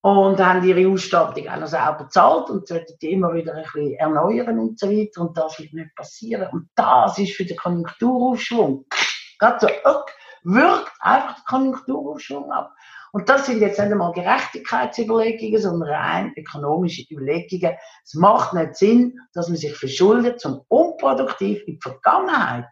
und 0.00 0.40
haben 0.40 0.66
ihre 0.66 0.90
Ausstattung 0.90 1.46
auch 1.48 1.58
noch 1.58 1.66
selber 1.66 2.04
bezahlt 2.04 2.48
und 2.48 2.66
sollten 2.66 2.94
die 3.02 3.12
immer 3.12 3.34
wieder 3.34 3.54
ein 3.54 3.62
bisschen 3.62 3.92
erneuern 3.96 4.58
und 4.58 4.78
so 4.80 4.88
weiter. 4.88 5.20
Und 5.20 5.36
das 5.36 5.58
wird 5.58 5.74
nicht 5.74 5.94
passieren. 5.94 6.48
Und 6.50 6.70
das 6.74 7.18
ist 7.18 7.34
für 7.34 7.44
den 7.44 7.58
Konjunkturaufschwung. 7.58 8.86
Gerade 9.38 9.58
so, 9.60 9.68
wirkt 10.44 10.92
einfach 11.00 11.34
der 11.34 11.44
Konjunkturaufschwung 11.46 12.50
ab. 12.52 12.74
Und 13.16 13.30
das 13.30 13.46
sind 13.46 13.62
jetzt 13.62 13.78
nicht 13.78 13.90
einmal 13.90 14.12
Gerechtigkeitsüberlegungen, 14.12 15.58
sondern 15.58 15.88
rein 15.88 16.34
ökonomische 16.36 17.02
Überlegungen. 17.10 17.74
Es 18.04 18.12
macht 18.12 18.52
nicht 18.52 18.76
Sinn, 18.76 19.18
dass 19.32 19.48
man 19.48 19.56
sich 19.56 19.74
verschuldet, 19.74 20.38
zum 20.38 20.60
unproduktiv 20.68 21.62
in 21.66 21.76
die 21.76 21.80
Vergangenheit 21.82 22.66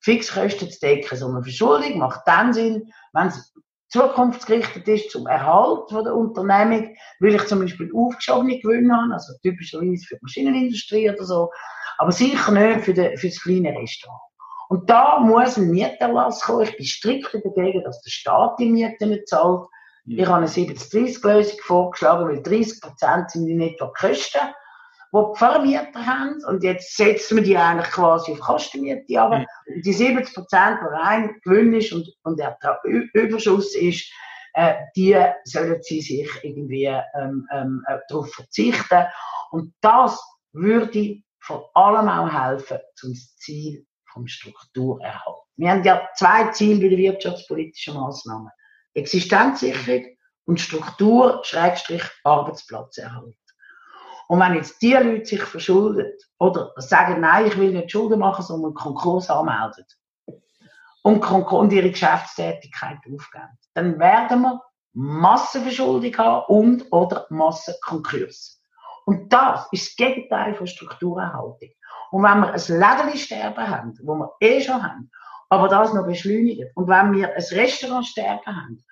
Fixkosten 0.00 0.72
zu 0.72 0.80
decken, 0.80 1.16
sondern 1.16 1.44
Verschuldung 1.44 1.98
macht 1.98 2.22
dann 2.26 2.52
Sinn, 2.52 2.92
wenn 3.12 3.28
es 3.28 3.54
zukunftsgerichtet 3.90 4.88
ist 4.88 5.12
zum 5.12 5.28
Erhalt 5.28 5.88
der 5.92 6.16
Unternehmung, 6.16 6.96
weil 7.20 7.36
ich 7.36 7.46
zum 7.46 7.60
Beispiel 7.60 7.88
aufgeschobene 7.94 8.58
Gewinne 8.58 8.92
habe, 8.92 9.12
also 9.12 9.34
typischerweise 9.40 10.04
für 10.04 10.16
die 10.16 10.22
Maschinenindustrie 10.22 11.10
oder 11.10 11.24
so, 11.24 11.48
aber 11.98 12.10
sicher 12.10 12.50
nicht 12.50 12.80
für, 12.80 12.92
die, 12.92 13.16
für 13.16 13.28
das 13.28 13.40
kleine 13.40 13.68
Restaurant. 13.78 14.20
Und 14.68 14.90
da 14.90 15.20
muss 15.20 15.56
ein 15.56 15.70
Mieterlass 15.70 16.40
kommen. 16.40 16.64
Ich 16.64 16.76
bin 16.76 16.86
strikt 16.86 17.32
dagegen, 17.32 17.84
dass 17.84 18.02
der 18.02 18.10
Staat 18.10 18.58
die 18.58 18.68
Miete 18.68 19.06
nicht 19.06 19.28
zahlt. 19.28 19.68
Ja. 20.06 20.22
Ich 20.22 20.28
habe 20.28 20.38
eine 20.38 20.46
70-30-Lösung 20.46 21.58
vorgeschlagen, 21.62 22.28
weil 22.28 22.42
30 22.42 22.80
Prozent 22.80 23.30
sind 23.30 23.48
in 23.48 23.60
etwa 23.60 23.92
Kosten 23.98 24.40
die 25.12 25.32
die 25.32 25.38
Vermieter 25.38 26.06
haben. 26.06 26.44
Und 26.46 26.62
jetzt 26.62 26.96
setzen 26.96 27.36
wir 27.36 27.44
die 27.44 27.56
eigentlich 27.56 27.90
quasi 27.90 28.32
auf 28.32 28.40
Kostenmiete 28.40 29.20
aber 29.20 29.40
mhm. 29.40 29.82
die 29.82 29.92
70 29.92 30.34
Prozent, 30.34 30.78
die 30.82 30.94
rein 30.94 31.40
Gewinn 31.42 31.74
ist 31.74 31.92
und, 31.92 32.08
und 32.24 32.38
der 32.38 32.56
Überschuss 32.84 33.74
ist, 33.74 34.10
äh, 34.54 34.74
die 34.96 35.16
sollen 35.44 35.82
sie 35.82 36.00
sich 36.00 36.28
irgendwie 36.42 36.86
ähm, 36.86 37.46
ähm, 37.52 37.84
äh, 37.88 37.98
darauf 38.08 38.32
verzichten. 38.32 39.04
Und 39.50 39.74
das 39.80 40.20
würde 40.52 41.22
vor 41.40 41.70
allem 41.74 42.08
auch 42.08 42.32
helfen 42.32 42.78
zum 42.94 43.14
Ziel 43.14 43.86
vom 44.12 44.26
Strukturerhalt. 44.26 45.36
Wir 45.56 45.70
haben 45.70 45.84
ja 45.84 46.08
zwei 46.14 46.50
Ziele 46.50 46.80
bei 46.80 46.88
den 46.88 46.98
wirtschaftspolitischen 46.98 47.94
Maßnahmen. 47.94 48.50
Existenzsicherung 48.96 50.06
und 50.46 50.60
Struktur, 50.60 51.40
Schrägstrich, 51.44 52.02
Arbeitsplatzerhalt. 52.24 53.36
Und 54.28 54.40
wenn 54.40 54.54
jetzt 54.54 54.80
die 54.82 54.94
Leute 54.94 55.24
sich 55.24 55.42
verschulden 55.42 56.12
oder 56.38 56.72
sagen, 56.76 57.20
nein, 57.20 57.46
ich 57.46 57.56
will 57.56 57.72
nicht 57.72 57.92
Schulden 57.92 58.18
machen, 58.18 58.44
sondern 58.44 58.74
Konkurs 58.74 59.30
anmelden 59.30 59.84
und, 61.02 61.24
und 61.30 61.72
ihre 61.72 61.90
Geschäftstätigkeit 61.90 62.98
aufgeben, 62.98 63.58
dann 63.74 63.98
werden 63.98 64.42
wir 64.42 64.60
Massenverschuldung 64.94 66.16
haben 66.16 66.44
und 66.48 66.92
oder 66.92 67.26
Massenkonkurs. 67.30 68.60
Und 69.04 69.32
das 69.32 69.68
ist 69.70 69.90
das 69.90 69.96
Gegenteil 69.96 70.54
von 70.54 70.66
Strukturerhaltung. 70.66 71.70
Und 72.10 72.22
wenn 72.22 72.40
wir 72.40 72.52
ein 72.52 73.04
Lädensterben 73.04 73.68
haben, 73.68 73.94
wo 74.02 74.14
wir 74.14 74.32
eh 74.40 74.60
schon 74.60 74.82
haben, 74.82 75.10
aber 75.48 75.68
das 75.68 75.94
noch 75.94 76.06
beschleunigen, 76.06 76.70
und 76.74 76.88
wenn 76.88 77.12
wir 77.12 77.28
ein 77.28 77.42
Restaurantsterben 77.42 78.46
haben, 78.46 78.84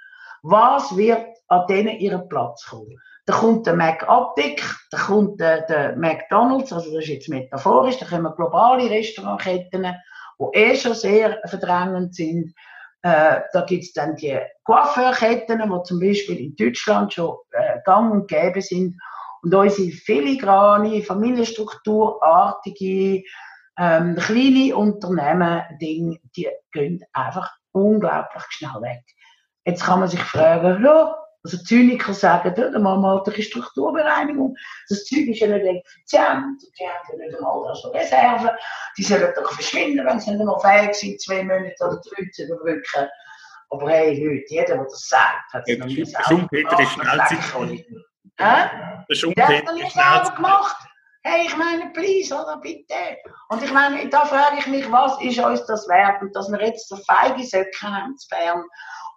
Was 0.46 0.94
wird 0.94 1.38
an 1.48 1.66
denen 1.68 1.98
ihren 1.98 2.28
Platz 2.28 2.66
kommen? 2.66 3.00
Da 3.24 3.32
kommt 3.32 3.66
der 3.66 3.76
McOptic, 3.76 4.62
da 4.90 4.98
kommt 4.98 5.40
der 5.40 5.96
McDonalds, 5.96 6.70
also 6.70 6.92
das 6.92 7.04
ist 7.04 7.10
jetzt 7.10 7.30
metaphorisch, 7.30 7.96
da 7.96 8.04
kommen 8.04 8.30
globale 8.36 8.90
Restaurantketten, 8.90 9.86
die 10.38 10.44
eh 10.52 10.76
schon 10.76 10.92
sehr 10.92 11.40
verdrängend 11.46 12.14
sind. 12.14 12.52
Äh, 13.00 13.40
da 13.54 13.64
gibt 13.66 13.84
es 13.84 13.94
dann 13.94 14.16
die 14.16 14.38
Coiffeurketten, 14.64 15.62
die 15.62 15.82
zum 15.84 15.98
Beispiel 15.98 16.38
in 16.38 16.54
Deutschland 16.56 17.14
schon 17.14 17.38
äh, 17.52 17.78
gang 17.86 18.12
und 18.12 18.28
gäbe 18.28 18.60
sind. 18.60 19.00
Und 19.42 19.54
unsere 19.54 19.92
filigrane, 19.92 21.00
familienstrukturartige, 21.00 23.22
ähm, 23.78 24.16
kleine 24.16 24.76
Unternehmen, 24.76 25.62
Ding, 25.80 26.20
die 26.36 26.50
gehen 26.70 27.02
einfach 27.14 27.50
unglaublich 27.72 28.44
schnell 28.50 28.82
weg. 28.82 29.04
Jetzt 29.64 29.84
kann 29.84 30.00
man 30.00 30.08
sich 30.08 30.20
fragen, 30.20 30.84
ja, 30.84 31.16
also 31.44 31.58
Zyniker 31.58 32.14
sagen, 32.14 32.54
da 32.56 32.78
machen 32.78 33.02
wir 33.02 33.08
halt 33.08 33.28
eine 33.28 33.42
Strukturbereinigung. 33.42 34.56
Das 34.88 35.04
Zeug 35.04 35.26
ist 35.28 35.40
ja 35.40 35.46
nicht 35.48 35.64
effizient, 35.64 36.62
die 36.78 36.88
haben 36.88 37.18
ja 37.18 37.26
nicht 37.26 37.36
einmal 37.36 37.64
da 37.68 37.74
so 37.74 37.90
Reserven. 37.90 38.50
Die 38.96 39.02
sollen 39.02 39.32
doch 39.36 39.52
verschwinden, 39.52 40.06
wenn 40.06 40.20
sie 40.20 40.30
nicht 40.30 40.40
einmal 40.40 40.60
fähig 40.60 40.94
sind, 40.94 41.20
zwei 41.20 41.42
Monate 41.44 41.74
oder 41.80 42.00
drei 42.00 42.30
zu 42.32 42.44
überbrücken. 42.44 43.08
Aber 43.68 43.90
hey, 43.90 44.24
Leute, 44.24 44.44
jeder, 44.48 44.76
der 44.76 44.84
das 44.84 45.08
sagt, 45.08 45.52
hat 45.52 45.64
es 45.66 45.78
noch 45.78 45.86
nie 45.86 45.96
gesagt. 45.96 46.26
Schumpeter 46.28 46.80
ist 46.80 46.92
Schnellzeit. 46.92 47.38
Hä? 48.38 48.70
Der 49.08 49.14
Schumpeter 49.14 49.52
ist 49.52 49.92
Schnellzeit. 49.92 50.36
gemacht. 50.36 50.76
Hey, 51.24 51.46
ich 51.46 51.56
meine, 51.56 51.90
please, 51.92 52.34
oder 52.34 52.58
bitte. 52.58 52.94
Und 53.48 53.62
ich 53.62 53.72
meine, 53.72 54.08
da 54.08 54.26
frage 54.26 54.58
ich 54.58 54.66
mich, 54.66 54.90
was 54.92 55.20
ist 55.22 55.38
uns 55.38 55.64
das 55.66 55.88
wert? 55.88 56.20
Und 56.22 56.36
dass 56.36 56.50
wir 56.50 56.60
jetzt 56.60 56.88
so 56.88 56.96
feige 56.96 57.42
Söcke 57.44 57.80
haben 57.82 58.16
zu 58.16 58.28
Bern 58.28 58.64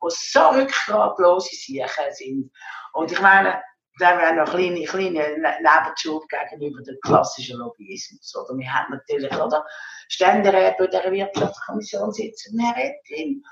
die 0.04 0.10
so 0.10 0.48
rückgratlose 0.50 1.56
Sachen 1.56 2.14
sind. 2.14 2.52
Und 2.94 3.12
ich 3.12 3.22
meine, 3.22 3.62
da 4.00 4.12
haben 4.12 4.20
wir 4.20 4.34
noch 4.34 4.52
kleine, 4.52 4.84
kleine 4.84 5.58
Nebenschub 5.62 6.24
gegenüber 6.30 6.84
dem 6.84 6.98
klassischen 7.02 7.58
Lobbyismus. 7.60 8.36
Oder 8.36 8.58
wir 8.58 8.72
haben 8.72 8.94
natürlich 8.94 9.34
oder 9.34 9.66
Ständeräte 10.08 10.76
bei 10.78 10.88
der 10.88 11.12
Wirtschaftskommission 11.12 12.12
sitzen, 12.12 12.60
Herr 12.60 12.78
Ettlin. 12.78 13.44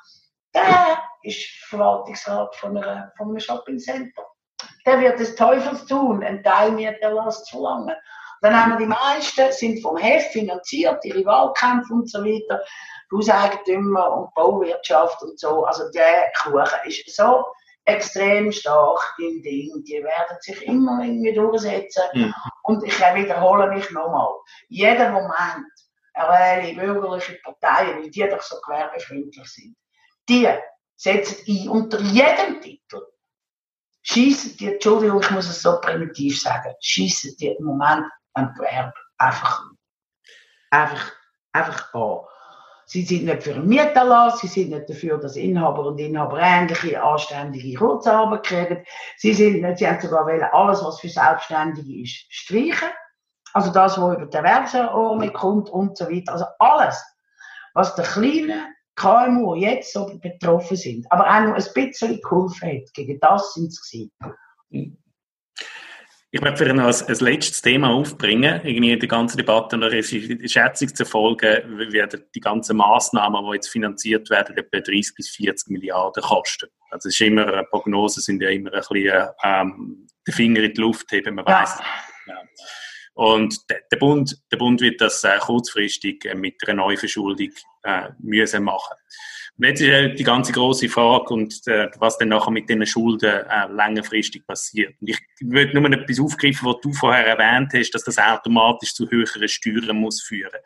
Der 0.53 0.99
ist 1.23 1.47
Verwaltungsrat 1.67 2.55
von, 2.55 2.77
einer, 2.77 3.11
von 3.17 3.29
einem 3.29 3.39
Shoppingcenter. 3.39 4.23
Der 4.85 4.99
wird 4.99 5.19
des 5.19 5.35
Teufels 5.35 5.85
tun, 5.85 6.23
einen 6.23 6.43
Teil 6.43 6.71
Mieterlass 6.71 7.43
zu 7.45 7.57
verlangen. 7.57 7.95
Dann 8.41 8.55
haben 8.55 8.73
wir 8.73 8.77
die 8.77 8.85
meisten, 8.85 9.51
sind 9.51 9.81
vom 9.81 9.97
Heft 9.97 10.31
finanziert, 10.31 11.03
ihre 11.03 11.25
Wahlkämpfe 11.25 11.93
und 11.93 12.09
so 12.09 12.23
weiter. 12.23 12.63
Hauseigentümer 13.13 14.11
und 14.17 14.33
Bauwirtschaft 14.33 15.21
und 15.21 15.39
so. 15.39 15.65
Also 15.65 15.89
der 15.91 16.31
Kuchen 16.41 16.79
ist 16.85 17.15
so 17.15 17.45
extrem 17.85 18.51
stark 18.51 19.15
im 19.19 19.41
Ding. 19.41 19.83
Die 19.85 20.03
werden 20.03 20.37
sich 20.41 20.61
immer 20.63 21.03
irgendwie 21.03 21.33
durchsetzen. 21.33 22.03
Mhm. 22.13 22.33
Und 22.63 22.83
ich 22.83 22.99
wiederhole 22.99 23.67
mich 23.67 23.89
nochmal. 23.91 24.33
Jeder 24.67 25.11
Moment, 25.11 25.71
er 26.13 26.29
wähle 26.29 26.73
bürgerliche 26.75 27.39
Parteien, 27.43 28.01
weil 28.01 28.09
die 28.09 28.27
doch 28.27 28.41
so 28.41 28.55
gewerbefreundlich 28.61 29.47
sind, 29.47 29.75
die 30.27 30.47
setzen 30.95 31.43
ein 31.47 31.69
unter 31.69 31.99
jedem 31.99 32.61
Titel. 32.61 33.01
Schießen 34.01 34.57
die, 34.57 34.73
Entschuldigung, 34.73 35.21
ich 35.21 35.31
muss 35.31 35.49
es 35.49 35.61
so 35.61 35.79
primitiv 35.81 36.39
sagen, 36.39 36.73
schießen 36.79 37.35
die 37.37 37.47
im 37.47 37.65
Moment 37.65 38.05
ein 38.33 38.53
Gewerbe 38.53 38.93
einfach, 39.17 39.63
einfach, 40.69 41.11
einfach 41.51 41.93
an. 41.93 42.19
Sie 42.87 43.03
sind 43.03 43.25
nicht 43.25 43.43
für 43.43 43.55
einen 43.55 43.67
Mieterlass, 43.67 44.39
sie 44.39 44.47
sind 44.47 44.69
nicht 44.69 44.89
dafür, 44.89 45.17
dass 45.17 45.35
Inhaber 45.35 45.87
und 45.87 45.99
Inhaber 45.99 46.39
ähnliche, 46.39 47.01
anständige 47.01 47.77
Kurzarbeit 47.77 48.45
kriegen. 48.45 48.85
Sie, 49.17 49.33
sind 49.33 49.61
nicht, 49.61 49.79
sie 49.79 49.87
haben 49.87 49.99
sogar 49.99 50.25
wollen, 50.25 50.43
alles, 50.43 50.83
was 50.83 50.99
für 50.99 51.09
Selbstständige 51.09 52.03
ist, 52.03 52.25
streichen. 52.29 52.89
Also 53.53 53.71
das, 53.71 53.97
was 53.97 54.17
über 54.17 54.27
die 54.27 54.37
Erwerbsordnung 54.37 55.33
kommt 55.33 55.69
und 55.69 55.97
so 55.97 56.05
weiter. 56.05 56.33
Also 56.33 56.45
alles, 56.59 57.03
was 57.73 57.95
der 57.95 58.05
kleine 58.05 58.67
KMU 58.95 59.55
jetzt 59.55 59.93
so 59.93 60.05
betroffen 60.21 60.77
sind, 60.77 61.11
aber 61.11 61.25
auch 61.25 61.41
noch 61.41 61.55
ein 61.55 61.73
bisschen 61.73 62.21
geholfen 62.21 62.69
hat. 62.69 62.93
Gegen 62.93 63.19
das 63.19 63.53
sind 63.53 63.73
sie. 63.73 64.11
Ich 66.31 66.41
möchte 66.41 66.73
noch 66.73 66.85
als, 66.85 67.01
als 67.03 67.21
letztes 67.21 67.61
Thema 67.61 67.91
aufbringen, 67.91 68.59
irgendwie 68.63 68.91
in 68.91 68.99
der 68.99 69.07
ganzen 69.07 69.37
Debatte 69.37 69.77
noch 69.77 69.89
eine 69.89 70.03
Schätzung 70.03 70.93
zu 70.93 71.05
folgen, 71.05 71.91
werden 71.93 72.25
die 72.33 72.41
ganzen 72.41 72.75
Massnahmen, 72.77 73.45
die 73.45 73.55
jetzt 73.55 73.69
finanziert 73.69 74.29
werden, 74.29 74.57
etwa 74.57 74.79
30 74.79 75.15
bis 75.15 75.29
40 75.29 75.69
Milliarden 75.69 76.21
kosten. 76.21 76.67
Also 76.89 77.07
es 77.07 77.15
ist 77.15 77.21
immer, 77.21 77.47
eine 77.47 77.63
Prognose 77.63 78.19
sind 78.19 78.41
ja 78.41 78.49
immer 78.49 78.73
ein 78.73 78.79
bisschen 78.79 79.29
ähm, 79.43 80.07
den 80.27 80.33
Finger 80.33 80.63
in 80.63 80.73
die 80.73 80.81
Luft 80.81 81.09
heben, 81.11 81.35
man 81.35 81.45
weiß 81.45 81.79
ja. 82.27 82.41
Und 83.15 83.57
der 83.69 83.97
Bund, 83.97 84.37
der 84.51 84.57
Bund 84.57 84.81
wird 84.81 84.99
das 84.99 85.23
äh, 85.23 85.37
kurzfristig 85.39 86.25
äh, 86.25 86.35
mit 86.35 86.55
einer 86.67 86.83
Neuverschuldung 86.83 87.49
äh, 87.83 88.09
müssen 88.19 88.63
machen. 88.63 88.97
Und 89.57 89.65
jetzt 89.65 89.79
ist 89.79 89.87
ja 89.87 90.07
die 90.09 90.23
ganze 90.23 90.51
große 90.51 90.89
Frage 90.89 91.33
und 91.33 91.65
äh, 91.67 91.89
was 91.97 92.17
dann 92.17 92.27
nachher 92.27 92.51
mit 92.51 92.67
diesen 92.67 92.85
Schulden 92.85 93.29
äh, 93.29 93.67
längerfristig 93.71 94.45
passiert. 94.45 94.95
Und 94.99 95.09
ich 95.09 95.19
würde 95.39 95.79
nur 95.79 95.89
etwas 95.91 96.19
aufgreifen, 96.19 96.67
was 96.67 96.81
du 96.81 96.91
vorher 96.91 97.25
erwähnt 97.25 97.71
hast, 97.73 97.91
dass 97.91 98.03
das 98.03 98.17
automatisch 98.17 98.93
zu 98.93 99.09
höheren 99.09 99.47
Steuern 99.47 99.95
muss 99.95 100.21
führen. 100.21 100.59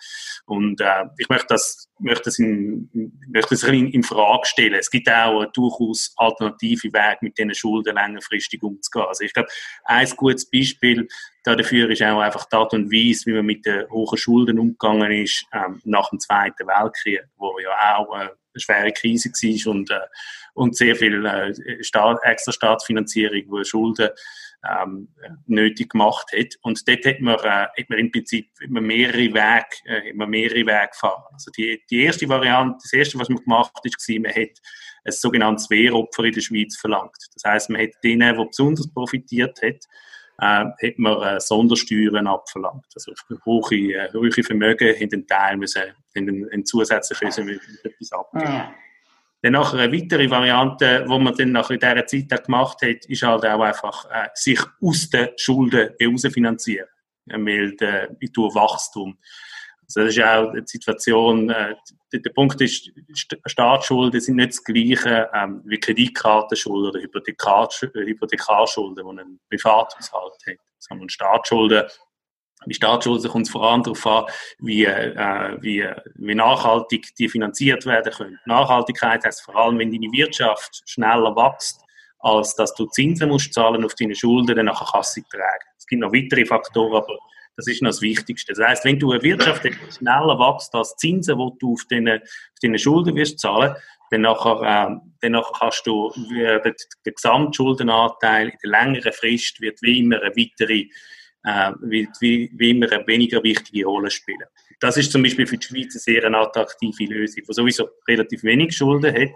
Und 0.45 0.81
äh, 0.81 1.05
ich 1.19 1.29
möchte 1.29 1.47
das, 1.49 1.87
möchte 1.99 2.23
das, 2.25 2.39
in, 2.39 2.89
möchte 3.27 3.51
das 3.51 3.63
in, 3.63 3.91
in 3.91 4.01
Frage 4.01 4.47
stellen. 4.47 4.79
Es 4.79 4.89
gibt 4.89 5.07
auch 5.07 5.45
durchaus 5.53 6.11
alternative 6.17 6.91
Wege, 6.91 7.17
mit 7.21 7.37
diesen 7.37 7.53
Schulden 7.53 7.95
längerfristig 7.95 8.63
umzugehen. 8.63 9.05
Also 9.07 9.23
ich 9.23 9.33
glaube, 9.33 9.49
ein 9.85 10.09
gutes 10.17 10.49
Beispiel 10.49 11.07
dafür 11.43 11.89
ist 11.89 12.01
auch 12.01 12.19
einfach 12.19 12.45
die 12.45 12.55
Art 12.55 12.73
und 12.73 12.91
Weise, 12.91 13.25
wie 13.27 13.33
man 13.33 13.45
mit 13.45 13.65
den 13.65 13.89
hohen 13.89 14.17
Schulden 14.17 14.59
umgegangen 14.59 15.11
ist 15.11 15.45
ähm, 15.53 15.81
nach 15.85 16.09
dem 16.09 16.19
Zweiten 16.19 16.67
Weltkrieg, 16.67 17.23
wo 17.37 17.57
ja 17.59 17.97
auch 17.97 18.13
äh, 18.15 18.21
eine 18.21 18.33
schwere 18.55 18.91
Krise 18.91 19.29
war 19.29 19.71
und, 19.71 19.89
äh, 19.89 19.99
und 20.53 20.75
sehr 20.75 20.95
viel 20.95 21.25
äh, 21.25 21.83
Staat, 21.83 22.19
extra 22.23 22.51
Staatsfinanzierung, 22.51 23.43
wo 23.47 23.63
Schulden 23.63 24.09
ähm, 24.67 25.07
nötig 25.45 25.91
gemacht 25.91 26.31
hat. 26.37 26.55
Und 26.61 26.85
dort 26.87 27.05
hat 27.05 27.19
man, 27.21 27.35
äh, 27.35 27.67
hat 27.79 27.89
man 27.89 27.99
im 27.99 28.11
Prinzip 28.11 28.49
immer 28.61 28.81
mehrere 28.81 29.33
Wege, 29.33 29.65
äh, 29.85 30.09
immer 30.09 30.27
mehrere 30.27 30.65
Wege 30.65 30.89
gefahren. 30.91 31.23
Also 31.31 31.51
die, 31.51 31.81
die 31.89 32.03
erste 32.03 32.27
Variante, 32.27 32.79
das 32.83 32.93
erste, 32.93 33.19
was 33.19 33.29
man 33.29 33.43
gemacht 33.43 33.71
hat, 33.75 33.85
war, 33.85 34.19
man 34.19 34.31
hat 34.31 34.57
ein 35.05 35.11
sogenanntes 35.11 35.69
Wehropfer 35.69 36.25
in 36.25 36.33
der 36.33 36.41
Schweiz 36.41 36.77
verlangt. 36.77 37.17
Das 37.33 37.43
heißt, 37.49 37.69
man 37.69 37.81
hat 37.81 37.91
denen, 38.03 38.37
die 38.37 38.45
besonders 38.45 38.91
profitiert 38.91 39.61
hat, 39.63 39.85
äh, 40.39 40.87
hat 40.87 40.97
man 40.97 41.21
äh, 41.21 41.39
Sondersteuern 41.39 42.27
abverlangt. 42.27 42.85
Also 42.95 43.13
hohe, 43.45 43.75
äh, 43.75 44.11
hohe 44.13 44.31
Vermögen 44.43 44.95
in 44.95 45.09
den 45.09 45.27
Teil 45.27 45.57
müssen, 45.57 45.83
in 46.13 46.25
den, 46.25 46.47
in 46.47 46.65
zusätzlichen 46.65 47.27
etwas 47.83 48.11
abgeben. 48.11 48.45
Ja. 48.45 48.73
Dann 49.41 49.53
nachher 49.53 49.79
eine 49.79 49.93
weitere 49.93 50.29
Variante, 50.29 51.05
die 51.07 51.19
man 51.19 51.33
dann 51.33 51.51
nach 51.53 51.69
dieser 51.69 52.05
Zeit 52.05 52.45
gemacht 52.45 52.81
hat, 52.81 53.05
ist 53.05 53.23
halt 53.23 53.45
auch 53.45 53.61
einfach, 53.61 54.05
äh, 54.11 54.27
sich 54.33 54.59
aus 54.81 55.09
den 55.09 55.29
Schulden 55.37 55.91
herausfinanzieren. 55.97 56.87
Weil 57.25 57.75
der, 57.75 58.07
durch 58.07 58.55
Wachstum. 58.55 59.17
Also 59.95 60.05
das 60.05 60.15
ist 60.15 60.23
auch 60.23 60.53
die 60.53 60.61
Situation, 60.65 61.49
äh, 61.49 61.75
der, 62.13 62.31
Punkt 62.31 62.61
ist, 62.61 62.91
Staatsschulden 63.45 64.19
sind 64.21 64.35
nicht 64.35 64.51
das 64.51 64.63
gleiche 64.63 65.29
ähm, 65.33 65.61
wie 65.65 65.79
Kreditkartenschulden 65.79 66.91
oder 66.91 66.99
Hypothekarschulden, 67.01 68.95
die 68.95 69.21
ein 69.21 69.39
Privathaushalt 69.49 70.33
hat. 70.47 70.57
Sondern 70.77 71.09
Staatsschulden 71.09 71.83
die 72.65 72.73
Staatsschulden 72.73 73.31
kommt 73.31 73.47
es 73.47 73.51
vor 73.51 73.63
allem 73.63 73.83
darauf 73.83 74.05
an, 74.05 74.25
wie, 74.59 74.83
äh, 74.85 75.57
wie, 75.61 75.87
wie 76.15 76.35
nachhaltig 76.35 77.15
die 77.15 77.29
finanziert 77.29 77.85
werden 77.85 78.11
können. 78.11 78.39
Nachhaltigkeit 78.45 79.23
heißt 79.23 79.43
vor 79.43 79.55
allem, 79.55 79.79
wenn 79.79 79.91
deine 79.91 80.11
Wirtschaft 80.11 80.83
schneller 80.85 81.35
wächst, 81.35 81.81
als 82.19 82.55
dass 82.55 82.73
du 82.73 82.85
Zinsen 82.87 83.29
musst 83.29 83.53
zahlen 83.53 83.85
auf 83.85 83.95
deine 83.95 84.13
Schulden, 84.13 84.55
dann 84.55 84.65
nachher 84.65 84.87
kannst 84.91 85.15
du 85.15 85.21
sie 85.21 85.27
tragen. 85.29 85.65
Es 85.77 85.85
gibt 85.85 86.01
noch 86.01 86.11
weitere 86.11 86.45
Faktoren, 86.45 87.01
aber 87.01 87.17
das 87.60 87.68
ist 87.68 87.82
noch 87.82 87.89
das 87.89 88.01
Wichtigste. 88.01 88.53
Das 88.53 88.66
heißt, 88.66 88.86
wenn 88.86 88.97
du 88.97 89.12
eine 89.12 89.22
Wirtschaft 89.22 89.68
schneller 89.97 90.39
wächst 90.39 90.74
als 90.74 90.95
Zinsen, 90.95 91.38
die 91.38 91.60
du 91.60 91.74
auf 91.74 91.82
deine, 91.89 92.22
auf 92.22 92.60
deine 92.62 92.80
Schulden 92.80 93.16
wirst 93.16 93.39
zahlen, 93.39 93.76
dann 94.12 94.22
nachher, 94.22 94.62
äh, 94.62 95.30
dann 95.30 95.43
kannst 95.60 95.86
du, 95.86 96.10
äh, 96.34 96.62
der, 96.62 96.74
der 97.05 97.14
Gesamtschuldenanteil 97.14 98.49
in 98.49 98.57
der 98.64 98.72
längeren 98.72 99.12
Frist 99.12 99.60
wird 99.60 99.82
wie 99.82 99.99
immer 99.99 100.22
eine 100.22 100.36
weitere 100.36 100.88
äh, 101.43 101.72
wird 101.82 102.10
wie, 102.22 102.49
wie 102.55 102.72
immer 102.72 102.91
eine 102.91 103.05
weniger 103.07 103.43
wichtige 103.43 103.86
Rolle 103.86 104.10
spielen. 104.10 104.47
Das 104.80 104.95
ist 104.95 105.12
zum 105.12 105.24
Beispiel 105.24 105.45
für 105.45 105.57
die 105.57 105.68
Schweiz 105.68 105.93
eine 105.93 105.99
sehr 105.99 106.34
attraktive 106.34 107.14
Lösung, 107.14 107.43
die 107.47 107.53
sowieso 107.53 107.89
relativ 108.07 108.43
wenig 108.43 108.76
Schulden 108.76 109.14
hat 109.14 109.30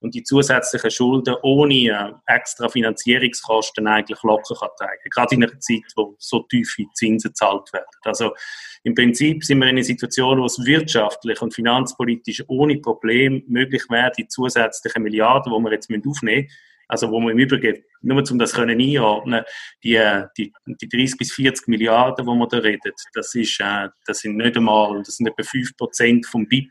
und 0.00 0.14
die 0.14 0.22
zusätzlichen 0.22 0.90
Schulden 0.90 1.36
ohne 1.42 1.74
äh, 1.74 2.12
extra 2.26 2.68
Finanzierungskosten 2.68 3.86
eigentlich 3.86 4.22
locker 4.22 4.54
kann 4.54 4.70
tragen. 4.78 5.10
Gerade 5.10 5.34
in 5.34 5.44
einer 5.44 5.60
Zeit, 5.60 5.84
wo 5.94 6.16
so 6.18 6.40
tiefe 6.44 6.84
Zinsen 6.94 7.30
gezahlt 7.30 7.72
werden. 7.72 7.86
Also 8.04 8.34
im 8.82 8.94
Prinzip 8.94 9.44
sind 9.44 9.58
wir 9.58 9.68
in 9.68 9.76
einer 9.76 9.84
Situation, 9.84 10.40
wo 10.40 10.46
es 10.46 10.64
wirtschaftlich 10.64 11.40
und 11.42 11.54
finanzpolitisch 11.54 12.42
ohne 12.48 12.78
Problem 12.78 13.44
möglich 13.46 13.84
wäre, 13.90 14.12
die 14.16 14.26
zusätzlichen 14.26 15.02
Milliarden, 15.02 15.52
die 15.52 15.64
wir 15.64 15.72
jetzt 15.72 15.90
aufnehmen 15.90 16.02
müssen, 16.04 16.50
also 16.90 17.08
wo 17.10 17.20
man 17.20 17.32
im 17.32 17.38
Übrigen, 17.38 17.84
nur 18.02 18.22
um 18.28 18.38
das 18.38 18.52
können 18.52 18.80
einordnen, 18.80 19.44
die, 19.84 20.00
die, 20.36 20.52
die 20.66 20.88
30 20.88 21.18
bis 21.18 21.32
40 21.32 21.68
Milliarden, 21.68 22.26
wo 22.26 22.34
man 22.34 22.48
da 22.48 22.58
redet, 22.58 22.94
das 23.14 23.32
ist, 23.34 23.60
äh, 23.60 23.88
das 24.06 24.20
sind 24.20 24.36
nicht 24.36 24.56
einmal, 24.56 25.00
das 25.04 25.16
sind 25.16 25.28
etwa 25.28 25.42
5 25.42 25.76
Prozent 25.76 26.26
vom 26.26 26.48
BIP, 26.48 26.70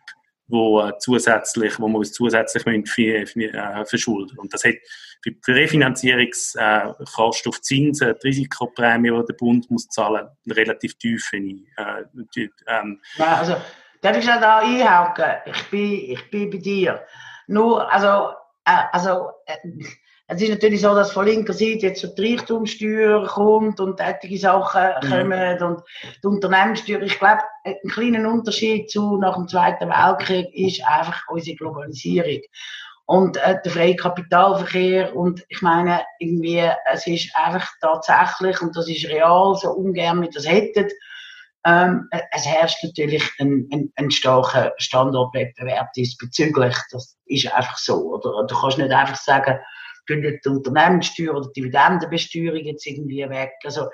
wo 0.49 0.91
zusätzlich, 0.99 1.79
wo 1.79 1.87
man 1.87 1.99
uns 1.99 2.11
zusätzlich 2.11 2.63
für, 2.63 3.25
für, 3.25 3.53
äh, 3.53 3.85
verschulden. 3.85 4.37
Und 4.37 4.53
das 4.53 4.63
hat 4.63 4.75
für 5.21 5.31
die 5.31 5.51
Refinanzierungskosten 5.51 7.49
auf 7.49 7.61
Zinsen, 7.61 8.15
die 8.21 8.27
Risikoprämie, 8.27 9.11
die 9.11 9.25
der 9.25 9.33
Bund 9.33 9.69
muss 9.69 9.87
zahlen, 9.87 10.27
relativ 10.49 10.97
tief. 10.97 11.31
Äh, 11.33 11.65
ähm, 12.67 12.99
also, 13.17 13.55
darf 14.01 14.17
ich 14.17 14.25
da 14.25 14.59
einhaken? 14.59 15.35
Ich 15.45 15.63
bin, 15.69 16.11
ich 16.11 16.29
bin 16.31 16.49
bei 16.49 16.57
dir. 16.57 17.05
Nur, 17.47 17.91
also, 17.91 18.33
äh, 18.65 18.83
also, 18.91 19.29
äh, 19.45 19.55
es 20.31 20.43
ist 20.43 20.49
natürlich 20.49 20.81
so, 20.81 20.93
dass 20.93 21.11
von 21.11 21.25
linker 21.25 21.53
Seite 21.53 21.87
jetzt 21.87 22.01
so 22.01 22.07
die 22.07 22.35
Reichtumssteuer 22.35 23.25
kommt 23.25 23.79
und 23.79 23.99
solche 23.99 24.37
Sachen 24.37 24.91
mhm. 25.01 25.09
kommen 25.09 25.63
und 25.63 25.81
die 26.23 26.27
Unternehmenssteuer. 26.27 27.01
Ich 27.01 27.17
glaube, 27.17 27.41
ein 27.63 27.89
kleiner 27.89 28.29
Unterschied 28.29 28.91
zu 28.91 29.17
nach 29.17 29.35
dem 29.35 29.47
Zweiten 29.47 29.89
Weltkrieg 29.89 30.47
ist 30.53 30.85
einfach 30.85 31.23
unsere 31.29 31.57
Globalisierung 31.57 32.41
und 33.07 33.37
äh, 33.37 33.57
der 33.65 33.71
freie 33.71 33.95
Kapitalverkehr 33.95 35.15
und 35.15 35.43
ich 35.49 35.63
meine 35.63 36.01
irgendwie 36.19 36.63
es 36.93 37.07
ist 37.07 37.35
einfach 37.35 37.67
tatsächlich 37.81 38.61
und 38.61 38.75
das 38.75 38.87
ist 38.87 39.09
real 39.09 39.55
so 39.55 39.71
ungern 39.71 40.21
wir 40.21 40.29
das 40.29 40.47
hätten 40.47 40.89
ähm, 41.65 42.07
es 42.31 42.45
herrscht 42.45 42.83
natürlich 42.83 43.23
ein, 43.39 43.67
ein, 43.73 43.91
ein 43.95 44.11
starker 44.11 44.73
Standortwettbewerb 44.77 45.91
diesbezüglich 45.93 46.77
das 46.91 47.17
ist 47.25 47.51
einfach 47.51 47.79
so 47.79 47.95
oder 48.13 48.45
du 48.45 48.55
kannst 48.55 48.77
nicht 48.77 48.91
einfach 48.91 49.17
sagen 49.17 49.57
die 50.09 50.49
Unternehmenssteuer 50.49 51.35
oder 51.35 51.49
Dividendenbesteuerung 51.55 52.63
jetzt 52.65 52.85
irgendwie 52.85 53.27
weg 53.29 53.53
also 53.63 53.87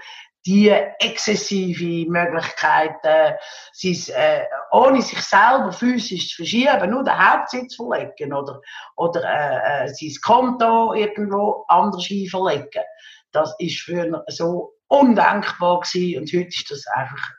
die 0.45 0.69
exzessive 0.69 2.09
Möglichkeiten, 2.09 3.35
sie, 3.73 4.11
äh, 4.11 4.43
ohne 4.71 5.01
sich 5.01 5.19
selber 5.21 5.71
physisch 5.71 6.29
zu 6.29 6.35
verschieben, 6.37 6.91
nur 6.91 7.03
den 7.03 7.17
Hauptsitz 7.17 7.75
verlegen 7.75 8.31
oder, 8.31 8.61
oder 8.95 9.23
äh, 9.23 9.85
äh, 9.85 9.87
sein 9.87 10.13
Konto 10.21 10.93
irgendwo 10.93 11.65
anders 11.67 12.05
verlegen. 12.05 12.83
Das 13.31 13.55
ist 13.57 13.81
früher 13.81 14.23
so 14.27 14.73
undenkbar 14.87 15.79
gewesen 15.79 16.21
und 16.21 16.31
heute 16.31 16.47
ist 16.47 16.69
das 16.69 16.85
einfach 16.87 17.31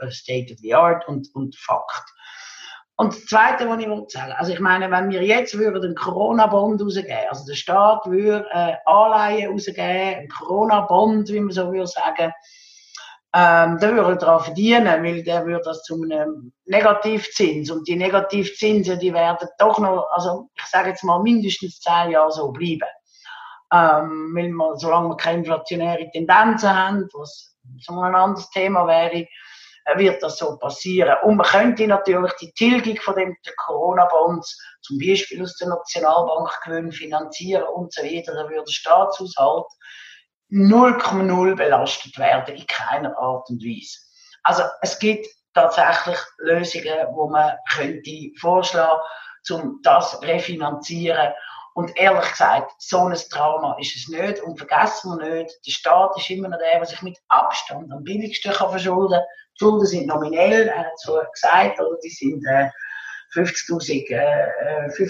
äh, 0.00 0.10
State 0.10 0.52
of 0.54 0.58
the 0.60 0.74
Art 0.74 1.06
und, 1.08 1.28
und 1.34 1.54
Fakt. 1.56 2.10
Und 2.98 3.12
das 3.12 3.26
Zweite, 3.26 3.68
was 3.68 3.78
ich 3.78 3.88
sagen, 4.10 4.32
also 4.32 4.52
ich 4.52 4.60
meine, 4.60 4.90
wenn 4.90 5.10
wir 5.10 5.22
jetzt 5.22 5.58
würden 5.58 5.84
einen 5.84 5.94
Corona-Bond 5.94 6.80
rausgeben, 6.80 7.28
also 7.28 7.44
der 7.46 7.54
Staat 7.54 8.06
würde 8.06 8.46
äh, 8.50 8.74
Anleihen 8.86 9.52
rausgeben, 9.52 9.80
einen 9.84 10.28
Corona-Bond, 10.28 11.28
wie 11.28 11.40
man 11.40 11.52
so 11.52 11.70
würde 11.70 11.86
sagen, 11.86 12.32
ähm, 13.34 13.78
der 13.80 13.94
würde 13.94 14.16
daran 14.16 14.40
verdienen, 14.40 15.04
weil 15.04 15.22
der 15.22 15.44
würde 15.44 15.62
das 15.62 15.82
zu 15.82 16.02
einem 16.02 16.52
Negativzins 16.64 17.70
und 17.70 17.86
die 17.86 17.96
Negativzinsen, 17.96 18.98
die 18.98 19.12
werden 19.12 19.46
doch 19.58 19.78
noch, 19.78 20.06
also 20.12 20.48
ich 20.54 20.64
sage 20.64 20.88
jetzt 20.88 21.04
mal 21.04 21.22
mindestens 21.22 21.78
zehn 21.80 22.12
Jahre 22.12 22.32
so 22.32 22.50
bleiben. 22.50 22.88
Ähm, 23.72 24.32
weil 24.34 24.48
wir, 24.48 24.76
solange 24.76 25.10
wir 25.10 25.16
keine 25.16 25.40
inflationäre 25.40 26.08
Tendenzen 26.12 26.74
haben, 26.74 27.08
was 27.12 27.54
so 27.80 28.00
ein 28.00 28.14
anderes 28.14 28.48
Thema 28.50 28.86
wäre, 28.86 29.26
wird 29.94 30.22
das 30.22 30.38
so 30.38 30.56
passieren. 30.58 31.16
Und 31.22 31.36
man 31.36 31.46
könnte 31.46 31.86
natürlich 31.86 32.32
die 32.40 32.52
Tilgung 32.52 32.96
von 32.96 33.14
dem 33.14 33.36
Corona-Bonds 33.64 34.60
zum 34.82 34.98
Beispiel 34.98 35.42
aus 35.42 35.56
der 35.56 35.68
Nationalbank 35.68 36.50
gewinnen, 36.64 36.92
finanzieren 36.92 37.64
und 37.74 37.92
so 37.92 38.02
weiter. 38.02 38.34
Da 38.34 38.48
würde 38.48 38.64
der 38.64 38.72
Staatshaushalt 38.72 39.66
0,0 40.50 41.56
belastet 41.56 42.18
werden, 42.18 42.56
in 42.56 42.66
keiner 42.66 43.16
Art 43.18 43.48
und 43.48 43.62
Weise. 43.62 43.98
Also 44.42 44.62
es 44.80 44.98
gibt 44.98 45.26
tatsächlich 45.54 46.18
Lösungen, 46.38 47.06
wo 47.12 47.28
man 47.28 47.56
könnte 47.74 48.30
vorschlagen, 48.38 49.00
um 49.50 49.80
das 49.82 50.20
refinanzieren. 50.22 51.32
Und 51.76 51.94
ehrlich 51.98 52.30
gesagt, 52.30 52.72
so 52.78 53.00
ein 53.00 53.14
Drama 53.30 53.76
ist 53.78 53.94
es 53.94 54.08
nicht. 54.08 54.40
Und 54.40 54.56
vergessen 54.56 55.18
wir 55.18 55.42
nicht, 55.42 55.54
der 55.66 55.70
Staat 55.70 56.16
ist 56.16 56.30
immer 56.30 56.48
noch 56.48 56.56
der, 56.56 56.78
der 56.78 56.86
sich 56.86 57.02
mit 57.02 57.18
Abstand 57.28 57.92
am 57.92 58.02
billigsten 58.02 58.50
kann 58.50 58.70
verschulden 58.70 59.18
kann. 59.18 59.26
Die 59.52 59.58
Schulden 59.62 59.86
sind 59.86 60.06
nominell, 60.06 60.68
er 60.68 60.78
hat 60.78 60.98
so 60.98 61.20
gesagt, 61.30 61.78
oder 61.78 61.98
die 62.02 62.08
sind 62.08 62.42
äh, 62.46 62.70
50.000, 63.34 64.08
äh, 64.08 64.88
50, 64.88 65.06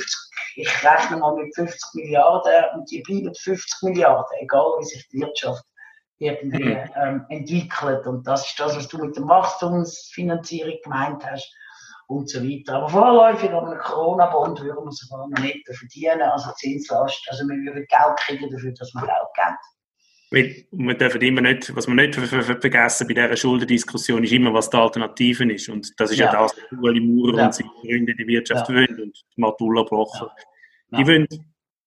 äh, 0.57 0.61
ich 0.63 0.85
rechne 0.85 1.19
mal 1.19 1.37
mit 1.37 1.55
50 1.55 1.95
Milliarden 1.95 2.65
und 2.75 2.91
die 2.91 3.01
bleiben 3.03 3.33
50 3.33 3.83
Milliarden, 3.83 4.39
egal 4.41 4.67
wie 4.81 4.85
sich 4.87 5.09
die 5.11 5.21
Wirtschaft 5.21 5.63
irgendwie 6.19 6.65
mhm. 6.65 6.91
ähm, 6.97 7.27
entwickelt. 7.29 8.09
Und 8.09 8.27
das 8.27 8.45
ist 8.45 8.59
das, 8.59 8.77
was 8.77 8.89
du 8.89 8.99
mit 8.99 9.17
der 9.17 9.29
Wachstumsfinanzierung 9.29 10.79
gemeint 10.83 11.25
hast 11.25 11.49
und 12.07 12.29
so 12.29 12.41
weiter. 12.43 12.75
Aber 12.75 12.89
vorläufig 12.89 13.51
an 13.51 13.67
einem 13.67 13.79
Corona-Bond 13.79 14.61
würden 14.61 14.85
wir 14.85 14.93
sogar 14.93 15.29
noch 15.29 15.39
nicht 15.39 15.67
verdienen, 15.77 16.23
also 16.23 16.51
Zinslast, 16.57 17.27
also 17.31 17.45
wir 17.49 17.57
würden 17.57 17.87
Geld 17.87 18.17
kriegen 18.19 18.51
dafür, 18.51 18.73
dass 18.73 18.93
wir 18.95 19.03
Geld 19.03 19.35
geben. 19.35 19.57
Wir 20.31 20.95
dürfen 20.99 21.21
immer 21.23 21.41
nicht, 21.41 21.75
was 21.75 21.87
wir 21.87 21.95
nicht 21.95 22.17
vergessen 22.17 23.07
bei 23.07 23.15
dieser 23.15 23.37
Schuldendiskussion 23.37 24.25
ist 24.25 24.33
immer, 24.33 24.53
was 24.53 24.69
die 24.69 24.77
Alternativen 24.77 25.51
ist. 25.51 25.69
Und 25.69 25.89
das 26.01 26.11
ist 26.11 26.19
ja, 26.19 26.27
ja 26.27 26.43
das, 26.43 26.57
was 26.71 26.79
Ueli 26.81 27.01
Maurer 27.01 27.39
ja. 27.39 27.47
und 27.47 27.55
seine 27.55 27.71
Freunde 27.81 28.15
die 28.15 28.27
Wirtschaft 28.27 28.69
ja. 28.69 28.75
wollen 28.75 29.01
und 29.01 29.25
Matula 29.37 29.85
Blocher. 29.85 30.35
Ja. 30.91 30.99
Die, 30.99 31.07
wollen, 31.07 31.29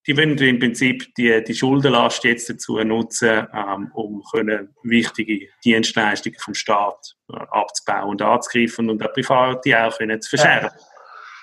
die 0.09 0.17
wollen 0.17 0.35
im 0.39 0.57
Prinzip 0.57 1.13
die, 1.15 1.43
die 1.43 1.53
Schuldenlast 1.53 2.23
jetzt 2.23 2.49
dazu 2.49 2.79
nutzen, 2.79 3.45
ähm, 3.53 3.91
um 3.93 4.23
können 4.31 4.73
wichtige 4.81 5.47
Dienstleistungen 5.63 6.39
vom 6.39 6.55
Staat 6.55 7.15
äh, 7.31 7.37
abzubauen 7.51 8.09
und 8.09 8.21
anzugreifen 8.23 8.89
und 8.89 9.05
auch 9.05 9.13
Private 9.13 9.85
auch 9.85 9.95
können 9.99 10.19
zu 10.19 10.29
verschärfen. 10.29 10.71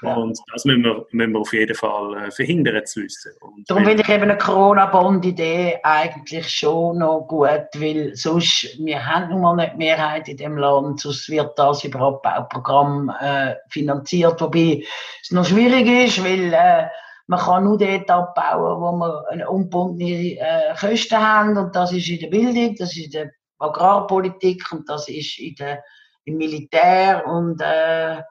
Ja. 0.02 0.14
Und 0.14 0.36
das 0.52 0.64
müssen 0.64 0.82
wir, 0.82 1.06
müssen 1.12 1.32
wir 1.32 1.38
auf 1.38 1.52
jeden 1.52 1.76
Fall 1.76 2.24
äh, 2.24 2.30
verhindern 2.32 2.84
zu 2.84 3.02
wissen. 3.02 3.30
Und 3.40 3.70
Darum 3.70 3.84
finde 3.84 4.02
ich 4.02 4.08
eben 4.08 4.24
eine 4.24 4.36
Corona-Bond-Idee 4.36 5.78
eigentlich 5.84 6.50
schon 6.50 6.98
noch 6.98 7.20
gut, 7.28 7.68
weil 7.76 8.16
sonst, 8.16 8.76
wir 8.84 9.06
haben 9.06 9.30
nun 9.30 9.42
mal 9.42 9.54
nicht 9.54 9.76
Mehrheit 9.76 10.28
in 10.28 10.38
dem 10.38 10.58
Land, 10.58 11.00
sonst 11.00 11.28
wird 11.28 11.56
das 11.56 11.84
über 11.84 12.00
Abbauprogramm 12.00 13.14
äh, 13.20 13.54
finanziert, 13.70 14.40
wobei 14.40 14.82
es 15.22 15.30
noch 15.30 15.46
schwierig 15.46 15.86
ist, 15.86 16.24
weil 16.24 16.52
äh, 16.52 16.88
man 17.26 17.40
kann 17.40 17.64
nur 17.64 17.78
dort 17.78 18.10
abbauen, 18.10 18.80
wo 18.80 18.92
wir 18.92 19.24
eine 19.30 19.48
ungebundene 19.48 20.38
äh, 20.38 20.74
Kosten 20.78 21.18
haben 21.18 21.56
und 21.56 21.74
das 21.74 21.92
ist 21.92 22.08
in 22.08 22.20
der 22.20 22.28
Bildung, 22.28 22.76
das 22.76 22.96
ist 22.96 23.06
in 23.06 23.10
der 23.10 23.30
Agrarpolitik 23.58 24.70
und 24.72 24.88
das 24.88 25.08
ist 25.08 25.38
in 25.38 25.54
der, 25.56 25.82
im 26.24 26.36
Militär 26.36 27.26
und 27.26 27.60
äh, 27.60 28.22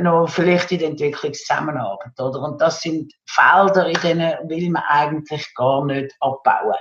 noch 0.00 0.28
vielleicht 0.28 0.70
in 0.72 0.78
der 0.80 0.88
Entwicklungszusammenarbeit, 0.88 2.18
oder? 2.20 2.40
Und 2.42 2.60
das 2.60 2.82
sind 2.82 3.12
Felder, 3.26 3.86
in 3.86 4.00
denen 4.00 4.48
will 4.48 4.70
man 4.70 4.82
eigentlich 4.86 5.52
gar 5.54 5.84
nicht 5.84 6.14
abbauen. 6.20 6.76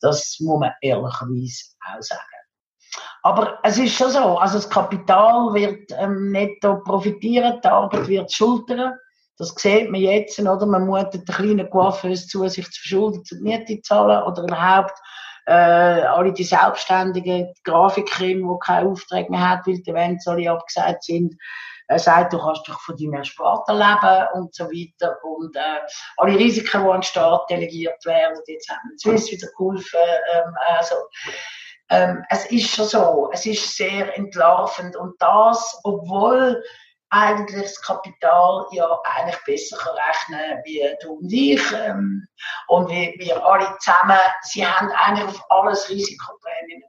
Das 0.00 0.36
muss 0.40 0.60
man 0.60 0.72
ehrlicherweise 0.82 1.64
auch 1.88 2.02
sagen. 2.02 2.20
Aber 3.22 3.58
es 3.62 3.78
ist 3.78 3.96
schon 3.96 4.10
so, 4.10 4.38
also 4.38 4.58
das 4.58 4.70
Kapital 4.70 5.52
wird 5.54 5.90
ähm, 5.98 6.30
netto 6.30 6.82
profitieren, 6.82 7.60
die 7.62 7.68
Arbeit 7.68 8.06
wird 8.06 8.32
schultern. 8.32 8.94
Das 9.38 9.54
sieht 9.56 9.90
man 9.90 10.00
jetzt, 10.00 10.38
oder? 10.38 10.66
Man 10.66 10.86
mutet 10.86 11.28
den 11.28 11.34
kleinen 11.34 11.70
Coiffeuse 11.70 12.26
zu, 12.26 12.48
sich 12.48 12.70
zu 12.70 12.80
verschulden, 12.80 13.22
die 13.30 13.36
Miete 13.36 13.76
zu 13.76 13.82
zahlen, 13.82 14.22
oder 14.22 14.42
überhaupt 14.42 14.98
äh, 15.46 15.52
alle 15.52 16.32
die 16.32 16.44
Selbstständigen, 16.44 17.52
die 17.54 17.62
Grafikerin, 17.62 18.48
die 18.48 18.58
keine 18.60 18.88
Aufträge 18.88 19.30
mehr 19.30 19.50
hat, 19.50 19.66
weil 19.66 19.80
die 19.80 19.90
Events 19.90 20.26
alle 20.26 20.50
abgesagt 20.50 21.04
sind, 21.04 21.36
er 21.88 21.98
sagt, 21.98 22.32
du 22.32 22.38
kannst 22.38 22.68
doch 22.68 22.80
von 22.80 22.96
deinem 22.96 23.14
Ersparten 23.14 23.76
leben 23.76 24.26
und 24.34 24.54
so 24.54 24.64
weiter. 24.64 25.16
Und 25.22 25.54
äh, 25.54 25.80
alle 26.16 26.36
Risiken, 26.36 26.82
die 26.82 26.88
an 26.88 26.94
den 26.94 27.02
Staat 27.02 27.48
delegiert 27.48 28.04
werden, 28.04 28.40
jetzt 28.46 28.68
haben 28.68 28.90
wir 28.90 28.98
Swiss 28.98 29.30
wieder 29.30 29.46
geholfen. 29.56 30.00
Ähm, 30.34 30.54
also, 30.66 30.94
ähm, 31.90 32.24
es 32.30 32.46
ist 32.46 32.74
schon 32.74 32.86
so, 32.86 33.30
es 33.32 33.46
ist 33.46 33.76
sehr 33.76 34.16
entlarvend 34.18 34.96
und 34.96 35.14
das, 35.20 35.78
obwohl 35.84 36.60
eigentlich 37.10 37.62
das 37.62 37.80
Kapital 37.82 38.66
ja 38.72 39.00
eigentlich 39.04 39.38
besser 39.44 39.76
rechnen 39.78 40.60
wie 40.64 40.82
du 41.02 41.14
und 41.14 41.32
ich 41.32 41.60
ähm, 41.72 42.26
und 42.68 42.90
wie 42.90 43.14
wir 43.18 43.44
alle 43.44 43.76
zusammen, 43.78 44.18
sie 44.42 44.66
haben 44.66 44.90
eigentlich 44.90 45.28
auf 45.28 45.50
alles 45.50 45.88
Risikoprämien 45.88 46.82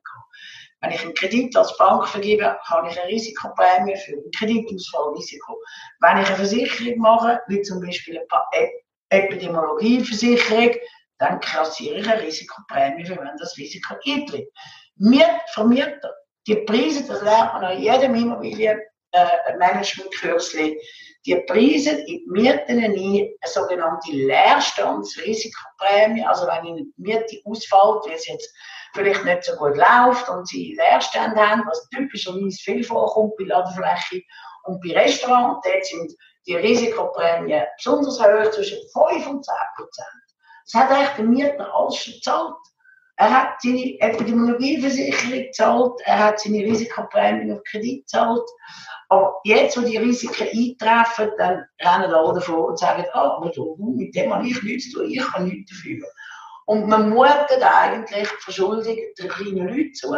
wenn 0.81 0.91
ich 0.91 1.03
einen 1.03 1.13
Kredit 1.15 1.55
als 1.57 1.75
Bank 1.77 2.07
vergebe, 2.07 2.57
habe 2.63 2.89
ich 2.89 2.99
eine 2.99 3.09
Risikoprämie 3.09 3.97
für 3.97 4.13
ein 4.13 4.31
Kreditausfallrisiko. 4.37 5.59
Wenn 6.01 6.17
ich 6.17 6.27
eine 6.27 6.35
Versicherung 6.35 6.99
mache, 6.99 7.41
wie 7.47 7.61
zum 7.61 7.81
Beispiel 7.81 8.19
eine 8.19 8.69
Epidemiologieversicherung, 9.09 10.75
dann 11.17 11.39
kassiere 11.39 11.99
ich 11.99 12.07
eine 12.07 12.21
Risikoprämie, 12.21 13.05
für 13.05 13.17
wenn 13.17 13.37
das 13.39 13.57
Risiko 13.57 13.95
eintritt. 14.05 14.49
Wir 14.97 15.27
Vermieter, 15.53 16.13
die 16.45 16.57
Preise, 16.57 17.07
das 17.07 17.21
lernt 17.23 17.53
man 17.53 17.65
an 17.65 17.81
jedem 17.81 18.13
Immobilien, 18.13 18.79
äh, 19.11 19.57
Managementkürzli 19.57 20.79
die 21.27 21.35
Preise 21.45 21.91
in 21.91 22.05
die 22.05 22.25
Mieten 22.27 22.83
ein, 22.83 22.93
eine 22.93 23.29
sogenannte 23.45 24.11
Leerstandsrisikoprämie. 24.11 26.25
Also 26.25 26.47
wenn 26.47 26.65
Ihnen 26.65 26.91
die 26.97 27.01
Miete 27.01 27.39
ausfällt, 27.43 28.05
weil 28.05 28.13
es 28.13 28.27
jetzt 28.27 28.51
vielleicht 28.93 29.25
nicht 29.25 29.43
so 29.43 29.53
gut 29.57 29.75
läuft 29.75 30.29
und 30.29 30.47
Sie 30.47 30.77
Leerstände 30.77 31.37
haben, 31.39 31.63
was 31.67 31.89
typischerweise 31.89 32.57
viel 32.63 32.81
vorkommt 32.83 33.35
bei 33.37 33.43
Ladefläche 33.43 34.23
und 34.63 34.81
bei 34.81 34.97
Restaurants, 34.97 35.67
dort 35.67 35.85
sind 35.85 36.13
die 36.47 36.55
Risikoprämien 36.55 37.65
besonders 37.75 38.19
hoch, 38.21 38.49
zwischen 38.51 38.79
5 38.93 39.27
und 39.27 39.43
10 39.43 39.53
Prozent. 39.75 40.07
Das 40.65 40.75
hat 40.81 40.91
eigentlich 40.91 41.09
der 41.09 41.25
Mieter 41.25 41.75
alles 41.75 41.97
schon 41.97 42.13
gezahlt. 42.13 42.55
Er 43.19 43.31
hat 43.31 43.61
seine 43.61 43.99
Epidemiologieversicherung 43.99 45.43
gezahlt, 45.45 45.99
er 46.05 46.19
hat 46.19 46.39
seine 46.39 46.59
Risikoprämien 46.59 47.51
auf 47.51 47.63
Kredit 47.63 48.01
gezahlt. 48.01 48.47
Aber 49.09 49.39
jetzt, 49.43 49.75
wo 49.75 49.81
die 49.81 49.97
Risiken 49.97 50.47
eintreffen, 50.47 51.31
dann 51.37 51.65
rennen 51.81 52.13
alle 52.13 52.35
davon 52.35 52.65
und 52.65 52.79
sagen, 52.79 53.05
ah, 53.13 53.37
aber 53.37 53.49
du, 53.49 53.75
mit 53.95 54.13
dem 54.15 54.31
habe 54.31 54.47
ich 54.47 54.61
nichts 54.61 54.91
zu 54.91 54.99
tun, 54.99 55.09
ich 55.09 55.25
kann 55.31 55.45
nichts 55.45 55.71
dafür. 55.71 56.05
Und 56.67 56.87
man 56.87 57.09
mutet 57.09 57.63
eigentlich 57.63 58.29
die 58.29 58.43
Verschuldung 58.43 58.83
den 58.85 59.29
kleinen 59.29 59.67
Leuten 59.67 59.93
zu. 59.93 60.15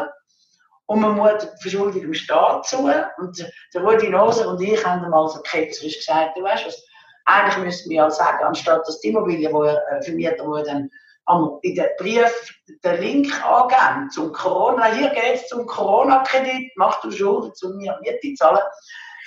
Und 0.87 0.99
man 0.99 1.15
mutet 1.15 1.53
die 1.57 1.69
Verschuldung 1.69 2.01
dem 2.01 2.13
Staat 2.13 2.65
zu. 2.65 2.79
Und 3.17 3.49
der 3.73 3.81
Rudi 3.81 4.09
Noser 4.09 4.49
und 4.49 4.61
ich 4.61 4.83
haben 4.83 5.09
mal 5.09 5.29
so 5.29 5.39
ketzerisch 5.43 5.97
gesagt, 5.97 6.35
du 6.35 6.43
weißt 6.43 6.65
was, 6.65 6.83
eigentlich 7.25 7.63
müssten 7.63 7.89
wir 7.91 7.97
ja 7.97 8.09
sagen, 8.09 8.43
anstatt 8.43 8.85
dass 8.87 8.99
die 8.99 9.09
Immobilien, 9.09 9.53
die 9.53 9.67
äh, 9.67 10.01
vermietet 10.01 10.43
wurden, 10.43 10.91
in 11.61 11.75
den 11.75 11.87
Brief 11.97 12.59
den 12.83 13.01
Link 13.01 13.45
angeben 13.45 14.09
zum 14.09 14.31
Corona. 14.33 14.85
Hier 14.85 15.09
geht 15.09 15.35
es 15.35 15.47
zum 15.47 15.65
Corona-Kredit, 15.65 16.71
mach 16.75 17.01
du 17.01 17.11
Schulden 17.11 17.53
zu 17.53 17.69
mir 17.75 17.97
Miete 18.01 18.33
zahlen. 18.35 18.63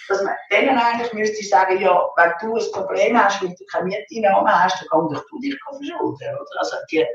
Dass 0.09 0.23
man 0.23 0.35
denen 0.51 0.77
eigentlich 0.77 1.13
müsste 1.13 1.45
sagen, 1.45 1.81
ja, 1.81 2.05
wenn 2.17 2.33
du 2.41 2.57
ein 2.57 2.73
Problem 2.73 3.23
hast, 3.23 3.41
weil 3.41 3.51
du 3.51 3.65
keine 3.67 3.87
Mieteinnahmen 3.87 4.53
hast, 4.53 4.81
dann 4.81 4.89
komm 4.91 5.15
doch 5.15 5.25
du 5.31 5.39
dich 5.41 5.57
verschulden, 5.63 6.35
oder? 6.35 6.59
Also 6.59 6.77
die, 6.91 7.07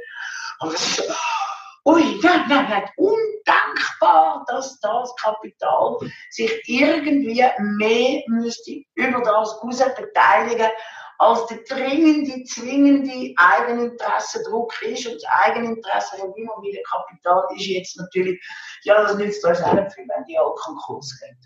und 0.61 0.73
das 0.73 0.81
ist 0.81 0.95
so, 0.95 1.13
ui, 1.85 2.19
nein, 2.23 2.45
nein, 2.47 2.67
nein, 2.69 2.89
undenkbar, 2.95 4.45
dass 4.47 4.79
das 4.79 5.13
Kapital 5.21 5.97
sich 6.29 6.61
irgendwie 6.65 7.43
mehr 7.59 8.23
müsste 8.27 8.83
über 8.95 9.19
das 9.19 9.27
heraus 9.27 9.59
beteiligen 9.95 10.71
als 11.19 11.45
der 11.47 11.57
dringende, 11.69 12.43
zwingende 12.43 13.33
Eigeninteresse-Druck 13.37 14.81
ist. 14.83 15.07
Und 15.07 15.15
das 15.15 15.23
Eigeninteresse 15.45 16.17
von 16.17 16.33
Immobilienkapital 16.35 17.43
ist 17.55 17.65
jetzt 17.65 17.97
natürlich, 17.97 18.39
ja, 18.83 19.01
das 19.01 19.15
nützt 19.15 19.45
uns 19.45 19.61
auch 19.61 19.73
nicht 19.73 19.93
viel, 19.93 20.07
wenn 20.07 20.25
die 20.25 20.37
auch 20.37 20.55
Konkurs 20.55 21.19
gehen. 21.19 21.37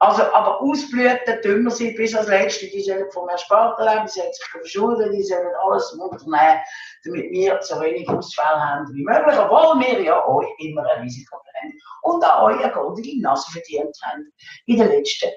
Also, 0.00 0.22
aber 0.34 0.60
ausblüten 0.60 1.40
tun 1.40 1.64
wir 1.64 1.70
sie 1.70 1.92
bis 1.92 2.14
als 2.14 2.28
Letzte. 2.28 2.66
Die 2.66 2.82
sollen 2.82 3.10
vom 3.10 3.28
Ersparten 3.28 3.86
leben, 3.86 4.04
die 4.04 4.10
sollen 4.10 4.32
sich 4.32 4.44
verschulden, 4.44 5.12
die 5.12 5.22
sollen 5.22 5.54
alles 5.64 5.92
unternehmen, 5.92 6.60
damit 7.04 7.30
wir 7.30 7.58
so 7.62 7.80
wenig 7.80 8.06
Ausfälle 8.08 8.60
haben 8.60 8.92
wie 8.92 9.02
möglich, 9.02 9.38
obwohl 9.38 9.80
wir 9.80 10.02
ja 10.02 10.26
euch 10.28 10.48
immer 10.58 10.82
ein 10.90 11.02
Risiko 11.02 11.36
haben 11.36 11.72
und 12.02 12.24
auch 12.24 12.42
euch 12.42 12.62
eine 12.62 12.72
goldene 12.72 13.22
Nase 13.22 13.50
verdient 13.50 13.96
haben 14.02 14.30
in 14.66 14.78
den 14.78 14.88
letzten 14.88 15.30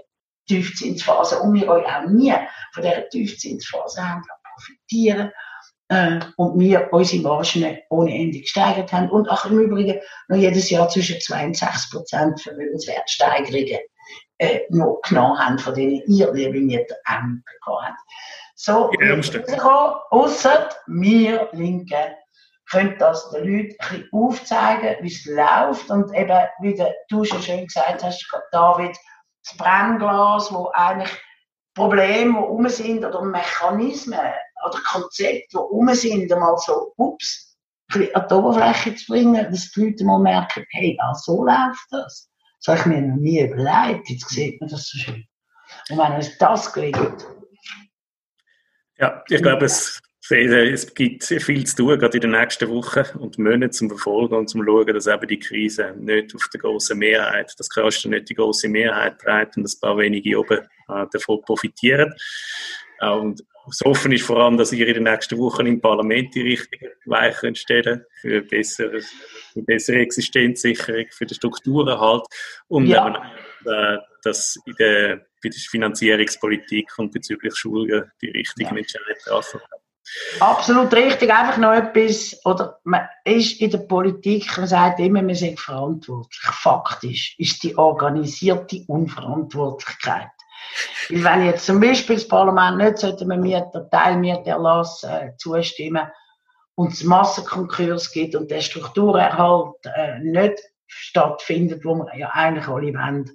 Tiefzinsphase 0.47 1.39
und 1.39 1.53
wir 1.53 1.67
euch 1.69 1.85
auch 1.85 2.07
nie 2.09 2.33
von 2.73 2.83
dieser 2.83 3.07
Tiefzinsphase 3.09 4.01
haben 4.01 4.23
profitieren 4.57 5.31
äh, 5.89 6.19
und 6.35 6.59
wir 6.59 6.89
unsere 6.91 7.21
Margen 7.21 7.77
ohne 7.89 8.13
Ende 8.13 8.41
gesteigert 8.41 8.91
haben 8.91 9.09
und 9.09 9.29
auch 9.29 9.45
im 9.45 9.59
Übrigen 9.59 9.99
noch 10.27 10.37
jedes 10.37 10.69
Jahr 10.69 10.89
zwischen 10.89 11.19
2 11.19 11.45
und 11.45 11.57
6 11.57 11.89
Prozent 11.91 12.41
Vermögenswertsteigerungen 12.41 13.79
äh, 14.39 14.59
noch 14.69 15.01
genommen 15.07 15.39
haben, 15.39 15.59
von 15.59 15.73
denen 15.73 16.01
ihr, 16.07 16.31
liebe 16.33 16.59
Mieter, 16.59 16.95
auch 17.05 17.21
bekommen 17.45 17.85
habt. 17.85 17.99
So, 18.55 18.91
außer 20.09 20.69
wir 20.87 21.49
Linken 21.53 22.15
können 22.69 22.95
das 22.99 23.29
den 23.29 23.43
Leuten 23.43 23.75
ein 23.79 23.89
bisschen 23.89 24.09
aufzeigen, 24.11 24.95
wie 25.01 25.07
es 25.07 25.25
läuft 25.25 25.89
und 25.89 26.13
eben, 26.13 26.47
wie 26.59 26.83
du 27.07 27.23
schon 27.23 27.41
schön 27.41 27.65
gesagt 27.65 28.03
hast, 28.03 28.27
David, 28.51 28.97
das 29.47 29.57
Brennglas, 29.57 30.51
wo 30.51 30.69
eigentlich 30.73 31.11
Probleme, 31.73 32.33
die 32.33 32.45
rum 32.45 32.69
sind, 32.69 33.05
oder 33.05 33.21
Mechanismen 33.23 34.19
oder 34.65 34.79
Konzepte, 34.87 35.47
die 35.51 35.57
rum 35.57 35.93
sind, 35.93 36.31
einmal 36.31 36.57
so, 36.57 36.93
ups, 36.97 37.55
an 37.93 38.25
die 38.29 38.33
Oberfläche 38.33 38.95
zu 38.95 39.05
bringen, 39.07 39.49
dass 39.51 39.71
die 39.71 39.85
Leute 39.85 40.03
mal 40.03 40.19
merken, 40.19 40.65
hey, 40.71 40.97
ah, 40.99 41.13
so 41.13 41.45
läuft 41.45 41.87
das. 41.91 42.29
Das 42.59 42.67
habe 42.67 42.79
ich 42.79 42.85
mir 42.87 43.01
noch 43.07 43.17
nie 43.17 43.41
überlegt. 43.41 44.09
Jetzt 44.09 44.29
sieht 44.29 44.59
man 44.59 44.69
das 44.69 44.87
so 44.87 44.97
schön. 44.97 45.25
Und 45.89 45.97
wenn 45.97 46.13
uns 46.13 46.37
das 46.37 46.73
gelingt. 46.73 47.27
Ja, 48.97 49.23
ich 49.29 49.41
glaube, 49.41 49.65
es 49.65 50.01
es 50.29 50.93
gibt 50.93 51.23
sehr 51.23 51.39
viel 51.39 51.65
zu 51.65 51.75
tun, 51.77 51.99
gerade 51.99 52.17
in 52.17 52.21
den 52.21 52.31
nächsten 52.31 52.69
Wochen 52.69 53.17
und 53.17 53.37
Monaten 53.37 53.71
zum 53.71 53.89
Verfolgen 53.89 54.35
und 54.35 54.49
zum 54.49 54.63
Schauen, 54.65 54.87
dass 54.87 55.07
eben 55.07 55.27
die 55.27 55.39
Krise 55.39 55.93
nicht 55.97 56.35
auf 56.35 56.47
der 56.49 56.59
großen 56.59 56.97
Mehrheit, 56.97 57.53
das 57.57 57.69
Kosten 57.69 58.09
nicht 58.09 58.29
die 58.29 58.35
große 58.35 58.67
Mehrheit 58.67 59.19
trägt 59.19 59.57
und 59.57 59.63
dass 59.63 59.75
ein 59.75 59.79
paar 59.81 59.97
wenige 59.97 60.39
oben 60.39 60.59
äh, 60.59 61.05
davon 61.11 61.41
profitieren. 61.41 62.13
Äh, 62.99 63.09
und 63.09 63.41
das 63.67 63.81
Hoffen 63.83 64.13
ist 64.13 64.25
vor 64.25 64.37
allem, 64.37 64.57
dass 64.57 64.71
ihr 64.71 64.87
in 64.87 64.93
den 64.93 65.03
nächsten 65.03 65.37
Wochen 65.37 65.65
im 65.65 65.81
Parlament 65.81 66.33
die 66.33 66.41
richtigen 66.41 66.89
Weichen 67.05 67.53
stellen 67.55 68.05
für 68.21 68.41
bessere, 68.41 69.01
für 69.01 69.61
bessere 69.61 69.97
Existenzsicherung, 69.97 71.05
für 71.11 71.25
den 71.25 71.35
Strukturerhalt 71.35 72.25
und 72.67 72.87
ja. 72.87 73.07
eben, 73.07 73.69
äh, 73.69 73.97
dass 74.23 74.57
in 74.65 74.73
der, 74.79 75.17
bei 75.43 75.49
der 75.49 75.59
Finanzierungspolitik 75.69 76.97
und 76.97 77.11
bezüglich 77.11 77.55
Schulen 77.55 78.09
die 78.21 78.29
richtigen 78.29 78.73
ja. 78.73 78.77
Entscheidungen 78.77 79.15
treffen. 79.23 79.59
Absolut 80.39 80.93
richtig. 80.93 81.31
Einfach 81.31 81.57
noch 81.57 81.73
etwas, 81.73 82.39
oder 82.45 82.79
man 82.83 83.07
ist 83.23 83.59
in 83.59 83.71
der 83.71 83.79
Politik, 83.79 84.57
man 84.57 84.67
sagt 84.67 84.99
immer, 84.99 85.21
man 85.21 85.35
sind 85.35 85.59
verantwortlich. 85.59 86.41
Faktisch 86.41 87.35
ist 87.37 87.63
die 87.63 87.77
organisierte 87.77 88.83
Unverantwortlichkeit. 88.87 90.29
Weil 91.09 91.23
wenn 91.23 91.45
jetzt 91.45 91.65
zum 91.65 91.79
Beispiel 91.79 92.15
das 92.15 92.27
Parlament 92.27 92.77
nicht 92.77 92.97
sollte 92.97 93.25
man 93.25 93.41
mir 93.41 93.69
der 93.73 93.89
Teilmieterlass 93.89 95.03
äh, 95.03 95.31
zustimmen 95.37 96.07
und 96.75 96.93
es 96.93 97.03
Massenkonkurs 97.03 98.11
gibt 98.11 98.35
und 98.35 98.51
der 98.51 98.61
Strukturerhalt 98.61 99.75
äh, 99.83 100.19
nicht 100.19 100.59
stattfindet, 100.85 101.83
wo 101.83 101.95
wir 101.95 102.17
ja 102.17 102.29
eigentlich 102.29 102.67
alle 102.67 102.93
wollen, 102.95 103.31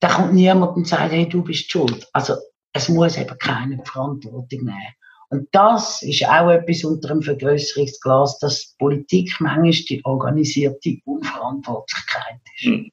dann 0.00 0.10
kommt 0.12 0.34
niemand 0.34 0.76
und 0.76 0.86
sagt, 0.86 1.12
hey, 1.12 1.28
du 1.28 1.42
bist 1.42 1.70
schuld. 1.70 2.06
Also 2.12 2.34
es 2.72 2.88
muss 2.88 3.16
eben 3.16 3.38
keine 3.38 3.82
Verantwortung 3.84 4.64
nehmen. 4.64 4.94
Und 5.30 5.48
das 5.52 6.02
ist 6.02 6.24
auch 6.26 6.50
etwas 6.50 6.84
unter 6.84 7.08
dem 7.08 7.22
Vergrößerungsglas, 7.22 8.38
dass 8.38 8.74
Politik 8.78 9.34
manchmal 9.40 9.70
die 9.70 10.00
organisierte 10.04 10.98
Unverantwortlichkeit 11.04 12.40
ist. 12.56 12.66
Mhm. 12.66 12.90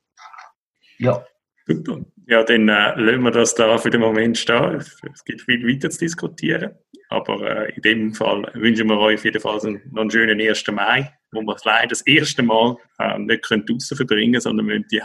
Ja. 0.98 1.26
Super. 1.68 2.02
Ja, 2.28 2.44
dann 2.44 2.70
äh, 2.70 2.94
lassen 2.96 3.24
wir 3.24 3.32
das 3.32 3.56
da 3.56 3.78
für 3.78 3.90
den 3.90 4.02
Moment 4.02 4.38
stehen. 4.38 4.76
Es 4.76 5.24
gibt 5.26 5.42
viel 5.42 5.68
weiter 5.68 5.90
zu 5.90 6.00
diskutieren. 6.00 6.76
Aber 7.10 7.42
äh, 7.42 7.74
in 7.76 7.82
dem 7.82 8.14
Fall 8.14 8.50
wünschen 8.54 8.88
wir 8.88 8.98
euch 8.98 9.16
auf 9.16 9.26
jeden 9.26 9.42
Fall 9.42 9.58
noch 9.92 10.02
einen 10.02 10.12
schönen 10.12 10.40
1. 10.40 10.66
Mai, 10.68 11.14
wo 11.34 11.42
wir 11.42 11.58
leider 11.66 11.88
das 11.88 12.02
erste 12.02 12.42
Mal 12.42 12.78
äh, 13.00 13.20
nicht 13.20 13.50
draußen 13.50 13.98
verbringen 13.98 14.32
können, 14.32 14.42
sondern 14.42 14.66
müssen 14.66 14.86
die 14.90 15.02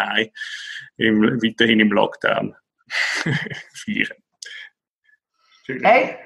im, 0.99 1.21
weiterhin 1.43 1.81
im 1.81 1.91
Lockdown 1.91 2.55
feiern. 3.75 4.17
Hey, 5.83 6.17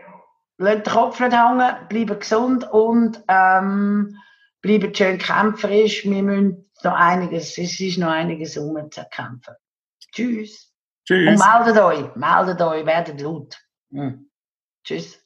lasst 0.61 0.87
den 0.87 0.93
Kopf 0.93 1.21
nicht 1.21 1.33
hängen, 1.33 1.89
bleibt 1.89 2.21
gesund 2.21 2.71
und 2.71 3.23
ähm, 3.29 4.17
bleibt 4.61 4.97
schön 4.97 5.19
kämpferisch. 5.19 6.05
Wir 6.05 6.23
müssen 6.23 6.71
noch 6.85 6.95
einiges, 6.95 7.57
es 7.59 7.81
ist 7.81 7.99
noch 7.99 8.11
einiges 8.11 8.57
um 8.57 8.91
zu 8.91 9.05
kämpfen. 9.11 9.55
Tschüss. 10.13 10.73
Tschüss. 11.07 11.29
Und 11.29 11.39
meldet 11.39 11.83
euch, 11.83 12.15
meldet 12.15 12.61
euch, 12.61 12.87
werdet 12.87 13.21
laut. 13.21 13.59
Hm. 13.91 14.31
Tschüss. 14.85 15.20